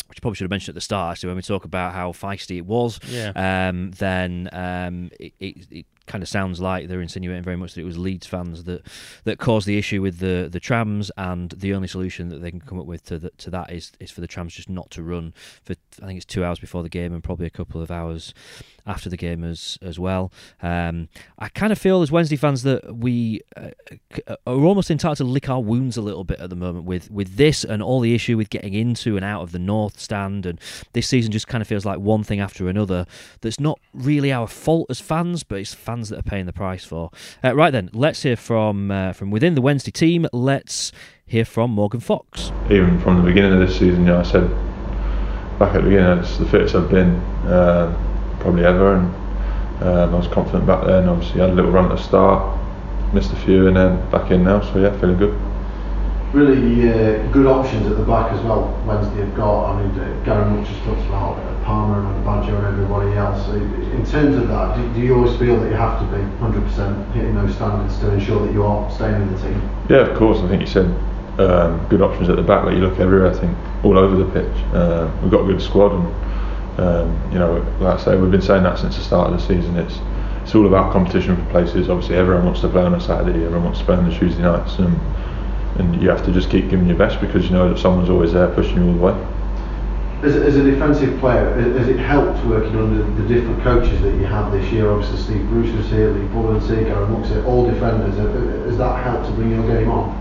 which 0.08 0.22
probably 0.22 0.36
should 0.36 0.44
have 0.44 0.50
mentioned 0.52 0.74
at 0.74 0.76
the 0.76 0.82
start, 0.82 1.14
actually, 1.14 1.28
when 1.28 1.38
we 1.38 1.42
talk 1.42 1.64
about 1.64 1.94
how 1.94 2.12
feisty 2.12 2.58
it 2.58 2.66
was, 2.66 3.00
Yeah. 3.08 3.32
um, 3.70 3.92
then 3.92 4.50
um, 4.52 5.10
it, 5.18 5.32
it, 5.40 5.68
it 5.72 5.86
kind 6.06 6.22
of 6.22 6.28
sounds 6.28 6.60
like 6.60 6.90
they're 6.90 7.00
insinuating 7.02 7.44
very 7.44 7.56
much 7.56 7.76
that 7.76 7.80
it 7.82 7.86
was 7.86 7.98
Leeds 7.98 8.28
fans 8.28 8.66
that 8.66 8.86
that 9.24 9.40
caused 9.40 9.66
the 9.68 9.78
issue 9.78 10.02
with 10.02 10.20
the, 10.20 10.50
the 10.52 10.60
trams, 10.60 11.12
and 11.16 11.52
the 11.52 11.74
only 11.74 11.88
solution 11.88 12.28
that 12.28 12.42
they 12.42 12.52
can 12.52 12.60
come 12.60 12.78
up 12.78 12.88
with 12.88 13.06
to 13.06 13.20
the, 13.20 13.30
to 13.38 13.50
that 13.52 13.72
is 13.72 13.94
is 14.02 14.12
for 14.12 14.20
the 14.20 14.28
trams 14.28 14.54
just 14.54 14.68
not 14.70 14.92
to 14.92 15.02
run 15.02 15.34
for 15.64 15.76
I 16.02 16.06
think 16.06 16.18
it's 16.18 16.26
two 16.26 16.44
hours 16.44 16.60
before 16.60 16.84
the 16.84 16.90
game 16.90 17.14
and 17.14 17.24
probably 17.24 17.48
a 17.48 17.52
couple 17.52 17.82
of 17.82 17.92
hours 17.92 18.34
after 18.86 19.10
the 19.10 19.18
game 19.18 19.44
as 19.44 19.78
as 19.82 20.00
well. 20.00 20.32
Um, 20.62 21.10
I 21.38 21.50
kind 21.50 21.72
of 21.72 21.78
feel 21.78 22.02
as 22.02 22.12
Wednesday 22.12 22.36
fans 22.36 22.64
that 22.64 22.98
we 22.98 23.42
uh, 23.56 23.70
are 24.48 24.66
almost 24.66 24.90
entitled 24.90 25.18
to 25.18 25.24
lick 25.24 25.50
our 25.50 25.62
wounds 25.62 25.98
a 25.98 26.02
little 26.02 26.24
bit 26.24 26.40
at 26.40 26.50
the 26.50 26.56
moment 26.56 26.86
with 26.86 27.10
with 27.12 27.36
this 27.36 27.64
and 27.64 27.82
all 27.82 28.00
the 28.00 28.16
issue 28.16 28.38
with 28.38 28.50
getting 28.50 28.74
into 28.74 29.16
and 29.16 29.26
out 29.26 29.42
of 29.42 29.52
the 29.52 29.60
north 29.60 30.00
stand, 30.00 30.46
and 30.46 30.60
this 30.94 31.08
season 31.08 31.32
just 31.32 31.48
kind 31.48 31.62
of 31.62 31.68
feels 31.68 31.86
like 31.86 32.00
one 32.00 32.24
thing 32.24 32.40
after 32.40 32.68
another. 32.68 33.06
That's 33.42 33.60
not 33.60 33.80
really 33.94 34.32
our 34.32 34.48
fault 34.48 34.88
as 34.90 35.00
fans, 35.00 35.44
but 35.44 35.60
it's 35.60 35.74
fans 35.74 36.10
that 36.10 36.20
are 36.20 36.24
paying 36.24 36.46
the 36.46 36.54
price 36.54 36.86
for. 36.86 37.12
Uh, 37.44 37.56
right 37.56 37.72
then, 37.72 37.90
let's 37.94 38.24
hear 38.24 38.36
from 38.36 38.92
uh, 38.92 39.14
from 39.14 39.32
within 39.32 39.56
the 39.56 39.62
Wednesday 39.62 39.92
team. 39.92 40.28
Let's 40.34 40.92
hear 41.26 41.46
from 41.46 41.72
Morgan 41.72 42.02
Fox. 42.02 42.52
even 42.66 43.00
from 43.00 43.18
the 43.18 43.24
beginning 43.24 43.54
of 43.54 43.60
this 43.60 43.74
season, 43.80 44.02
you 44.02 44.08
know, 44.08 44.20
I 44.20 44.24
said 44.24 44.50
back 45.62 45.76
at 45.76 45.84
the 45.84 45.90
beginning, 45.90 46.18
it's 46.18 46.38
the 46.38 46.46
fittest 46.48 46.74
I've 46.74 46.90
been 46.90 47.14
uh, 47.46 47.94
probably 48.40 48.66
ever, 48.66 48.96
and 48.96 49.06
um, 49.84 50.16
I 50.16 50.18
was 50.18 50.28
confident 50.28 50.66
back 50.66 50.88
then. 50.88 51.08
Obviously, 51.08 51.40
had 51.40 51.52
a 51.52 51.54
little 51.54 51.70
run 51.70 51.86
at 51.86 51.98
the 51.98 52.02
start, 52.02 52.42
missed 53.14 53.32
a 53.32 53.36
few, 53.36 53.68
and 53.68 53.78
then 53.78 54.10
back 54.10 54.32
in 54.32 54.44
now. 54.44 54.62
So 54.62 54.80
yeah, 54.80 55.00
feeling 55.00 55.18
good. 55.18 55.40
Really 56.34 56.90
uh, 56.90 57.32
good 57.32 57.46
options 57.46 57.86
at 57.86 57.96
the 57.96 58.04
back 58.04 58.32
as 58.32 58.42
well. 58.42 58.74
Wednesday 58.88 59.22
have 59.22 59.36
got. 59.36 59.76
I 59.76 59.84
mean, 59.84 60.00
uh, 60.00 60.24
Gary 60.26 60.50
Monk 60.50 60.68
just 60.68 60.82
talks 60.82 61.06
about 61.06 61.38
uh, 61.38 61.64
Palmer 61.64 62.10
and 62.10 62.26
Badger 62.26 62.56
and 62.56 62.66
everybody 62.66 63.16
else. 63.16 63.46
So 63.46 63.54
in 63.54 64.04
terms 64.04 64.38
of 64.38 64.48
that, 64.48 64.76
do, 64.78 64.94
do 64.96 65.00
you 65.02 65.16
always 65.16 65.38
feel 65.38 65.60
that 65.60 65.70
you 65.70 65.76
have 65.76 66.00
to 66.00 66.06
be 66.10 66.24
100% 66.42 67.14
hitting 67.14 67.36
those 67.36 67.54
standards 67.54 68.00
to 68.00 68.12
ensure 68.12 68.48
that 68.48 68.52
you 68.52 68.64
are 68.64 68.90
staying 68.90 69.22
in 69.22 69.32
the 69.32 69.40
team? 69.40 69.70
Yeah, 69.90 70.10
of 70.10 70.18
course. 70.18 70.40
I 70.40 70.48
think 70.48 70.62
you 70.62 70.68
said 70.68 70.90
um, 71.42 71.88
good 71.90 72.02
options 72.02 72.30
at 72.30 72.36
the 72.36 72.44
back. 72.44 72.66
Like 72.66 72.76
you 72.76 72.82
look 72.82 73.00
everywhere. 73.00 73.32
I 73.32 73.34
think 73.34 73.58
all 73.84 73.98
over 73.98 74.16
the 74.16 74.32
pitch. 74.32 74.64
Uh, 74.74 75.12
we've 75.22 75.32
got 75.32 75.42
a 75.42 75.46
good 75.46 75.62
squad, 75.62 75.94
and 75.94 76.80
um, 76.80 77.32
you 77.32 77.40
know, 77.40 77.66
like 77.80 78.00
I 78.00 78.04
say, 78.04 78.18
we've 78.18 78.32
been 78.32 78.42
saying 78.42 78.64
that 78.64 78.80
since 78.80 78.98
the 78.98 79.04
start 79.04 79.32
of 79.32 79.40
the 79.40 79.46
season. 79.46 79.78
It's 79.78 80.00
it's 80.44 80.56
all 80.56 80.66
about 80.66 80.92
competition 80.92 81.36
for 81.36 81.52
places. 81.52 81.90
Obviously, 81.90 82.16
everyone 82.16 82.46
wants 82.46 82.62
to 82.62 82.70
play 82.70 82.82
on 82.82 82.96
a 82.96 83.00
Saturday. 83.00 83.44
Everyone 83.46 83.66
wants 83.66 83.80
to 83.80 83.86
play 83.86 83.96
on 83.96 84.10
the 84.10 84.16
Tuesday 84.16 84.42
nights, 84.42 84.80
and 84.80 85.00
and 85.80 86.02
you 86.02 86.10
have 86.10 86.26
to 86.26 86.32
just 86.32 86.50
keep 86.50 86.70
giving 86.70 86.88
your 86.88 86.98
best 86.98 87.22
because 87.22 87.46
you 87.46 87.52
know 87.52 87.70
that 87.70 87.80
someone's 87.80 88.10
always 88.10 88.34
there 88.34 88.48
pushing 88.50 88.78
you 88.78 88.88
all 88.88 88.94
the 88.94 89.00
way. 89.00 89.28
As, 90.24 90.36
as 90.36 90.56
a 90.56 90.64
defensive 90.64 91.20
player, 91.20 91.50
has 91.56 91.88
it 91.88 91.98
helped 91.98 92.46
working 92.46 92.76
under 92.78 93.04
the 93.04 93.28
different 93.28 93.64
coaches 93.64 94.00
that 94.02 94.14
you 94.16 94.26
have 94.26 94.52
this 94.52 94.72
year? 94.72 94.92
Obviously, 94.92 95.18
Steve 95.18 95.48
Bruce 95.48 95.76
was 95.76 95.90
here, 95.90 96.12
Lee 96.12 96.28
Bullen's 96.28 96.70
here, 96.70 96.84
Gary 96.84 97.08
Monk's 97.08 97.30
here, 97.30 97.44
all 97.46 97.66
defenders. 97.66 98.16
Has 98.68 98.78
that 98.78 99.04
helped 99.04 99.26
to 99.28 99.32
bring 99.32 99.50
your 99.50 99.66
game 99.66 99.90
on? 99.90 100.21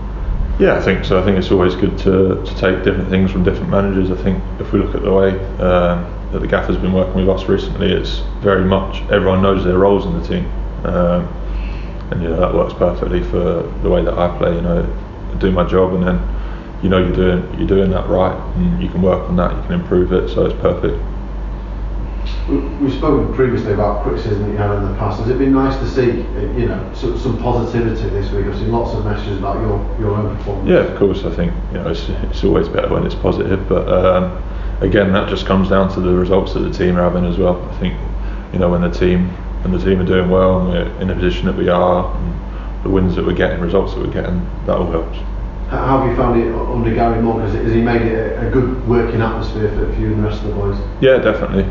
Yeah, 0.61 0.75
I 0.75 0.79
think 0.79 1.03
so. 1.05 1.19
I 1.19 1.25
think 1.25 1.39
it's 1.39 1.49
always 1.49 1.73
good 1.73 1.97
to, 2.05 2.45
to 2.45 2.55
take 2.55 2.83
different 2.83 3.09
things 3.09 3.31
from 3.31 3.43
different 3.43 3.71
managers. 3.71 4.11
I 4.11 4.21
think 4.21 4.43
if 4.59 4.71
we 4.71 4.79
look 4.79 4.93
at 4.93 5.01
the 5.01 5.11
way 5.11 5.31
um, 5.57 6.05
that 6.31 6.39
the 6.39 6.47
gaffer's 6.47 6.77
been 6.77 6.93
working 6.93 7.15
with 7.15 7.29
us 7.29 7.49
recently, 7.49 7.91
it's 7.91 8.19
very 8.41 8.63
much 8.63 9.01
everyone 9.09 9.41
knows 9.41 9.63
their 9.63 9.79
roles 9.79 10.05
in 10.05 10.13
the 10.21 10.27
team, 10.27 10.45
um, 10.85 11.25
and 12.11 12.21
you 12.21 12.29
know 12.29 12.39
that 12.39 12.53
works 12.53 12.75
perfectly 12.75 13.23
for 13.23 13.63
the 13.81 13.89
way 13.89 14.05
that 14.05 14.13
I 14.13 14.37
play. 14.37 14.53
You 14.53 14.61
know, 14.61 15.33
I 15.33 15.37
do 15.39 15.49
my 15.51 15.67
job, 15.67 15.95
and 15.95 16.05
then 16.05 16.79
you 16.83 16.89
know 16.89 16.99
you're 16.99 17.15
doing 17.15 17.57
you're 17.57 17.67
doing 17.67 17.89
that 17.89 18.07
right, 18.07 18.37
and 18.57 18.83
you 18.83 18.87
can 18.87 19.01
work 19.01 19.27
on 19.29 19.37
that, 19.37 19.55
you 19.55 19.63
can 19.63 19.73
improve 19.73 20.13
it, 20.13 20.29
so 20.29 20.45
it's 20.45 20.61
perfect. 20.61 20.95
We- 22.51 22.57
We've 22.81 22.93
spoken 22.93 23.31
previously 23.33 23.73
about 23.73 24.03
criticism 24.03 24.41
that 24.43 24.49
you 24.51 24.57
had 24.57 24.71
in 24.75 24.91
the 24.91 24.97
past. 24.97 25.19
Has 25.19 25.29
it 25.29 25.37
been 25.37 25.53
nice 25.53 25.77
to 25.77 25.87
see, 25.87 26.25
you 26.59 26.65
know, 26.67 26.83
some, 26.93 27.17
some 27.17 27.37
positivity 27.37 28.09
this 28.09 28.31
week? 28.31 28.47
I've 28.47 28.57
seen 28.57 28.71
lots 28.71 28.93
of 28.95 29.05
messages 29.05 29.37
about 29.37 29.61
your, 29.61 29.77
your 29.99 30.11
own 30.15 30.35
performance. 30.35 30.67
Yeah, 30.67 30.77
of 30.79 30.97
course. 30.97 31.23
I 31.23 31.29
think 31.31 31.53
you 31.71 31.77
know 31.77 31.89
it's, 31.89 32.09
it's 32.09 32.43
always 32.43 32.67
better 32.67 32.89
when 32.89 33.05
it's 33.05 33.13
positive, 33.15 33.69
but 33.69 33.87
um, 33.87 34.41
again, 34.81 35.13
that 35.13 35.29
just 35.29 35.45
comes 35.45 35.69
down 35.69 35.93
to 35.93 35.99
the 36.01 36.11
results 36.13 36.53
that 36.53 36.61
the 36.61 36.71
team 36.71 36.97
are 36.97 37.03
having 37.03 37.23
as 37.25 37.37
well. 37.37 37.61
I 37.71 37.77
think 37.79 37.93
you 38.51 38.59
know 38.59 38.69
when 38.69 38.81
the 38.81 38.89
team 38.89 39.29
when 39.63 39.71
the 39.77 39.83
team 39.85 39.99
are 40.01 40.05
doing 40.05 40.29
well 40.29 40.59
and 40.59 40.69
we're 40.69 41.01
in 41.01 41.07
the 41.07 41.13
position 41.13 41.45
that 41.45 41.55
we 41.55 41.69
are, 41.69 42.13
and 42.17 42.83
the 42.83 42.89
wins 42.89 43.15
that 43.15 43.23
we're 43.25 43.33
getting, 43.35 43.61
results 43.61 43.93
that 43.93 43.99
we're 44.01 44.11
getting, 44.11 44.43
that 44.65 44.75
all 44.75 44.89
helps. 44.91 45.17
How 45.69 45.99
have 46.01 46.09
you 46.09 46.15
found 46.17 46.41
it 46.41 46.51
under 46.53 46.93
Gary 46.93 47.21
Monk? 47.21 47.43
Has, 47.43 47.53
has 47.53 47.71
he 47.71 47.79
made 47.81 48.01
it 48.01 48.37
a, 48.39 48.47
a 48.47 48.51
good 48.51 48.85
working 48.89 49.21
atmosphere 49.21 49.69
for, 49.69 49.93
for 49.93 49.99
you 50.01 50.07
and 50.07 50.23
the 50.23 50.27
rest 50.27 50.41
of 50.41 50.47
the 50.49 50.55
boys? 50.55 50.75
Yeah, 50.99 51.17
definitely. 51.19 51.63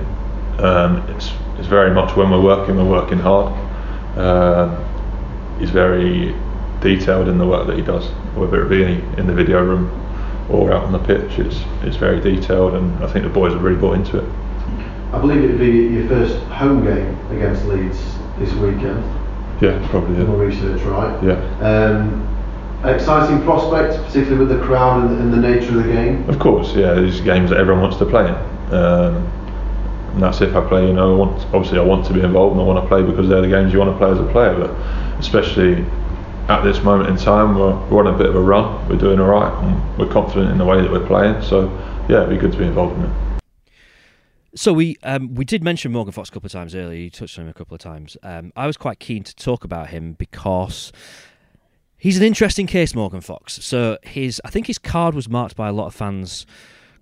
Um, 0.60 1.08
it's 1.10 1.32
it's 1.58 1.68
very 1.68 1.90
much 1.90 2.16
when 2.16 2.30
we're 2.30 2.42
working, 2.42 2.76
we're 2.76 2.84
working 2.84 3.18
hard. 3.18 3.52
Um, 4.18 5.58
he's 5.58 5.70
very 5.70 6.34
detailed 6.80 7.28
in 7.28 7.38
the 7.38 7.46
work 7.46 7.66
that 7.66 7.76
he 7.76 7.82
does, 7.82 8.06
whether 8.34 8.64
it 8.64 8.68
be 8.68 8.82
in 9.20 9.26
the 9.26 9.34
video 9.34 9.62
room 9.64 9.90
or 10.50 10.72
out 10.72 10.84
on 10.84 10.92
the 10.92 10.98
pitch. 10.98 11.38
It's 11.38 11.60
it's 11.82 11.96
very 11.96 12.20
detailed, 12.20 12.74
and 12.74 13.04
I 13.04 13.12
think 13.12 13.24
the 13.24 13.30
boys 13.30 13.52
have 13.52 13.62
really 13.62 13.80
bought 13.80 13.96
into 13.96 14.18
it. 14.18 14.28
I 15.12 15.18
believe 15.18 15.42
it 15.42 15.48
would 15.48 15.58
be 15.58 15.94
your 15.94 16.08
first 16.08 16.36
home 16.46 16.84
game 16.84 17.18
against 17.30 17.64
Leeds 17.64 17.98
this 18.38 18.52
weekend. 18.54 19.02
Yeah, 19.60 19.86
probably. 19.90 20.24
More 20.24 20.36
research, 20.36 20.80
right? 20.82 21.22
yeah. 21.22 21.34
Um, 21.60 22.26
exciting 22.84 23.42
prospect, 23.42 24.02
particularly 24.06 24.46
with 24.46 24.56
the 24.56 24.64
crowd 24.64 25.10
and, 25.10 25.20
and 25.20 25.32
the 25.32 25.36
nature 25.36 25.78
of 25.78 25.84
the 25.84 25.92
game. 25.92 26.28
Of 26.28 26.38
course, 26.38 26.74
yeah. 26.74 26.94
These 26.94 27.20
games 27.20 27.50
that 27.50 27.58
everyone 27.58 27.82
wants 27.82 27.98
to 27.98 28.06
play 28.06 28.28
in, 28.28 28.34
um, 28.74 29.39
and 30.12 30.22
that's 30.22 30.40
if 30.40 30.54
I 30.54 30.66
play. 30.66 30.86
You 30.86 30.92
know, 30.92 31.14
I 31.14 31.16
want 31.16 31.42
obviously 31.54 31.78
I 31.78 31.82
want 31.82 32.06
to 32.06 32.12
be 32.12 32.20
involved 32.20 32.52
and 32.52 32.60
I 32.60 32.64
want 32.64 32.82
to 32.82 32.88
play 32.88 33.02
because 33.02 33.28
they're 33.28 33.42
the 33.42 33.48
games 33.48 33.72
you 33.72 33.78
want 33.78 33.92
to 33.92 33.98
play 33.98 34.10
as 34.10 34.18
a 34.18 34.30
player. 34.32 34.58
But 34.58 34.70
especially 35.18 35.84
at 36.48 36.62
this 36.62 36.82
moment 36.82 37.08
in 37.10 37.16
time, 37.16 37.56
we're, 37.56 37.76
we're 37.88 38.06
on 38.06 38.12
a 38.14 38.18
bit 38.18 38.26
of 38.26 38.34
a 38.34 38.40
run. 38.40 38.88
We're 38.88 38.96
doing 38.96 39.20
all 39.20 39.28
right, 39.28 39.52
and 39.64 39.98
we're 39.98 40.12
confident 40.12 40.50
in 40.50 40.58
the 40.58 40.64
way 40.64 40.80
that 40.80 40.90
we're 40.90 41.06
playing. 41.06 41.42
So 41.42 41.68
yeah, 42.08 42.22
it'd 42.22 42.30
be 42.30 42.36
good 42.36 42.52
to 42.52 42.58
be 42.58 42.64
involved 42.64 42.98
in 42.98 43.04
it. 43.04 43.30
So 44.54 44.72
we 44.72 44.96
um, 45.04 45.34
we 45.34 45.44
did 45.44 45.62
mention 45.62 45.92
Morgan 45.92 46.12
Fox 46.12 46.28
a 46.28 46.32
couple 46.32 46.46
of 46.46 46.52
times 46.52 46.74
earlier. 46.74 46.98
You 46.98 47.10
touched 47.10 47.38
on 47.38 47.44
him 47.44 47.50
a 47.50 47.54
couple 47.54 47.74
of 47.74 47.80
times. 47.80 48.16
Um, 48.22 48.52
I 48.56 48.66
was 48.66 48.76
quite 48.76 48.98
keen 48.98 49.22
to 49.22 49.34
talk 49.36 49.62
about 49.62 49.90
him 49.90 50.14
because 50.14 50.92
he's 51.96 52.16
an 52.16 52.24
interesting 52.24 52.66
case, 52.66 52.94
Morgan 52.94 53.20
Fox. 53.20 53.64
So 53.64 53.98
his 54.02 54.40
I 54.44 54.50
think 54.50 54.66
his 54.66 54.78
card 54.78 55.14
was 55.14 55.28
marked 55.28 55.54
by 55.54 55.68
a 55.68 55.72
lot 55.72 55.86
of 55.86 55.94
fans 55.94 56.46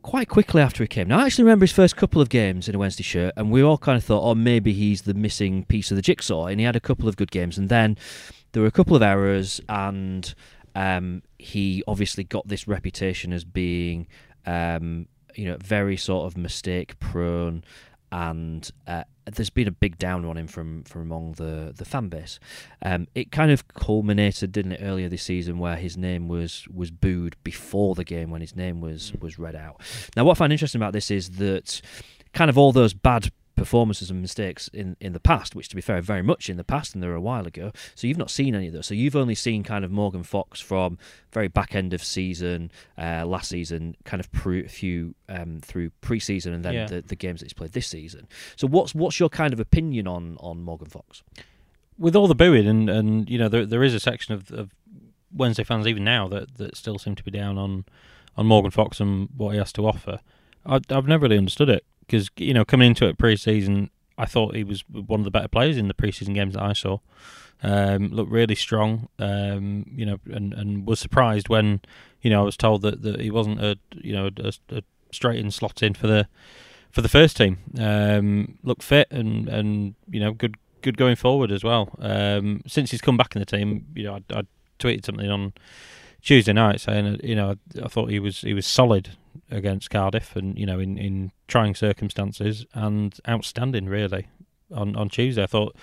quite 0.08 0.26
quickly 0.26 0.62
after 0.62 0.82
he 0.82 0.88
came. 0.88 1.06
Now 1.06 1.18
I 1.18 1.26
actually 1.26 1.44
remember 1.44 1.64
his 1.64 1.72
first 1.72 1.94
couple 1.94 2.22
of 2.22 2.30
games 2.30 2.66
in 2.66 2.74
a 2.74 2.78
Wednesday 2.78 3.02
shirt, 3.02 3.34
and 3.36 3.50
we 3.50 3.62
all 3.62 3.76
kind 3.76 3.98
of 3.98 4.02
thought, 4.02 4.22
oh, 4.22 4.34
maybe 4.34 4.72
he's 4.72 5.02
the 5.02 5.12
missing 5.12 5.66
piece 5.66 5.90
of 5.90 5.96
the 5.96 6.02
jigsaw. 6.02 6.46
And 6.46 6.58
he 6.58 6.64
had 6.64 6.76
a 6.76 6.80
couple 6.80 7.10
of 7.10 7.18
good 7.18 7.30
games, 7.30 7.58
and 7.58 7.68
then 7.68 7.98
there 8.52 8.62
were 8.62 8.68
a 8.68 8.72
couple 8.72 8.96
of 8.96 9.02
errors, 9.02 9.60
and 9.68 10.34
um, 10.74 11.22
he 11.38 11.84
obviously 11.86 12.24
got 12.24 12.48
this 12.48 12.66
reputation 12.66 13.34
as 13.34 13.44
being. 13.44 14.06
Um, 14.46 15.08
you 15.34 15.44
know, 15.44 15.58
very 15.60 15.96
sort 15.96 16.26
of 16.26 16.36
mistake 16.38 16.98
prone, 16.98 17.62
and 18.10 18.70
uh, 18.86 19.04
there's 19.26 19.50
been 19.50 19.68
a 19.68 19.72
big 19.72 19.98
down 19.98 20.24
on 20.24 20.36
him 20.36 20.46
from 20.46 20.84
from 20.84 21.02
among 21.02 21.32
the 21.32 21.72
the 21.76 21.84
fan 21.84 22.08
base. 22.08 22.38
Um, 22.82 23.06
it 23.14 23.30
kind 23.32 23.50
of 23.50 23.68
culminated, 23.68 24.52
didn't 24.52 24.72
it, 24.72 24.80
earlier 24.82 25.08
this 25.08 25.22
season 25.22 25.58
where 25.58 25.76
his 25.76 25.96
name 25.96 26.28
was 26.28 26.66
was 26.72 26.90
booed 26.90 27.36
before 27.44 27.94
the 27.94 28.04
game 28.04 28.30
when 28.30 28.40
his 28.40 28.56
name 28.56 28.80
was 28.80 29.12
was 29.20 29.38
read 29.38 29.56
out. 29.56 29.80
Now, 30.16 30.24
what 30.24 30.36
I 30.36 30.38
find 30.38 30.52
interesting 30.52 30.80
about 30.80 30.92
this 30.92 31.10
is 31.10 31.30
that 31.32 31.80
kind 32.32 32.48
of 32.48 32.58
all 32.58 32.72
those 32.72 32.94
bad 32.94 33.30
performances 33.58 34.10
and 34.10 34.20
mistakes 34.22 34.68
in, 34.68 34.96
in 35.00 35.12
the 35.12 35.20
past, 35.20 35.54
which 35.54 35.68
to 35.68 35.76
be 35.76 35.82
fair, 35.82 36.00
very 36.00 36.22
much 36.22 36.48
in 36.48 36.56
the 36.56 36.64
past 36.64 36.94
and 36.94 37.02
they're 37.02 37.14
a 37.14 37.20
while 37.20 37.46
ago. 37.46 37.72
So 37.94 38.06
you've 38.06 38.16
not 38.18 38.30
seen 38.30 38.54
any 38.54 38.68
of 38.68 38.72
those. 38.72 38.86
So 38.86 38.94
you've 38.94 39.16
only 39.16 39.34
seen 39.34 39.62
kind 39.64 39.84
of 39.84 39.90
Morgan 39.90 40.22
Fox 40.22 40.60
from 40.60 40.96
very 41.32 41.48
back 41.48 41.74
end 41.74 41.92
of 41.92 42.02
season, 42.02 42.70
uh, 42.96 43.26
last 43.26 43.48
season, 43.50 43.96
kind 44.04 44.20
of 44.20 44.30
pre- 44.32 44.66
few 44.68 45.14
um, 45.28 45.60
through 45.60 45.90
pre-season 46.00 46.54
and 46.54 46.64
then 46.64 46.74
Yeah. 46.74 46.86
the, 46.86 47.02
the 47.02 47.16
games 47.16 47.40
that 47.40 47.46
he's 47.46 47.52
played 47.52 47.72
this 47.72 47.86
season. 47.88 48.28
So 48.56 48.66
what's 48.66 48.94
what's 48.94 49.20
your 49.20 49.28
kind 49.28 49.52
of 49.52 49.60
opinion 49.60 50.06
on 50.06 50.36
on 50.40 50.62
Morgan 50.62 50.88
Fox? 50.88 51.22
with 52.00 52.14
all 52.14 52.28
the 52.28 52.34
booing 52.36 52.68
and, 52.68 52.88
and 52.88 53.28
you 53.28 53.36
know 53.36 53.48
there 53.48 53.66
there 53.66 53.82
is 53.82 53.92
a 53.92 53.98
section 53.98 54.32
of, 54.32 54.52
of 54.52 54.70
Wednesday 55.34 55.64
fans 55.64 55.84
even 55.84 56.04
now 56.04 56.28
that, 56.28 56.54
that 56.56 56.76
still 56.76 56.96
seem 56.96 57.16
to 57.16 57.24
be 57.24 57.30
down 57.32 57.58
on 57.58 57.84
on 58.36 58.46
Morgan 58.46 58.70
Fox 58.70 59.00
and 59.00 59.28
what 59.36 59.50
he 59.50 59.58
has 59.58 59.72
to 59.72 59.84
offer. 59.84 60.20
I, 60.64 60.78
I've 60.90 61.08
never 61.08 61.24
really 61.24 61.38
understood 61.38 61.68
it 61.68 61.84
because 62.08 62.30
you 62.36 62.54
know 62.54 62.64
coming 62.64 62.88
into 62.88 63.06
it 63.06 63.18
pre-season, 63.18 63.90
I 64.16 64.24
thought 64.24 64.56
he 64.56 64.64
was 64.64 64.82
one 64.88 65.20
of 65.20 65.24
the 65.24 65.30
better 65.30 65.48
players 65.48 65.76
in 65.76 65.86
the 65.86 65.94
pre-season 65.94 66.34
games 66.34 66.54
that 66.54 66.62
I 66.62 66.72
saw. 66.72 66.98
Um, 67.60 68.08
looked 68.08 68.30
really 68.30 68.54
strong, 68.54 69.08
um, 69.18 69.84
you 69.92 70.06
know, 70.06 70.18
and, 70.26 70.54
and 70.54 70.86
was 70.86 71.00
surprised 71.00 71.48
when 71.48 71.80
you 72.22 72.30
know 72.30 72.42
I 72.42 72.44
was 72.44 72.56
told 72.56 72.82
that, 72.82 73.02
that 73.02 73.20
he 73.20 73.30
wasn't 73.30 73.60
a 73.62 73.78
you 73.94 74.12
know 74.12 74.30
a, 74.38 74.52
a 74.70 74.82
straight 75.12 75.38
in 75.38 75.50
slot 75.50 75.82
in 75.82 75.94
for 75.94 76.06
the 76.06 76.28
for 76.90 77.02
the 77.02 77.08
first 77.08 77.36
team. 77.36 77.58
Um, 77.78 78.58
looked 78.62 78.82
fit 78.82 79.08
and 79.10 79.48
and 79.48 79.94
you 80.08 80.20
know 80.20 80.32
good 80.32 80.56
good 80.82 80.96
going 80.96 81.16
forward 81.16 81.50
as 81.50 81.64
well. 81.64 81.90
Um, 81.98 82.62
since 82.66 82.90
he's 82.90 83.00
come 83.00 83.16
back 83.16 83.34
in 83.34 83.40
the 83.40 83.46
team, 83.46 83.86
you 83.94 84.04
know, 84.04 84.14
I, 84.14 84.38
I 84.38 84.42
tweeted 84.78 85.04
something 85.04 85.28
on 85.28 85.52
Tuesday 86.22 86.52
night 86.52 86.80
saying, 86.80 87.20
you 87.22 87.34
know, 87.34 87.50
I, 87.50 87.84
I, 87.84 87.88
thought 87.88 88.10
he 88.10 88.18
was 88.18 88.40
he 88.40 88.54
was 88.54 88.66
solid 88.66 89.10
against 89.50 89.90
Cardiff, 89.90 90.36
and 90.36 90.58
you 90.58 90.66
know, 90.66 90.78
in, 90.78 90.98
in 90.98 91.32
trying 91.46 91.74
circumstances, 91.74 92.66
and 92.74 93.18
outstanding 93.28 93.86
really 93.86 94.28
on, 94.72 94.96
on 94.96 95.08
Tuesday. 95.08 95.42
I 95.42 95.46
thought 95.46 95.74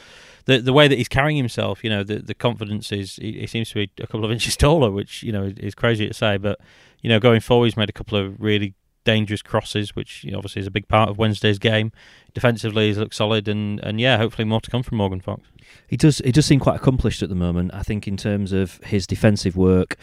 the 0.46 0.60
the 0.60 0.74
way 0.74 0.88
that 0.88 0.98
he's 0.98 1.08
carrying 1.08 1.38
himself, 1.38 1.84
you 1.84 1.90
know, 1.90 2.04
the 2.04 2.20
the 2.20 2.36
confidence 2.36 2.92
is 2.92 3.18
he, 3.18 3.40
he 3.40 3.48
seems 3.48 3.70
to 3.70 3.76
be 3.76 3.92
a 4.00 4.08
couple 4.08 4.26
of 4.26 4.32
inches 4.34 4.58
taller, 4.58 4.92
which 4.92 5.24
you 5.24 5.32
know 5.32 5.52
is 5.58 5.76
crazy 5.76 6.08
to 6.08 6.14
say, 6.14 6.38
but 6.38 6.60
you 7.02 7.10
know, 7.10 7.20
going 7.20 7.40
forward, 7.40 7.66
he's 7.66 7.78
made 7.78 7.90
a 7.90 7.94
couple 7.94 8.18
of 8.18 8.40
really 8.40 8.74
dangerous 9.06 9.42
crosses, 9.42 9.96
which 9.96 10.24
you 10.24 10.32
know, 10.32 10.38
obviously 10.38 10.60
is 10.60 10.68
a 10.68 10.72
big 10.72 10.88
part 10.88 11.10
of 11.10 11.18
Wednesday's 11.18 11.60
game. 11.60 11.92
Defensively, 12.34 12.88
he's 12.88 12.98
looked 12.98 13.16
solid, 13.16 13.48
and, 13.48 13.80
and 13.82 14.02
yeah, 14.02 14.18
hopefully 14.18 14.46
more 14.46 14.60
to 14.60 14.70
come 14.70 14.84
from 14.84 14.98
Morgan 14.98 15.22
Fox. 15.22 15.44
He 15.88 15.96
does. 15.96 16.20
He 16.26 16.32
does 16.32 16.46
seem 16.46 16.60
quite 16.60 16.76
accomplished 16.76 17.24
at 17.24 17.30
the 17.30 17.36
moment. 17.36 17.74
I 17.74 17.84
think 17.84 18.08
in 18.08 18.18
terms 18.18 18.52
of 18.52 18.78
his 18.84 19.08
defensive 19.08 19.56
work, 19.56 19.96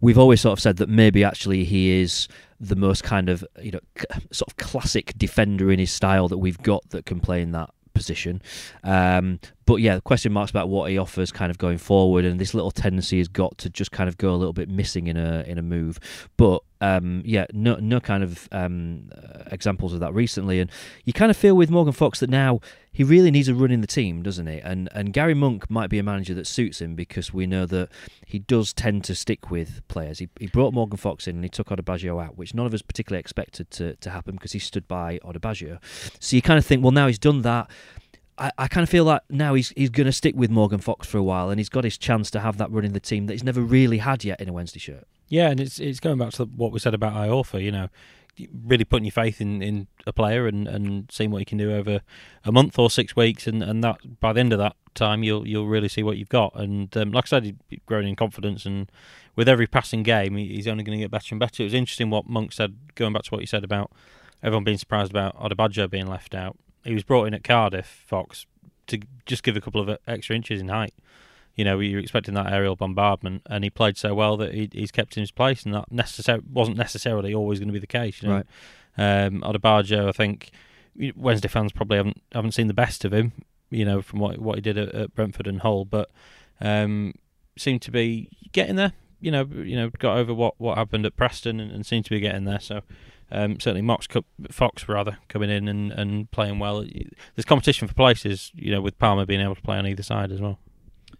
we've 0.00 0.18
always 0.18 0.40
sort 0.40 0.54
of 0.54 0.60
said 0.60 0.78
that 0.78 0.88
maybe 0.88 1.22
actually 1.22 1.64
he 1.64 2.00
is 2.00 2.26
the 2.58 2.76
most 2.76 3.04
kind 3.04 3.28
of 3.28 3.44
you 3.60 3.72
know 3.72 3.80
sort 4.30 4.50
of 4.50 4.56
classic 4.56 5.12
defender 5.16 5.70
in 5.70 5.78
his 5.78 5.90
style 5.90 6.28
that 6.28 6.38
we've 6.38 6.62
got 6.62 6.88
that 6.90 7.06
can 7.06 7.20
play 7.20 7.42
in 7.42 7.52
that 7.52 7.70
position. 7.96 8.42
Um, 8.84 9.40
but 9.64 9.76
yeah, 9.76 9.98
question 10.00 10.32
marks 10.32 10.50
about 10.50 10.68
what 10.68 10.90
he 10.90 10.98
offers 10.98 11.32
kind 11.32 11.50
of 11.50 11.58
going 11.58 11.78
forward, 11.78 12.24
and 12.24 12.38
this 12.40 12.54
little 12.54 12.70
tendency 12.70 13.18
has 13.18 13.26
got 13.26 13.58
to 13.58 13.70
just 13.70 13.90
kind 13.90 14.08
of 14.08 14.16
go 14.16 14.30
a 14.30 14.36
little 14.36 14.52
bit 14.52 14.68
missing 14.68 15.08
in 15.08 15.16
a 15.16 15.42
in 15.46 15.58
a 15.58 15.62
move. 15.62 15.98
But 16.36 16.62
um, 16.80 17.22
yeah, 17.24 17.46
no 17.52 17.76
no 17.76 17.98
kind 17.98 18.22
of 18.22 18.48
um, 18.52 19.10
uh, 19.16 19.44
examples 19.50 19.92
of 19.92 20.00
that 20.00 20.14
recently, 20.14 20.60
and 20.60 20.70
you 21.04 21.12
kind 21.12 21.30
of 21.30 21.36
feel 21.36 21.56
with 21.56 21.70
Morgan 21.70 21.92
Fox 21.92 22.20
that 22.20 22.30
now 22.30 22.60
he 22.96 23.04
really 23.04 23.30
needs 23.30 23.46
a 23.46 23.54
run 23.54 23.70
in 23.70 23.82
the 23.82 23.86
team, 23.86 24.22
doesn't 24.22 24.46
he? 24.46 24.58
And 24.58 24.88
and 24.92 25.12
Gary 25.12 25.34
Monk 25.34 25.68
might 25.70 25.90
be 25.90 25.98
a 25.98 26.02
manager 26.02 26.32
that 26.34 26.46
suits 26.46 26.80
him 26.80 26.94
because 26.94 27.34
we 27.34 27.46
know 27.46 27.66
that 27.66 27.90
he 28.24 28.38
does 28.38 28.72
tend 28.72 29.04
to 29.04 29.14
stick 29.14 29.50
with 29.50 29.86
players. 29.88 30.18
He, 30.18 30.30
he 30.40 30.46
brought 30.46 30.72
Morgan 30.72 30.96
Fox 30.96 31.28
in 31.28 31.36
and 31.36 31.44
he 31.44 31.50
took 31.50 31.68
Odubajo 31.68 32.24
out, 32.24 32.38
which 32.38 32.54
none 32.54 32.64
of 32.64 32.72
us 32.72 32.80
particularly 32.80 33.20
expected 33.20 33.70
to, 33.72 33.96
to 33.96 34.10
happen 34.10 34.36
because 34.36 34.52
he 34.52 34.58
stood 34.58 34.88
by 34.88 35.18
Odubajo. 35.18 35.78
So 36.20 36.36
you 36.36 36.40
kind 36.40 36.58
of 36.58 36.64
think, 36.64 36.82
well, 36.82 36.90
now 36.90 37.06
he's 37.06 37.18
done 37.18 37.42
that 37.42 37.70
I, 38.38 38.52
I 38.58 38.68
kind 38.68 38.82
of 38.82 38.88
feel 38.88 39.04
like 39.04 39.22
now 39.30 39.54
he's 39.54 39.70
he's 39.70 39.90
going 39.90 40.06
to 40.06 40.12
stick 40.12 40.34
with 40.34 40.50
Morgan 40.50 40.78
Fox 40.78 41.06
for 41.06 41.18
a 41.18 41.22
while, 41.22 41.50
and 41.50 41.58
he's 41.58 41.68
got 41.68 41.84
his 41.84 41.98
chance 41.98 42.30
to 42.32 42.40
have 42.40 42.58
that 42.58 42.70
run 42.70 42.84
in 42.84 42.92
the 42.92 43.00
team 43.00 43.26
that 43.26 43.34
he's 43.34 43.44
never 43.44 43.60
really 43.60 43.98
had 43.98 44.24
yet 44.24 44.40
in 44.40 44.48
a 44.48 44.52
Wednesday 44.52 44.80
shirt. 44.80 45.06
Yeah, 45.28 45.50
and 45.50 45.60
it's 45.60 45.78
it's 45.78 46.00
going 46.00 46.18
back 46.18 46.32
to 46.34 46.44
what 46.44 46.72
we 46.72 46.78
said 46.78 46.94
about 46.94 47.14
Iorfa. 47.14 47.62
You 47.62 47.72
know, 47.72 47.88
really 48.52 48.84
putting 48.84 49.04
your 49.04 49.12
faith 49.12 49.40
in, 49.40 49.62
in 49.62 49.86
a 50.06 50.12
player 50.12 50.46
and, 50.46 50.68
and 50.68 51.10
seeing 51.10 51.30
what 51.30 51.38
you 51.38 51.46
can 51.46 51.58
do 51.58 51.74
over 51.74 52.00
a 52.44 52.52
month 52.52 52.78
or 52.78 52.90
six 52.90 53.16
weeks, 53.16 53.46
and, 53.46 53.62
and 53.62 53.82
that 53.84 54.20
by 54.20 54.32
the 54.32 54.40
end 54.40 54.52
of 54.52 54.58
that 54.58 54.76
time 54.94 55.22
you'll 55.22 55.46
you'll 55.46 55.66
really 55.66 55.88
see 55.88 56.02
what 56.02 56.16
you've 56.16 56.28
got. 56.28 56.52
And 56.54 56.94
um, 56.96 57.12
like 57.12 57.26
I 57.26 57.28
said, 57.28 57.44
he's 57.68 57.80
grown 57.86 58.06
in 58.06 58.16
confidence, 58.16 58.66
and 58.66 58.90
with 59.34 59.48
every 59.48 59.66
passing 59.66 60.02
game, 60.02 60.36
he's 60.36 60.68
only 60.68 60.84
going 60.84 60.98
to 60.98 61.04
get 61.04 61.10
better 61.10 61.34
and 61.34 61.40
better. 61.40 61.62
It 61.62 61.66
was 61.66 61.74
interesting 61.74 62.10
what 62.10 62.28
Monk 62.28 62.52
said, 62.52 62.76
going 62.94 63.12
back 63.12 63.24
to 63.24 63.30
what 63.30 63.40
you 63.40 63.46
said 63.46 63.64
about 63.64 63.90
everyone 64.42 64.64
being 64.64 64.78
surprised 64.78 65.10
about 65.10 65.34
Odubajo 65.38 65.88
being 65.88 66.06
left 66.06 66.34
out 66.34 66.56
he 66.86 66.94
was 66.94 67.04
brought 67.04 67.24
in 67.24 67.34
at 67.34 67.44
Cardiff, 67.44 68.04
Fox, 68.06 68.46
to 68.86 69.00
just 69.26 69.42
give 69.42 69.56
a 69.56 69.60
couple 69.60 69.80
of 69.80 69.98
extra 70.06 70.36
inches 70.36 70.60
in 70.60 70.68
height. 70.68 70.94
You 71.56 71.64
know, 71.64 71.80
you're 71.80 72.00
expecting 72.00 72.34
that 72.34 72.52
aerial 72.52 72.76
bombardment, 72.76 73.42
and 73.46 73.64
he 73.64 73.70
played 73.70 73.96
so 73.96 74.14
well 74.14 74.36
that 74.36 74.54
he, 74.54 74.68
he's 74.72 74.92
kept 74.92 75.16
in 75.16 75.22
his 75.22 75.30
place, 75.30 75.64
and 75.64 75.74
that 75.74 75.90
necessar- 75.90 76.46
wasn't 76.48 76.76
necessarily 76.76 77.34
always 77.34 77.58
going 77.58 77.68
to 77.68 77.72
be 77.72 77.78
the 77.78 77.86
case. 77.86 78.22
You 78.22 78.28
know? 78.28 78.34
Right. 78.36 78.46
Um, 78.98 79.40
Odubajo, 79.40 80.08
I 80.08 80.12
think 80.12 80.50
Wednesday 81.14 81.48
fans 81.48 81.72
probably 81.72 81.96
haven't 81.96 82.22
haven't 82.32 82.52
seen 82.52 82.66
the 82.66 82.74
best 82.74 83.04
of 83.04 83.12
him. 83.12 83.32
You 83.70 83.84
know, 83.84 84.02
from 84.02 84.20
what 84.20 84.38
what 84.38 84.56
he 84.56 84.60
did 84.60 84.78
at, 84.78 84.94
at 84.94 85.14
Brentford 85.14 85.46
and 85.46 85.60
Hull, 85.60 85.84
but 85.84 86.10
um, 86.60 87.14
seemed 87.58 87.82
to 87.82 87.90
be 87.90 88.28
getting 88.52 88.76
there. 88.76 88.92
You 89.20 89.30
know, 89.30 89.48
you 89.50 89.76
know, 89.76 89.90
got 89.90 90.18
over 90.18 90.34
what, 90.34 90.54
what 90.58 90.76
happened 90.76 91.06
at 91.06 91.16
Preston 91.16 91.58
and, 91.58 91.72
and 91.72 91.86
seemed 91.86 92.04
to 92.04 92.10
be 92.10 92.20
getting 92.20 92.44
there. 92.44 92.60
So 92.60 92.82
um, 93.32 93.58
certainly 93.58 93.82
Mox 93.82 94.06
Fox 94.50 94.88
rather 94.88 95.18
coming 95.28 95.50
in 95.50 95.68
and, 95.68 95.90
and 95.90 96.30
playing 96.30 96.58
well. 96.58 96.82
There's 96.82 97.44
competition 97.46 97.88
for 97.88 97.94
places, 97.94 98.52
you 98.54 98.70
know, 98.70 98.80
with 98.80 98.98
Palmer 98.98 99.26
being 99.26 99.40
able 99.40 99.54
to 99.54 99.62
play 99.62 99.78
on 99.78 99.86
either 99.86 100.02
side 100.02 100.30
as 100.30 100.40
well. 100.40 100.58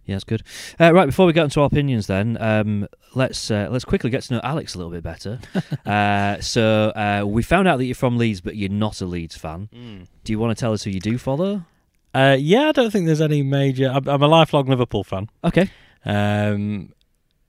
Yeah, 0.07 0.15
that's 0.15 0.23
good. 0.23 0.43
Uh, 0.79 0.93
right, 0.93 1.05
before 1.05 1.25
we 1.25 1.33
get 1.33 1.43
into 1.43 1.59
our 1.59 1.67
opinions, 1.67 2.07
then 2.07 2.37
um, 2.39 2.87
let's 3.13 3.51
uh, 3.51 3.67
let's 3.69 3.83
quickly 3.83 4.09
get 4.09 4.23
to 4.23 4.35
know 4.35 4.41
Alex 4.41 4.73
a 4.73 4.77
little 4.77 4.91
bit 4.91 5.03
better. 5.03 5.39
uh, 5.85 6.39
so 6.39 6.89
uh, 6.95 7.25
we 7.27 7.43
found 7.43 7.67
out 7.67 7.77
that 7.77 7.85
you're 7.85 7.93
from 7.93 8.17
Leeds, 8.17 8.39
but 8.39 8.55
you're 8.55 8.69
not 8.69 9.01
a 9.01 9.05
Leeds 9.05 9.35
fan. 9.35 9.69
Mm. 9.75 10.07
Do 10.23 10.31
you 10.31 10.39
want 10.39 10.57
to 10.57 10.59
tell 10.59 10.71
us 10.71 10.83
who 10.83 10.91
you 10.91 11.01
do 11.01 11.17
follow? 11.17 11.63
Uh, 12.15 12.37
yeah, 12.39 12.69
I 12.69 12.71
don't 12.71 12.89
think 12.89 13.05
there's 13.05 13.21
any 13.21 13.43
major. 13.43 13.91
I'm, 13.93 14.07
I'm 14.07 14.23
a 14.23 14.27
lifelong 14.27 14.67
Liverpool 14.67 15.03
fan. 15.03 15.29
Okay. 15.43 15.69
Um, 16.05 16.93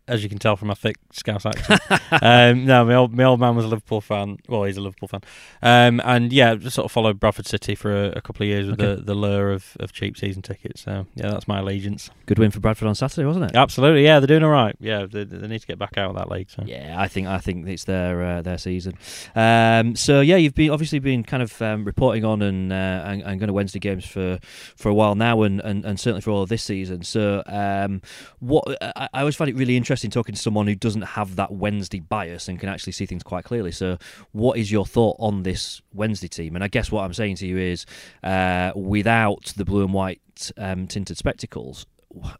as 0.09 0.23
you 0.23 0.29
can 0.29 0.39
tell 0.39 0.57
from 0.57 0.69
my 0.69 0.75
thick 0.75 0.97
Scouse 1.13 1.47
accent. 1.47 1.81
um, 2.23 2.65
no, 2.65 2.85
my 2.85 2.95
old 2.95 3.15
my 3.15 3.25
old 3.25 3.41
man 3.41 3.55
was 3.55 3.65
a 3.65 3.69
Liverpool 3.69 4.01
fan. 4.01 4.39
Well, 4.49 4.65
he's 4.65 4.77
a 4.77 4.81
Liverpool 4.81 5.09
fan, 5.09 5.21
um, 5.63 6.01
and 6.05 6.33
yeah, 6.33 6.55
just 6.55 6.75
sort 6.75 6.87
of 6.87 6.93
followed 6.93 7.21
Bradford 7.21 7.47
City 7.47 7.75
for 7.75 7.95
a, 7.95 8.13
a 8.17 8.21
couple 8.21 8.45
of 8.45 8.49
years 8.49 8.69
with 8.69 8.81
okay. 8.81 8.97
the, 8.97 9.03
the 9.03 9.15
lure 9.15 9.53
of, 9.53 9.77
of 9.79 9.93
cheap 9.93 10.17
season 10.17 10.43
tickets. 10.43 10.83
So 10.83 11.07
yeah, 11.15 11.31
that's 11.31 11.47
my 11.47 11.61
allegiance. 11.61 12.11
Good 12.27 12.39
win 12.39 12.51
for 12.51 12.61
Bradford 12.61 12.89
on 12.89 12.95
Saturday, 12.95 13.27
wasn't 13.27 13.47
it? 13.47 13.57
Absolutely, 13.57 14.05
yeah, 14.05 14.21
they're 14.21 14.27
doing 14.27 14.45
all 14.45 14.51
right. 14.51 14.75
Yeah, 14.81 15.07
they, 15.07 15.25
they 15.25 15.47
need 15.47 15.61
to 15.61 15.67
get 15.67 15.79
back 15.79 15.99
out 15.99 16.11
of 16.11 16.17
that 16.17 16.31
league. 16.31 16.51
So. 16.51 16.63
Yeah, 16.67 16.97
I 16.99 17.09
think 17.09 17.29
I 17.29 17.39
think 17.39 17.67
it's 17.69 17.85
their 17.85 18.23
uh, 18.23 18.43
their 18.43 18.59
season. 18.59 18.95
Um, 19.35 19.95
so 19.95 20.21
yeah, 20.21 20.37
you've 20.37 20.55
been 20.55 20.71
obviously 20.71 20.99
been 20.99 21.23
kind 21.23 21.43
of 21.43 21.61
um, 21.63 21.85
reporting 21.85 22.25
on 22.25 22.43
and, 22.43 22.73
uh, 22.73 23.03
and, 23.05 23.23
and 23.23 23.41
going 23.41 23.49
to 23.49 23.53
Wednesday 23.53 23.79
games 23.79 24.07
for 24.07 24.39
for 24.77 24.89
a 24.89 24.95
while 24.95 25.15
now, 25.15 25.43
and, 25.43 25.61
and, 25.61 25.85
and 25.85 26.01
certainly 26.01 26.23
for 26.23 26.31
all 26.31 26.43
of 26.43 26.49
this 26.49 26.63
season. 26.63 27.03
So 27.03 27.43
um, 27.47 28.01
what 28.41 28.65
I, 28.81 29.09
I 29.13 29.21
always 29.21 29.37
find 29.37 29.51
it 29.51 29.57
really 29.57 29.77
interesting 29.77 29.98
talking 30.07 30.35
to 30.35 30.41
someone 30.41 30.67
who 30.67 30.75
doesn't 30.75 31.03
have 31.03 31.37
that 31.37 31.53
Wednesday 31.53 32.01
bias 32.01 32.49
and 32.49 32.59
can 32.59 32.69
actually 32.69 32.93
see 32.93 33.07
things 33.07 33.23
quite 33.23 33.45
clearly. 33.45 33.73
So, 33.73 33.99
what 34.33 34.59
is 34.59 34.71
your 34.71 34.87
thought 34.87 35.17
on 35.19 35.43
this 35.43 35.81
Wednesday 35.93 36.29
team? 36.29 36.55
And 36.55 36.65
I 36.65 36.69
guess 36.69 36.91
what 36.91 37.03
I'm 37.03 37.15
saying 37.15 37.37
to 37.37 37.47
you 37.47 37.59
is, 37.59 37.87
uh, 38.23 38.73
without 38.75 39.53
the 39.57 39.65
blue 39.65 39.85
and 39.85 39.93
white 39.93 40.53
um, 40.57 40.87
tinted 40.87 41.19
spectacles, 41.19 41.87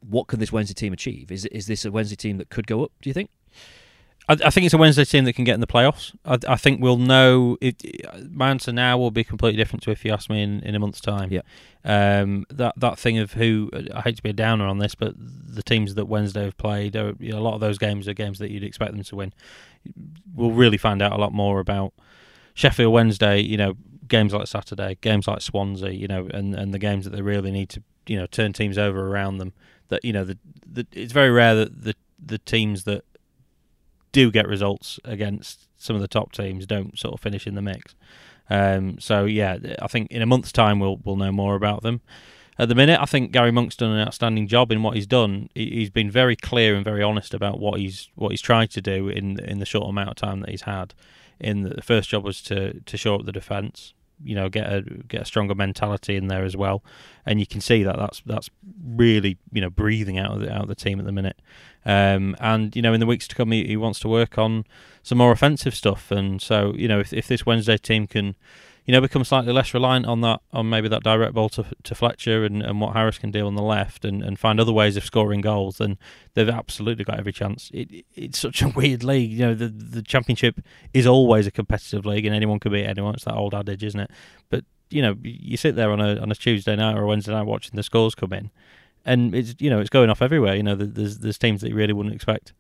what 0.01 0.29
can 0.29 0.41
this 0.41 0.53
Wednesday 0.53 0.75
team 0.75 0.93
achieve? 0.93 1.31
Is 1.31 1.45
is 1.47 1.67
this 1.67 1.85
a 1.85 1.91
Wednesday 1.91 2.17
team 2.17 2.39
that 2.39 2.51
could 2.51 2.67
go 2.67 2.85
up? 2.85 2.93
Do 3.03 3.11
you 3.11 3.15
think? 3.15 3.31
I, 4.29 4.37
I, 4.45 4.51
think 4.51 4.67
it's 4.67 4.75
a 4.75 4.79
Wednesday 4.79 5.05
team 5.05 5.25
that 5.25 5.33
can 5.33 5.45
get 5.45 5.55
in 5.55 5.61
the 5.61 5.67
playoffs. 5.67 6.15
I, 6.25 6.39
I 6.47 6.57
think 6.57 6.83
we'll 6.83 6.99
know. 6.99 7.57
It, 7.61 7.83
my 8.31 8.51
answer 8.51 8.73
now 8.73 8.99
will 8.99 9.11
be 9.11 9.25
completely 9.25 9.57
different 9.57 9.83
to 9.85 9.91
if 9.91 10.05
you 10.05 10.13
ask 10.13 10.29
me 10.29 10.43
in, 10.43 10.61
in 10.61 10.75
a 10.75 10.79
month's 10.79 11.01
time. 11.01 11.33
Yeah. 11.33 11.43
Um, 11.85 12.45
that 12.51 12.75
that 12.77 12.99
thing 12.99 13.19
of 13.19 13.33
who 13.33 13.71
I 13.95 14.03
hate 14.03 14.17
to 14.17 14.23
be 14.23 14.31
a 14.31 14.35
downer 14.35 14.67
on 14.67 14.79
this, 14.79 14.95
but 14.95 15.15
the 15.17 15.63
teams 15.63 15.95
that 15.95 16.07
Wednesday 16.07 16.45
have 16.45 16.59
played, 16.59 16.97
are, 16.97 17.15
you 17.19 17.33
know, 17.33 17.39
a 17.39 17.41
lot 17.41 17.55
of 17.55 17.61
those 17.61 17.79
games 17.79 18.07
are 18.09 18.15
games 18.15 18.39
that 18.41 18.51
you'd 18.51 18.65
expect 18.65 18.93
them 18.93 19.03
to 19.03 19.17
win. 19.17 19.33
We'll 20.35 20.51
really 20.51 20.79
find 20.79 21.01
out 21.01 21.13
a 21.13 21.19
lot 21.19 21.33
more 21.33 21.61
about 21.61 21.95
Sheffield 22.55 22.93
Wednesday. 22.93 23.41
You 23.41 23.57
know, 23.57 23.75
games 24.07 24.35
like 24.35 24.47
Saturday, 24.47 24.99
games 25.01 25.27
like 25.27 25.41
Swansea. 25.41 25.91
You 25.91 26.09
know, 26.09 26.29
and, 26.33 26.55
and 26.55 26.75
the 26.75 26.79
games 26.79 27.05
that 27.05 27.11
they 27.11 27.23
really 27.23 27.51
need 27.51 27.71
to 27.71 27.83
you 28.07 28.19
know 28.19 28.27
turn 28.27 28.53
teams 28.53 28.77
over 28.77 29.09
around 29.09 29.39
them. 29.39 29.55
That 29.89 30.05
you 30.05 30.13
know, 30.13 30.25
the, 30.25 30.37
the 30.67 30.87
it's 30.93 31.13
very 31.13 31.31
rare 31.31 31.55
that 31.55 31.85
the 31.85 31.95
the 32.23 32.39
teams 32.39 32.85
that 32.85 33.05
do 34.13 34.31
get 34.31 34.49
results 34.49 34.99
against 35.05 35.69
some 35.77 35.97
of 35.97 36.03
the 36.03 36.09
top 36.09 36.33
teams 36.33 36.67
don't 36.67 36.99
sort 36.99 37.15
of 37.15 37.21
finish 37.21 37.47
in 37.47 37.55
the 37.55 37.63
mix. 37.63 37.95
Um, 38.51 38.99
so 38.99 39.25
yeah, 39.25 39.59
I 39.81 39.87
think 39.87 40.11
in 40.11 40.23
a 40.23 40.27
month's 40.27 40.53
time 40.53 40.81
we'll 40.81 40.99
we'll 41.05 41.17
know 41.17 41.33
more 41.33 41.55
about 41.55 41.83
them. 41.83 42.01
At 42.61 42.69
the 42.69 42.75
minute, 42.75 42.99
I 43.01 43.05
think 43.05 43.31
Gary 43.31 43.53
Monk's 43.53 43.77
done 43.77 43.93
an 43.93 44.05
outstanding 44.05 44.49
job 44.49 44.73
in 44.73 44.83
what 44.83 44.97
he's 44.97 45.07
done. 45.07 45.49
He's 45.55 45.91
been 45.91 46.11
very 46.11 46.35
clear 46.35 46.75
and 46.75 46.85
very 46.85 47.05
honest 47.05 47.33
about 47.33 47.61
what 47.61 47.79
he's 47.79 48.09
what 48.17 48.31
he's 48.33 48.41
tried 48.41 48.71
to 48.71 48.81
do 48.81 49.09
in 49.09 49.39
in 49.41 49.59
the 49.59 49.67
short 49.67 49.89
amount 49.89 50.11
of 50.11 50.17
time 50.17 50.41
that 50.41 50.51
he's 50.51 50.63
had. 50.63 50.95
In 51.39 51.63
the, 51.63 51.71
the 51.71 51.83
first 51.83 52.09
job 52.09 52.25
was 52.25 52.43
to 52.43 52.81
to 52.81 52.97
shore 52.97 53.21
up 53.21 53.27
the 53.27 53.33
defence, 53.33 53.95
you 54.23 54.35
know, 54.35 54.49
get 54.49 54.73
a 54.73 54.83
get 54.83 55.23
a 55.23 55.25
stronger 55.25 55.55
mentality 55.55 56.17
in 56.17 56.29
there 56.29 56.45
as 56.45 56.57
well, 56.57 56.83
and 57.27 57.41
you 57.41 57.47
can 57.47 57.61
see 57.61 57.83
that 57.83 57.97
that's 57.97 58.23
that's 58.27 58.51
really 58.85 59.39
you 59.53 59.61
know 59.61 59.71
breathing 59.71 60.19
out 60.19 60.33
of 60.33 60.41
the, 60.41 60.53
out 60.53 60.63
of 60.63 60.69
the 60.69 60.75
team 60.75 60.99
at 60.99 61.07
the 61.07 61.13
minute. 61.13 61.41
Um, 61.85 62.37
and 62.41 62.75
you 62.77 62.83
know, 62.83 62.93
in 62.93 63.01
the 63.01 63.07
weeks 63.07 63.27
to 63.29 63.35
come, 63.35 63.51
he, 63.51 63.67
he, 63.67 63.77
wants 63.77 64.01
to 64.01 64.09
work 64.09 64.37
on 64.37 64.65
some 65.03 65.19
more 65.19 65.33
offensive 65.33 65.75
stuff. 65.75 66.11
And 66.11 66.43
so, 66.43 66.75
you 66.75 66.87
know, 66.89 67.01
if 67.01 67.13
if 67.13 67.29
this 67.29 67.47
Wednesday 67.47 67.79
team 67.79 68.07
can, 68.07 68.37
you 68.89 68.93
know, 68.93 69.03
become 69.03 69.23
slightly 69.23 69.53
less 69.53 69.75
reliant 69.75 70.07
on 70.07 70.23
that, 70.23 70.41
on 70.51 70.71
maybe 70.71 70.89
that 70.89 71.03
direct 71.03 71.35
ball 71.35 71.51
to, 71.51 71.67
to 71.83 71.95
Fletcher 71.95 72.47
and, 72.47 72.63
and 72.63 72.81
what 72.81 72.95
Harris 72.95 73.19
can 73.19 73.31
do 73.31 73.47
on 73.47 73.55
the 73.55 73.63
left, 73.63 74.03
and, 74.03 74.23
and 74.23 74.39
find 74.39 74.59
other 74.59 74.73
ways 74.73 74.97
of 74.97 75.05
scoring 75.05 75.43
goals, 75.43 75.77
then 75.77 75.99
they've 76.33 76.49
absolutely 76.49 77.05
got 77.05 77.19
every 77.19 77.35
chance. 77.35 77.71
It, 77.75 78.07
it's 78.15 78.39
such 78.39 78.63
a 78.63 78.69
weird 78.75 79.05
league. 79.05 79.31
You 79.31 79.41
know, 79.41 79.55
the 79.55 79.69
the 79.69 80.01
championship 80.01 80.61
is 80.95 81.07
always 81.07 81.47
a 81.47 81.51
competitive 81.51 82.07
league, 82.07 82.25
and 82.25 82.35
anyone 82.35 82.59
can 82.59 82.73
beat 82.73 82.87
anyone. 82.87 83.13
It's 83.13 83.25
that 83.25 83.35
old 83.35 83.55
adage, 83.55 83.85
isn't 83.85 84.01
it? 84.01 84.11
But 84.49 84.65
you 84.89 85.03
know, 85.03 85.19
you 85.23 85.59
sit 85.59 85.77
there 85.77 85.91
on 85.91 86.01
a 86.01 86.19
on 86.19 86.33
a 86.33 86.35
Tuesday 86.35 86.75
night 86.75 86.97
or 86.97 87.03
a 87.03 87.07
Wednesday 87.07 87.33
night 87.33 87.43
watching 87.43 87.77
the 87.77 87.83
scores 87.83 88.15
come 88.15 88.33
in, 88.33 88.51
and 89.05 89.35
it's 89.35 89.55
you 89.59 89.69
know 89.69 89.81
it's 89.81 89.91
going 89.91 90.09
off 90.09 90.23
everywhere. 90.23 90.55
You 90.55 90.63
know, 90.63 90.75
there's 90.75 91.19
there's 91.19 91.37
teams 91.37 91.61
that 91.61 91.69
you 91.69 91.77
really 91.77 91.93
wouldn't 91.93 92.15
expect 92.15 92.55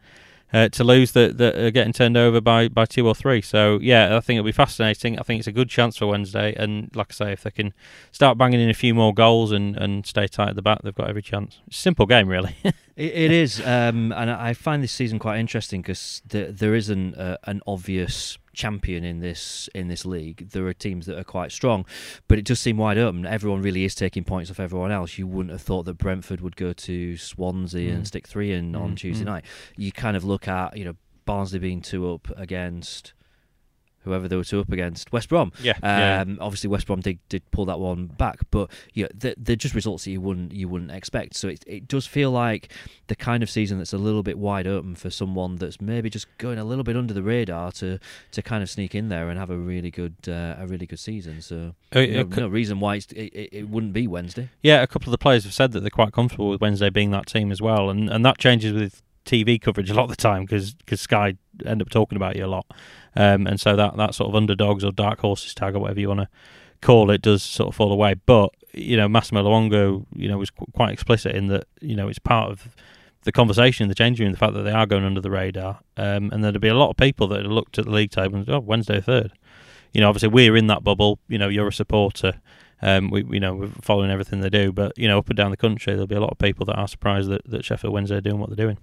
uh, 0.52 0.68
to 0.70 0.84
lose 0.84 1.12
that, 1.12 1.38
that 1.38 1.56
are 1.56 1.70
getting 1.70 1.92
turned 1.92 2.16
over 2.16 2.40
by, 2.40 2.68
by 2.68 2.86
two 2.86 3.06
or 3.06 3.14
three. 3.14 3.42
So 3.42 3.78
yeah, 3.80 4.16
I 4.16 4.20
think 4.20 4.38
it'll 4.38 4.46
be 4.46 4.52
fascinating. 4.52 5.18
I 5.18 5.22
think 5.22 5.40
it's 5.40 5.48
a 5.48 5.52
good 5.52 5.68
chance 5.68 5.96
for 5.96 6.06
Wednesday, 6.06 6.54
and 6.56 6.90
like 6.94 7.08
I 7.10 7.14
say, 7.14 7.32
if 7.32 7.42
they 7.42 7.50
can 7.50 7.74
start 8.12 8.38
banging 8.38 8.60
in 8.60 8.70
a 8.70 8.74
few 8.74 8.94
more 8.94 9.12
goals 9.12 9.52
and, 9.52 9.76
and 9.76 10.06
stay 10.06 10.26
tight 10.26 10.50
at 10.50 10.56
the 10.56 10.62
back, 10.62 10.82
they've 10.82 10.94
got 10.94 11.08
every 11.08 11.22
chance. 11.22 11.60
Simple 11.70 12.06
game, 12.06 12.28
really. 12.28 12.56
it, 12.64 12.74
it 12.96 13.30
is, 13.30 13.60
um, 13.60 14.12
and 14.12 14.30
I 14.30 14.54
find 14.54 14.82
this 14.82 14.92
season 14.92 15.18
quite 15.18 15.38
interesting 15.38 15.82
because 15.82 16.22
there, 16.26 16.50
there 16.50 16.74
isn't 16.74 17.14
a, 17.16 17.38
an 17.44 17.60
obvious 17.66 18.38
champion 18.58 19.04
in 19.04 19.20
this 19.20 19.68
in 19.74 19.86
this 19.86 20.04
league. 20.04 20.50
There 20.50 20.66
are 20.66 20.74
teams 20.74 21.06
that 21.06 21.16
are 21.16 21.24
quite 21.24 21.52
strong, 21.52 21.86
but 22.26 22.38
it 22.38 22.44
does 22.44 22.58
seem 22.58 22.76
wide 22.76 22.98
open. 22.98 23.24
Everyone 23.24 23.62
really 23.62 23.84
is 23.84 23.94
taking 23.94 24.24
points 24.24 24.50
off 24.50 24.58
everyone 24.58 24.90
else. 24.90 25.16
You 25.16 25.28
wouldn't 25.28 25.52
have 25.52 25.62
thought 25.62 25.84
that 25.84 25.96
Brentford 25.96 26.40
would 26.40 26.56
go 26.56 26.72
to 26.72 27.16
Swansea 27.16 27.90
mm. 27.90 27.94
and 27.94 28.06
stick 28.06 28.26
three 28.26 28.52
in 28.52 28.72
mm. 28.72 28.80
on 28.80 28.96
Tuesday 28.96 29.24
mm. 29.24 29.28
night. 29.28 29.44
You 29.76 29.92
kind 29.92 30.16
of 30.16 30.24
look 30.24 30.48
at 30.48 30.76
you 30.76 30.84
know 30.84 30.96
Barnsley 31.24 31.60
being 31.60 31.80
two 31.80 32.12
up 32.12 32.28
against 32.36 33.12
whoever 34.08 34.28
they 34.28 34.36
were 34.36 34.44
two 34.44 34.60
up 34.60 34.72
against, 34.72 35.12
West 35.12 35.28
Brom. 35.28 35.52
Yeah, 35.62 35.74
um, 35.82 35.82
yeah. 35.82 36.24
Obviously, 36.40 36.68
West 36.68 36.86
Brom 36.86 37.00
did, 37.00 37.18
did 37.28 37.48
pull 37.50 37.66
that 37.66 37.78
one 37.78 38.06
back, 38.06 38.40
but 38.50 38.70
yeah, 38.94 39.06
they're, 39.14 39.34
they're 39.36 39.56
just 39.56 39.74
results 39.74 40.04
that 40.04 40.10
you 40.10 40.20
wouldn't 40.20 40.52
you 40.52 40.68
wouldn't 40.68 40.90
expect. 40.90 41.36
So 41.36 41.48
it 41.48 41.64
it 41.66 41.88
does 41.88 42.06
feel 42.06 42.30
like 42.30 42.72
the 43.06 43.16
kind 43.16 43.42
of 43.42 43.50
season 43.50 43.78
that's 43.78 43.92
a 43.92 43.98
little 43.98 44.22
bit 44.22 44.38
wide 44.38 44.66
open 44.66 44.94
for 44.94 45.10
someone 45.10 45.56
that's 45.56 45.80
maybe 45.80 46.10
just 46.10 46.26
going 46.38 46.58
a 46.58 46.64
little 46.64 46.84
bit 46.84 46.96
under 46.96 47.14
the 47.14 47.22
radar 47.22 47.72
to 47.72 47.98
to 48.32 48.42
kind 48.42 48.62
of 48.62 48.70
sneak 48.70 48.94
in 48.94 49.08
there 49.08 49.28
and 49.28 49.38
have 49.38 49.50
a 49.50 49.56
really 49.56 49.90
good 49.90 50.16
uh, 50.26 50.56
a 50.58 50.66
really 50.66 50.86
good 50.86 50.98
season. 50.98 51.40
So 51.40 51.74
uh, 51.92 52.00
no, 52.00 52.22
no, 52.24 52.48
reason 52.48 52.80
why 52.80 52.96
it, 52.96 53.12
it, 53.12 53.48
it 53.52 53.68
wouldn't 53.68 53.92
be 53.92 54.06
Wednesday. 54.06 54.50
Yeah, 54.62 54.82
a 54.82 54.86
couple 54.86 55.08
of 55.08 55.12
the 55.12 55.18
players 55.18 55.44
have 55.44 55.54
said 55.54 55.72
that 55.72 55.80
they're 55.80 55.90
quite 55.90 56.12
comfortable 56.12 56.48
with 56.50 56.60
Wednesday 56.60 56.90
being 56.90 57.10
that 57.10 57.26
team 57.26 57.52
as 57.52 57.60
well, 57.60 57.90
and 57.90 58.08
and 58.08 58.24
that 58.24 58.38
changes 58.38 58.72
with 58.72 59.02
TV 59.28 59.60
coverage 59.60 59.90
a 59.90 59.94
lot 59.94 60.04
of 60.04 60.10
the 60.10 60.16
time 60.16 60.44
because 60.44 60.74
Sky 60.94 61.34
end 61.66 61.82
up 61.82 61.90
talking 61.90 62.16
about 62.16 62.36
you 62.36 62.44
a 62.44 62.46
lot. 62.46 62.66
Um, 63.14 63.46
and 63.46 63.60
so 63.60 63.76
that, 63.76 63.96
that 63.96 64.14
sort 64.14 64.28
of 64.28 64.36
underdogs 64.36 64.84
or 64.84 64.92
dark 64.92 65.20
horses 65.20 65.54
tag 65.54 65.74
or 65.74 65.80
whatever 65.80 66.00
you 66.00 66.08
want 66.08 66.20
to 66.20 66.28
call 66.80 67.10
it 67.10 67.22
does 67.22 67.42
sort 67.42 67.68
of 67.68 67.74
fall 67.74 67.92
away. 67.92 68.14
But, 68.14 68.50
you 68.72 68.96
know, 68.96 69.08
Massimo 69.08 69.42
Luongo, 69.42 70.06
you 70.14 70.28
know, 70.28 70.38
was 70.38 70.50
qu- 70.50 70.66
quite 70.72 70.92
explicit 70.92 71.34
in 71.34 71.48
that, 71.48 71.64
you 71.80 71.96
know, 71.96 72.08
it's 72.08 72.18
part 72.18 72.50
of 72.50 72.68
the 73.24 73.32
conversation 73.32 73.84
in 73.84 73.88
the 73.88 73.94
changing 73.94 74.24
room, 74.24 74.32
the 74.32 74.38
fact 74.38 74.54
that 74.54 74.62
they 74.62 74.70
are 74.70 74.86
going 74.86 75.04
under 75.04 75.20
the 75.20 75.30
radar. 75.30 75.80
Um, 75.96 76.30
and 76.32 76.42
there'd 76.42 76.60
be 76.60 76.68
a 76.68 76.74
lot 76.74 76.90
of 76.90 76.96
people 76.96 77.26
that 77.28 77.44
looked 77.44 77.78
at 77.78 77.84
the 77.84 77.90
league 77.90 78.10
table 78.10 78.36
and, 78.38 78.48
oh, 78.48 78.60
Wednesday 78.60 79.00
third. 79.00 79.32
You 79.92 80.00
know, 80.00 80.08
obviously 80.08 80.28
we're 80.28 80.56
in 80.56 80.66
that 80.68 80.84
bubble. 80.84 81.18
You 81.28 81.38
know, 81.38 81.48
you're 81.48 81.68
a 81.68 81.72
supporter. 81.72 82.40
Um, 82.80 83.10
we, 83.10 83.24
you 83.24 83.40
know, 83.40 83.54
we're 83.54 83.68
following 83.80 84.10
everything 84.10 84.40
they 84.40 84.50
do. 84.50 84.70
But, 84.70 84.96
you 84.96 85.08
know, 85.08 85.18
up 85.18 85.28
and 85.28 85.36
down 85.36 85.50
the 85.50 85.56
country, 85.56 85.94
there'll 85.94 86.06
be 86.06 86.14
a 86.14 86.20
lot 86.20 86.30
of 86.30 86.38
people 86.38 86.64
that 86.66 86.76
are 86.76 86.86
surprised 86.86 87.28
that, 87.30 87.42
that 87.50 87.64
Sheffield 87.64 87.92
Wednesday 87.92 88.16
are 88.16 88.20
doing 88.20 88.38
what 88.38 88.50
they're 88.50 88.64
doing. 88.64 88.78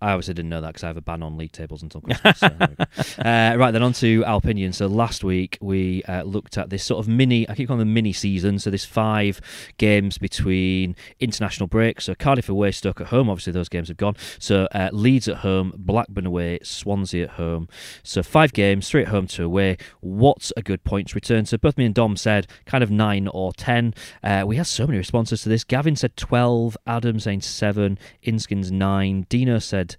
I 0.00 0.12
obviously 0.12 0.34
didn't 0.34 0.48
know 0.48 0.60
that 0.60 0.68
because 0.68 0.84
I 0.84 0.86
have 0.86 0.96
a 0.96 1.02
ban 1.02 1.22
on 1.22 1.36
league 1.36 1.52
tables 1.52 1.82
until 1.82 2.00
Christmas. 2.00 2.38
so 2.38 2.46
uh, 3.18 3.54
right 3.56 3.70
then, 3.70 3.82
on 3.82 3.92
to 3.94 4.22
Owlpinion. 4.24 4.72
So 4.72 4.86
last 4.86 5.22
week 5.24 5.58
we 5.60 6.02
uh, 6.04 6.22
looked 6.22 6.56
at 6.56 6.70
this 6.70 6.84
sort 6.84 7.00
of 7.00 7.08
mini, 7.08 7.48
I 7.48 7.54
keep 7.54 7.68
calling 7.68 7.80
them 7.80 7.92
mini 7.92 8.12
season. 8.12 8.58
So 8.58 8.70
this 8.70 8.84
five 8.84 9.40
games 9.78 10.16
between 10.16 10.96
international 11.18 11.66
breaks. 11.66 12.04
So 12.04 12.14
Cardiff 12.14 12.48
away, 12.48 12.72
Stoke 12.72 13.00
at 13.00 13.08
home. 13.08 13.28
Obviously 13.28 13.52
those 13.52 13.68
games 13.68 13.88
have 13.88 13.96
gone. 13.96 14.16
So 14.38 14.68
uh, 14.72 14.88
Leeds 14.92 15.28
at 15.28 15.38
home, 15.38 15.72
Blackburn 15.76 16.26
away, 16.26 16.60
Swansea 16.62 17.24
at 17.24 17.30
home. 17.30 17.68
So 18.02 18.22
five 18.22 18.52
games, 18.52 18.88
three 18.88 19.02
at 19.02 19.08
home, 19.08 19.26
two 19.26 19.44
away. 19.44 19.76
What's 20.00 20.52
a 20.56 20.62
good 20.62 20.82
points 20.84 21.14
return? 21.14 21.44
So 21.44 21.58
both 21.58 21.76
me 21.76 21.84
and 21.84 21.94
Dom 21.94 22.16
said 22.16 22.46
kind 22.64 22.82
of 22.82 22.90
nine 22.90 23.28
or 23.28 23.52
ten. 23.52 23.94
Uh, 24.22 24.44
we 24.46 24.56
had 24.56 24.66
so 24.66 24.86
many 24.86 24.98
responses 24.98 25.42
to 25.42 25.48
this. 25.48 25.64
Gavin 25.64 25.96
said 25.96 26.16
twelve. 26.16 26.76
Adam 26.86 27.20
saying 27.20 27.42
seven. 27.42 27.98
Inskins 28.24 28.70
nine. 28.70 29.26
Dino 29.28 29.58
said 29.58 29.89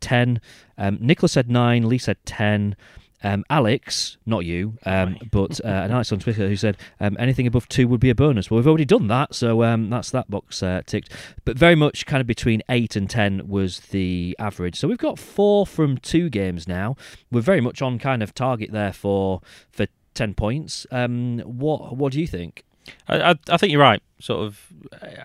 10. 0.00 0.40
Um, 0.78 0.98
Nicholas 1.00 1.32
said 1.32 1.50
9. 1.50 1.88
Lee 1.88 1.98
said 1.98 2.16
10. 2.24 2.76
Um, 3.22 3.44
Alex, 3.50 4.16
not 4.24 4.46
you, 4.46 4.78
um, 4.86 5.18
but 5.30 5.60
uh, 5.62 5.68
an 5.68 5.90
Alex 5.90 6.10
on 6.10 6.20
Twitter 6.20 6.48
who 6.48 6.56
said 6.56 6.78
um, 7.00 7.16
anything 7.20 7.46
above 7.46 7.68
two 7.68 7.86
would 7.86 8.00
be 8.00 8.08
a 8.08 8.14
bonus. 8.14 8.50
Well, 8.50 8.56
we've 8.56 8.66
already 8.66 8.86
done 8.86 9.08
that, 9.08 9.34
so 9.34 9.62
um, 9.62 9.90
that's 9.90 10.10
that 10.10 10.30
box 10.30 10.62
uh, 10.62 10.80
ticked. 10.86 11.12
But 11.44 11.58
very 11.58 11.74
much 11.74 12.06
kind 12.06 12.22
of 12.22 12.26
between 12.26 12.62
eight 12.70 12.96
and 12.96 13.10
ten 13.10 13.46
was 13.46 13.80
the 13.80 14.34
average. 14.38 14.76
So 14.76 14.88
we've 14.88 14.96
got 14.96 15.18
four 15.18 15.66
from 15.66 15.98
two 15.98 16.30
games 16.30 16.66
now. 16.66 16.96
We're 17.30 17.42
very 17.42 17.60
much 17.60 17.82
on 17.82 17.98
kind 17.98 18.22
of 18.22 18.34
target 18.34 18.72
there 18.72 18.92
for 18.92 19.42
for 19.70 19.86
ten 20.14 20.32
points. 20.32 20.86
Um, 20.90 21.40
what 21.40 21.96
what 21.96 22.12
do 22.12 22.20
you 22.20 22.26
think? 22.26 22.64
I, 23.06 23.32
I, 23.32 23.34
I 23.50 23.56
think 23.58 23.70
you're 23.70 23.82
right. 23.82 24.02
Sort 24.18 24.46
of 24.46 24.72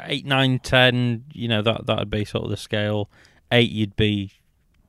eight, 0.03 0.26
nine, 0.26 0.59
ten. 0.59 1.23
You 1.32 1.47
know 1.47 1.61
that 1.61 1.86
that 1.86 1.97
would 1.97 2.09
be 2.09 2.26
sort 2.26 2.43
of 2.43 2.49
the 2.49 2.57
scale. 2.57 3.09
Eight, 3.56 3.72
you'd 3.72 3.95
be 3.95 4.32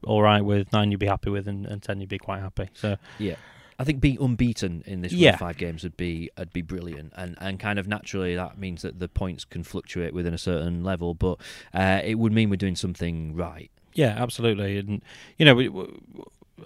all 0.05 0.23
right 0.23 0.41
with, 0.41 0.73
nine 0.73 0.91
you'd 0.91 1.01
be 1.01 1.07
happy 1.07 1.31
with, 1.31 1.47
and, 1.47 1.67
and 1.67 1.83
ten 1.83 2.01
you'd 2.01 2.09
be 2.09 2.19
quite 2.19 2.41
happy. 2.41 2.69
So 2.75 2.97
yeah. 3.19 3.37
I 3.79 3.85
think 3.85 4.01
being 4.01 4.19
unbeaten 4.21 4.83
in 4.87 5.03
this 5.03 5.12
yeah. 5.12 5.37
five 5.37 5.57
games 5.57 5.83
would 5.83 5.97
be 5.97 6.31
would 6.39 6.53
be 6.53 6.62
brilliant, 6.62 7.12
and 7.17 7.37
and 7.41 7.61
kind 7.61 7.79
of 7.79 7.87
naturally 7.87 8.35
that 8.35 8.59
means 8.59 8.83
that 8.83 8.99
the 8.99 9.09
points 9.09 9.45
can 9.45 9.62
fluctuate 9.62 10.14
within 10.14 10.33
a 10.35 10.39
certain 10.39 10.83
level, 10.83 11.14
but 11.14 11.39
uh, 11.75 12.01
it 12.03 12.17
would 12.17 12.33
mean 12.33 12.51
we're 12.51 12.57
doing 12.57 12.77
something 12.77 13.35
right. 13.37 13.71
Yeah, 13.93 14.14
absolutely, 14.17 14.79
and 14.79 15.03
you 15.37 15.45
know 15.45 15.55
we, 15.55 15.69
we, 15.69 15.87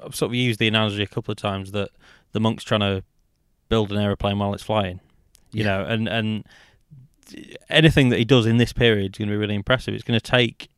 I've 0.04 0.14
sort 0.14 0.30
of 0.30 0.34
used 0.34 0.60
the 0.60 0.68
analogy 0.68 1.02
a 1.02 1.06
couple 1.06 1.32
of 1.32 1.38
times 1.38 1.72
that 1.72 1.90
the 2.32 2.40
monk's 2.40 2.64
trying 2.64 2.80
to 2.80 3.02
build 3.68 3.90
an 3.92 3.98
aeroplane 3.98 4.38
while 4.38 4.54
it's 4.54 4.62
flying, 4.62 5.00
you 5.52 5.64
yeah. 5.64 5.78
know, 5.78 5.84
and 5.84 6.08
and 6.08 6.44
anything 7.68 8.08
that 8.10 8.18
he 8.18 8.24
does 8.24 8.46
in 8.46 8.56
this 8.56 8.72
period 8.72 9.14
is 9.14 9.18
going 9.18 9.28
to 9.28 9.32
be 9.32 9.38
really 9.38 9.54
impressive. 9.54 9.94
It's 9.94 10.04
going 10.04 10.18
to 10.18 10.24
take 10.24 10.68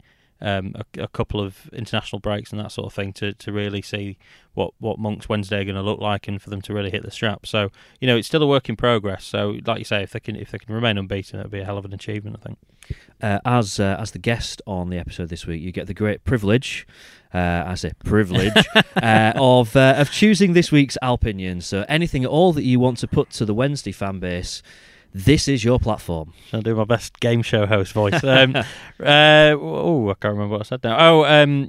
um, 0.43 0.74
a, 0.74 1.05
a, 1.05 1.09
couple 1.09 1.40
of 1.40 1.70
international 1.72 2.18
breaks 2.18 2.51
and 2.51 2.61
that 2.61 2.72
sort 2.72 2.86
of 2.86 2.93
thing 2.93 3.12
to, 3.14 3.32
to 3.34 3.53
really 3.53 3.80
see 3.80 4.18
what, 4.55 4.74
what 4.78 4.99
Monk's 4.99 5.28
Wednesday 5.28 5.61
are 5.61 5.64
going 5.64 5.76
to 5.76 5.82
look 5.82 6.01
like 6.01 6.26
and 6.26 6.43
for 6.43 6.51
them 6.51 6.61
to 6.62 6.74
really 6.74 6.90
hit 6.90 7.03
the 7.03 7.11
strap. 7.11 7.47
So 7.47 7.70
you 8.01 8.09
know 8.09 8.16
it's 8.16 8.26
still 8.26 8.43
a 8.43 8.47
work 8.47 8.68
in 8.68 8.76
progress. 8.76 9.24
So 9.24 9.59
like 9.64 9.78
you 9.78 9.84
say, 9.84 10.03
if 10.03 10.11
they 10.11 10.20
can 10.20 10.36
if 10.36 10.51
they 10.51 10.59
can 10.59 10.74
remain 10.74 10.99
unbeaten, 10.99 11.38
it'll 11.38 11.51
be 11.51 11.61
a 11.61 11.64
hell 11.64 11.78
of 11.78 11.84
an 11.84 11.95
achievement. 11.95 12.36
I 12.40 12.45
think. 12.45 12.59
Uh, 13.22 13.38
as 13.45 13.78
uh, 13.78 13.97
as 13.99 14.11
the 14.11 14.18
guest 14.18 14.61
on 14.66 14.90
the 14.90 14.99
episode 14.99 15.28
this 15.28 15.47
week, 15.47 15.62
you 15.62 15.70
get 15.70 15.86
the 15.86 15.95
great 15.95 16.24
privilege. 16.24 16.86
Uh, 17.32 17.62
I 17.66 17.76
say 17.76 17.93
privilege 18.05 18.53
uh, 18.97 19.32
of 19.36 19.76
uh, 19.76 19.95
of 19.97 20.11
choosing 20.11 20.55
this 20.55 20.72
week's 20.72 20.99
Owlpinion. 21.01 21.62
So 21.62 21.84
anything 21.88 22.24
at 22.24 22.30
all 22.30 22.53
that 22.53 22.64
you 22.64 22.80
want 22.80 22.99
to 22.99 23.07
put 23.07 23.30
to 23.30 23.45
the 23.45 23.55
Wednesday 23.55 23.93
fan 23.93 24.18
base, 24.18 24.62
this 25.15 25.49
is 25.49 25.65
your 25.65 25.79
platform. 25.79 26.33
I'll 26.53 26.63
do 26.63 26.75
my 26.75 26.85
best 26.85 27.21
game 27.21 27.43
show 27.43 27.67
host 27.67 27.93
voice. 27.93 28.23
um, 28.25 28.57
uh, 29.01 29.55
oh, 29.59 30.11
I 30.11 30.15
can't 30.15 30.35
remember 30.35 30.53
what 30.53 30.63
I 30.63 30.65
said 30.65 30.85
now. 30.85 30.97
Oh, 30.99 31.25
um, 31.25 31.69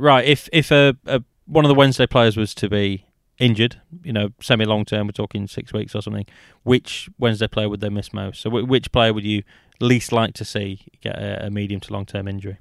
right. 0.00 0.24
If 0.24 0.48
if 0.52 0.70
a, 0.70 0.96
a, 1.06 1.22
one 1.46 1.64
of 1.64 1.68
the 1.68 1.74
Wednesday 1.74 2.06
players 2.06 2.36
was 2.36 2.54
to 2.54 2.68
be 2.68 3.06
injured, 3.38 3.80
you 4.02 4.12
know, 4.12 4.30
semi 4.40 4.64
long 4.64 4.84
term, 4.84 5.06
we're 5.06 5.12
talking 5.12 5.46
six 5.46 5.72
weeks 5.72 5.94
or 5.94 6.02
something. 6.02 6.26
Which 6.62 7.08
Wednesday 7.18 7.48
player 7.48 7.68
would 7.68 7.80
they 7.80 7.88
miss 7.88 8.12
most? 8.12 8.40
So, 8.40 8.50
w- 8.50 8.66
which 8.66 8.92
player 8.92 9.12
would 9.12 9.24
you 9.24 9.42
least 9.80 10.12
like 10.12 10.34
to 10.34 10.44
see 10.44 10.86
get 11.00 11.16
a, 11.16 11.46
a 11.46 11.50
medium 11.50 11.80
to 11.80 11.92
long 11.92 12.06
term 12.06 12.28
injury? 12.28 12.58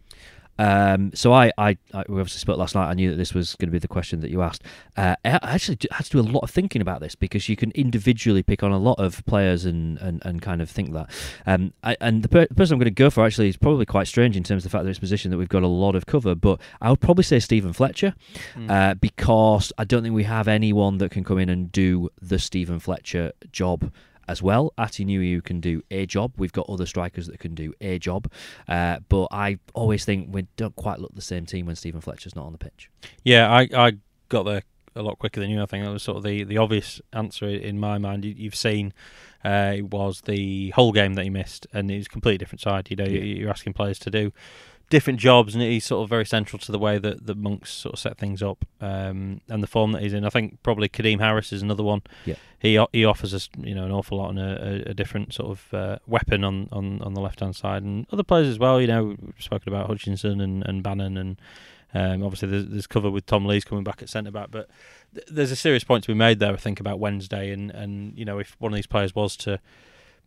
Um, 0.57 1.11
so 1.13 1.33
I, 1.33 1.51
I, 1.57 1.77
I, 1.93 2.03
we 2.07 2.19
obviously 2.19 2.39
spoke 2.39 2.57
last 2.57 2.75
night. 2.75 2.89
I 2.89 2.93
knew 2.93 3.11
that 3.11 3.17
this 3.17 3.33
was 3.33 3.55
going 3.55 3.69
to 3.69 3.71
be 3.71 3.79
the 3.79 3.87
question 3.87 4.21
that 4.21 4.31
you 4.31 4.41
asked. 4.41 4.63
Uh, 4.95 5.15
I 5.23 5.39
actually 5.43 5.77
had 5.91 6.05
to 6.05 6.11
do 6.11 6.19
a 6.19 6.21
lot 6.21 6.41
of 6.41 6.49
thinking 6.49 6.81
about 6.81 7.01
this 7.01 7.15
because 7.15 7.49
you 7.49 7.55
can 7.55 7.71
individually 7.71 8.43
pick 8.43 8.63
on 8.63 8.71
a 8.71 8.77
lot 8.77 8.99
of 8.99 9.25
players 9.25 9.65
and, 9.65 9.97
and, 9.99 10.21
and 10.25 10.41
kind 10.41 10.61
of 10.61 10.69
think 10.69 10.93
that. 10.93 11.09
Um, 11.45 11.73
I, 11.83 11.97
and 12.01 12.23
the, 12.23 12.29
per- 12.29 12.47
the, 12.47 12.55
person 12.55 12.73
I'm 12.73 12.79
going 12.79 12.85
to 12.85 12.91
go 12.91 13.09
for 13.09 13.25
actually 13.25 13.49
is 13.49 13.57
probably 13.57 13.85
quite 13.85 14.07
strange 14.07 14.35
in 14.35 14.43
terms 14.43 14.65
of 14.65 14.71
the 14.71 14.77
fact 14.77 14.83
that 14.85 14.89
it's 14.89 14.99
a 14.99 15.01
position 15.01 15.31
that 15.31 15.37
we've 15.37 15.49
got 15.49 15.63
a 15.63 15.67
lot 15.67 15.95
of 15.95 16.05
cover. 16.05 16.35
But 16.35 16.59
I 16.81 16.89
would 16.89 17.01
probably 17.01 17.23
say 17.23 17.39
Steven 17.39 17.73
Fletcher 17.73 18.15
mm. 18.55 18.69
uh, 18.69 18.95
because 18.95 19.71
I 19.77 19.83
don't 19.83 20.03
think 20.03 20.15
we 20.15 20.23
have 20.23 20.47
anyone 20.47 20.97
that 20.99 21.11
can 21.11 21.23
come 21.23 21.37
in 21.37 21.49
and 21.49 21.71
do 21.71 22.09
the 22.21 22.39
Steven 22.39 22.79
Fletcher 22.79 23.33
job 23.51 23.91
as 24.27 24.41
well. 24.41 24.73
Atdhe 24.77 25.43
can 25.43 25.59
do 25.59 25.83
a 25.91 26.05
job. 26.05 26.33
We've 26.37 26.51
got 26.51 26.69
other 26.69 26.85
strikers 26.85 27.27
that 27.27 27.39
can 27.39 27.55
do 27.55 27.73
a 27.81 27.99
job. 27.99 28.31
Uh, 28.67 28.99
but 29.09 29.27
I 29.31 29.59
always 29.73 30.05
think 30.05 30.29
we 30.31 30.47
don't 30.55 30.75
quite 30.75 30.99
look 30.99 31.13
the 31.15 31.21
same 31.21 31.45
team 31.45 31.65
when 31.65 31.75
Steven 31.75 32.01
Fletcher's 32.01 32.35
not 32.35 32.45
on 32.45 32.51
the 32.51 32.57
pitch. 32.57 32.89
Yeah, 33.23 33.51
I, 33.51 33.69
I 33.73 33.93
got 34.29 34.43
there 34.43 34.63
a 34.95 35.01
lot 35.01 35.19
quicker 35.19 35.39
than 35.39 35.49
you. 35.49 35.61
I 35.61 35.65
think 35.65 35.85
that 35.85 35.91
was 35.91 36.03
sort 36.03 36.17
of 36.17 36.23
the, 36.23 36.43
the 36.43 36.57
obvious 36.57 36.99
answer 37.13 37.47
in 37.47 37.79
my 37.79 37.97
mind. 37.97 38.25
You, 38.25 38.49
have 38.49 38.55
seen 38.55 38.93
uh, 39.45 39.73
it 39.77 39.91
was 39.91 40.21
the 40.21 40.71
whole 40.71 40.91
game 40.91 41.13
that 41.13 41.23
he 41.23 41.29
missed, 41.29 41.67
and 41.71 41.89
it 41.89 41.97
was 41.97 42.07
a 42.07 42.09
completely 42.09 42.39
different 42.39 42.61
side. 42.61 42.89
You 42.89 42.95
know, 42.95 43.05
yeah. 43.05 43.21
you're 43.21 43.49
asking 43.49 43.73
players 43.73 43.99
to 43.99 44.09
do 44.09 44.31
different 44.89 45.19
jobs, 45.19 45.53
and 45.53 45.61
he's 45.61 45.85
sort 45.85 46.03
of 46.03 46.09
very 46.09 46.25
central 46.25 46.59
to 46.59 46.71
the 46.71 46.79
way 46.79 46.97
that 46.97 47.25
the 47.25 47.35
monks 47.35 47.71
sort 47.71 47.93
of 47.93 47.99
set 47.99 48.17
things 48.17 48.41
up 48.41 48.65
um, 48.79 49.41
and 49.49 49.61
the 49.61 49.67
form 49.67 49.91
that 49.91 50.01
he's 50.01 50.13
in. 50.13 50.23
I 50.25 50.29
think 50.29 50.61
probably 50.63 50.87
Kadeem 50.87 51.19
Harris 51.19 51.51
is 51.51 51.61
another 51.61 51.83
one. 51.83 52.01
Yeah. 52.25 52.35
He 52.59 52.83
he 52.93 53.05
offers 53.05 53.33
us 53.33 53.49
you 53.57 53.75
know 53.75 53.85
an 53.85 53.91
awful 53.91 54.17
lot 54.17 54.29
and 54.29 54.39
a, 54.39 54.87
a, 54.87 54.91
a 54.91 54.93
different 54.93 55.33
sort 55.33 55.51
of 55.51 55.73
uh, 55.73 55.97
weapon 56.07 56.43
on, 56.43 56.69
on, 56.71 57.01
on 57.01 57.13
the 57.13 57.21
left 57.21 57.41
hand 57.41 57.55
side, 57.55 57.83
and 57.83 58.07
other 58.11 58.23
players 58.23 58.47
as 58.47 58.59
well. 58.59 58.79
You 58.79 58.87
know, 58.87 59.05
we've 59.05 59.33
spoken 59.39 59.71
about 59.71 59.87
Hutchinson 59.87 60.39
and, 60.39 60.65
and 60.65 60.81
Bannan, 60.83 61.17
and 61.17 61.41
um, 61.93 62.23
obviously 62.23 62.49
there's, 62.49 62.67
there's 62.67 62.87
cover 62.87 63.11
with 63.11 63.25
Tom 63.25 63.45
Lees 63.45 63.65
coming 63.65 63.83
back 63.83 64.01
at 64.01 64.09
centre 64.09 64.31
back, 64.31 64.51
but 64.51 64.69
th- 65.13 65.27
there's 65.29 65.51
a 65.51 65.55
serious 65.55 65.83
point 65.83 66.03
to 66.05 66.07
be 66.07 66.13
made 66.13 66.39
there. 66.39 66.53
I 66.53 66.57
think 66.57 66.79
about 66.79 66.99
Wednesday, 66.99 67.51
and, 67.51 67.71
and 67.71 68.17
you 68.17 68.23
know 68.23 68.39
if 68.39 68.55
one 68.59 68.71
of 68.71 68.75
these 68.75 68.87
players 68.87 69.13
was 69.13 69.35
to 69.37 69.59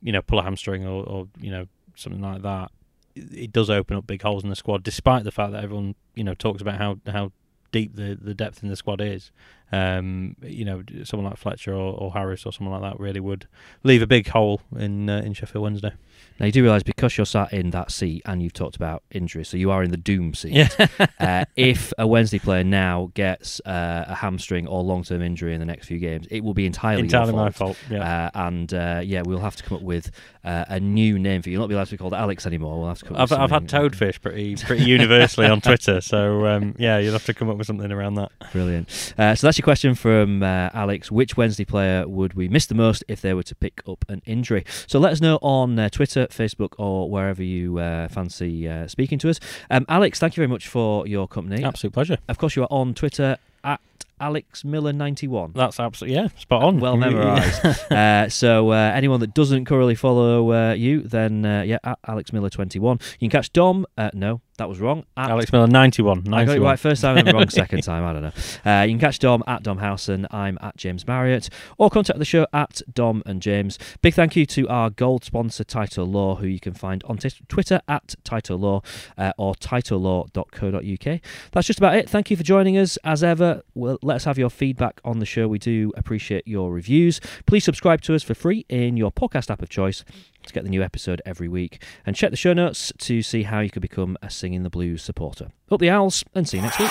you 0.03 0.13
know 0.13 0.21
pull 0.21 0.39
a 0.39 0.43
hamstring 0.43 0.87
or, 0.87 1.03
or 1.05 1.29
you 1.41 1.51
know 1.51 1.67
something 1.97 2.23
like 2.23 2.43
that 2.43 2.71
it 3.15 3.53
does 3.53 3.71
open 3.71 3.97
up 3.97 4.07
big 4.07 4.23
holes 4.23 4.45
in 4.45 4.51
the 4.51 4.57
squad, 4.57 4.83
despite 4.83 5.25
the 5.25 5.31
fact 5.31 5.53
that 5.53 5.65
everyone 5.65 5.95
you 6.15 6.25
know 6.25 6.35
talks 6.35 6.63
about 6.63 6.79
how 6.79 6.99
how 7.07 7.33
deep 7.73 7.95
the, 7.95 8.19
the 8.21 8.35
depth 8.35 8.63
in 8.63 8.69
the 8.69 8.77
squad 8.77 9.01
is. 9.01 9.31
Um, 9.73 10.37
you 10.43 10.65
know, 10.65 10.83
someone 11.05 11.29
like 11.29 11.39
Fletcher 11.39 11.73
or, 11.73 11.95
or, 11.95 12.13
Harris 12.13 12.45
or 12.45 12.53
someone 12.53 12.81
like 12.81 12.91
that 12.91 13.01
really 13.01 13.21
would 13.21 13.47
leave 13.85 14.03
a 14.03 14.07
big 14.07 14.27
hole 14.29 14.61
in 14.77 15.09
uh, 15.09 15.19
in 15.19 15.33
Sheffield 15.33 15.63
Wednesday. 15.63 15.93
Now 16.41 16.47
you 16.47 16.53
do 16.53 16.63
realise 16.63 16.83
because 16.83 17.17
you're 17.19 17.27
sat 17.27 17.53
in 17.53 17.71
that 17.71 17.91
seat 17.91 18.23
and 18.25 18.43
you've 18.43 18.55
talked 18.55 18.77
about 18.77 19.03
injuries, 19.11 19.49
so 19.49 19.59
you 19.59 19.71
are 19.71 19.83
in 19.83 19.91
the 19.91 19.99
doom 19.99 20.33
seat. 20.33 20.53
Yeah. 20.53 20.69
uh, 21.21 21.45
if 21.55 21.93
a 21.99 22.07
Wednesday 22.07 22.39
player 22.39 22.65
now 22.65 23.11
gets 23.15 23.61
uh, 23.61 24.07
a 24.09 24.15
hamstring 24.15 24.67
or 24.67 24.83
long-term 24.83 25.21
injury 25.21 25.53
in 25.53 25.61
the 25.61 25.67
next 25.67 25.87
few 25.87 25.99
games, 25.99 26.27
it 26.31 26.43
will 26.43 26.55
be 26.55 26.65
entirely, 26.65 27.03
entirely 27.03 27.33
your 27.33 27.45
my 27.45 27.51
fault. 27.51 27.77
fault. 27.77 27.91
Yeah. 27.91 28.31
Uh, 28.35 28.47
and 28.49 28.73
uh, 28.73 29.03
yeah, 29.05 29.23
we'll 29.23 29.41
have 29.41 29.57
to 29.57 29.63
come 29.63 29.77
up 29.77 29.83
with 29.83 30.11
uh, 30.45 30.65
a 30.69 30.81
new 30.81 31.19
name 31.19 31.43
for 31.43 31.51
you. 31.51 31.53
You'll 31.53 31.63
not 31.63 31.69
be 31.69 31.75
allowed 31.75 31.87
to 31.89 31.91
be 31.91 31.99
called 31.99 32.15
Alex 32.15 32.47
anymore. 32.47 32.79
We'll 32.79 32.89
have 32.89 32.99
to 33.01 33.05
come. 33.05 33.17
I've 33.19 33.33
I've 33.33 33.51
had 33.51 33.69
toadfish 33.69 34.21
pretty 34.21 34.57
pretty 34.57 34.85
universally 34.85 35.47
on 35.47 35.61
Twitter, 35.61 36.01
so 36.01 36.47
um, 36.47 36.75
yeah, 36.79 36.99
you'll 36.99 37.13
have 37.13 37.27
to 37.27 37.35
come 37.35 37.51
up 37.51 37.59
with 37.59 37.67
something 37.67 37.93
around 37.93 38.15
that. 38.15 38.33
Brilliant. 38.53 39.15
Uh, 39.19 39.35
so 39.35 39.47
that's 39.47 39.59
your 39.59 39.65
question 39.65 39.95
from 39.95 40.43
uh, 40.43 40.71
Alex. 40.73 41.11
Which 41.11 41.37
Wednesday 41.37 41.65
player 41.65 42.09
would 42.09 42.35
we 42.35 42.49
miss 42.49 42.67
the 42.67 42.75
most 42.75 43.05
if 43.09 43.21
they 43.21 43.35
were 43.35 43.43
to 43.43 43.55
pick 43.55 43.83
up 43.87 44.05
an 44.09 44.23
injury? 44.25 44.65
So 44.87 44.99
let 44.99 45.13
us 45.13 45.21
know 45.21 45.39
on 45.43 45.79
uh, 45.79 45.89
Twitter, 45.91 46.27
Facebook, 46.33 46.73
or 46.79 47.11
wherever 47.11 47.43
you 47.43 47.79
uh, 47.79 48.09
fancy 48.09 48.69
uh, 48.69 48.87
speaking 48.89 49.19
to 49.21 49.31
us. 49.31 49.41
Um, 49.71 49.85
Alex, 49.89 50.19
thank 50.19 50.37
you 50.37 50.41
very 50.41 50.49
much 50.49 50.69
for 50.69 51.07
your 51.07 51.29
company. 51.29 51.65
Absolute 51.65 51.93
pleasure. 51.93 52.19
Of 52.29 52.39
course, 52.39 52.57
you 52.57 52.63
are 52.63 52.69
on 52.71 52.95
Twitter 52.95 53.37
at 53.65 53.81
Alex 54.21 54.65
Miller 54.65 54.93
ninety 54.93 55.27
one. 55.27 55.53
That's 55.55 55.81
absolutely 55.81 56.17
yeah, 56.17 56.29
spot 56.37 56.63
on. 56.63 56.81
Well 56.81 56.97
memorised. 56.99 57.65
uh, 57.91 58.29
so 58.29 58.71
uh, 58.71 58.93
anyone 58.95 59.21
that 59.21 59.35
doesn't 59.35 59.65
currently 59.65 59.95
follow 59.95 60.53
uh, 60.53 60.73
you, 60.75 61.03
then 61.03 61.45
uh, 61.45 61.63
yeah, 61.63 61.79
at 61.85 61.99
Alex 62.07 62.33
Miller 62.33 62.51
twenty 62.51 62.79
one. 62.79 62.99
You 63.19 63.29
can 63.29 63.39
catch 63.39 63.53
Dom. 63.53 63.87
Uh, 63.97 64.11
no, 64.13 64.41
that 64.61 64.69
was 64.69 64.79
wrong. 64.79 65.05
At 65.17 65.31
Alex 65.31 65.51
Miller, 65.53 65.67
91. 65.67 66.35
I 66.35 66.45
got 66.45 66.57
it 66.57 66.61
right 66.61 66.79
first 66.79 67.01
time 67.01 67.17
and 67.17 67.33
wrong 67.33 67.49
second 67.49 67.83
time. 67.83 68.05
I 68.05 68.13
don't 68.13 68.23
know. 68.23 68.71
Uh, 68.71 68.83
you 68.83 68.93
can 68.93 69.01
catch 69.01 69.19
Dom 69.19 69.43
at 69.47 69.63
Dom 69.63 69.79
Howson. 69.79 70.27
I'm 70.31 70.59
at 70.61 70.77
James 70.77 71.07
Marriott. 71.07 71.49
Or 71.79 71.89
contact 71.89 72.19
the 72.19 72.27
show 72.27 72.47
at 72.53 72.83
Dom 72.93 73.23
and 73.25 73.41
James. 73.41 73.79
Big 74.03 74.13
thank 74.13 74.37
you 74.37 74.45
to 74.45 74.69
our 74.69 74.91
gold 74.91 75.25
sponsor, 75.25 75.65
Title 75.65 76.05
Law, 76.05 76.35
who 76.37 76.47
you 76.47 76.61
can 76.61 76.75
find 76.75 77.03
on 77.05 77.17
t- 77.17 77.31
Twitter 77.49 77.81
at 77.89 78.15
Title 78.23 78.59
Law 78.59 78.83
uh, 79.17 79.33
or 79.39 79.55
titlelaw.co.uk. 79.55 81.21
That's 81.53 81.67
just 81.67 81.79
about 81.79 81.95
it. 81.97 82.11
Thank 82.11 82.31
you 82.31 82.37
for 82.37 82.43
joining 82.43 82.77
us. 82.77 82.99
As 83.03 83.25
ever, 83.25 83.63
well, 83.75 83.99
let 84.03 84.17
us 84.17 84.25
have 84.25 84.37
your 84.37 84.51
feedback 84.51 85.01
on 85.07 85.21
the 85.21 85.27
show. 85.27 85.49
We 85.49 85.59
do 85.59 85.91
appreciate 85.97 86.47
your 86.47 86.71
reviews. 86.71 87.19
Please 87.47 87.65
subscribe 87.65 88.03
to 88.03 88.15
us 88.15 88.23
for 88.23 88.35
free 88.35 88.67
in 88.69 88.99
your 88.99 89.11
podcast 89.11 89.51
app 89.51 89.63
of 89.63 89.71
choice 89.71 90.05
to 90.47 90.53
get 90.53 90.65
the 90.65 90.71
new 90.71 90.83
episode 90.83 91.23
every 91.25 91.49
week. 91.49 91.83
And 92.07 92.17
check 92.17 92.31
the 92.31 92.37
show 92.37 92.53
notes 92.53 92.93
to 92.99 93.23
see 93.23 93.43
how 93.45 93.61
you 93.61 93.71
could 93.71 93.83
become 93.83 94.17
a 94.23 94.31
Singing 94.31 94.63
the 94.63 94.71
Blues 94.71 95.03
supporter. 95.03 95.51
Up 95.71 95.81
the 95.81 95.91
owls 95.91 96.25
and 96.35 96.49
see 96.49 96.59
you 96.59 96.63
next 96.63 96.79
week. 96.79 96.91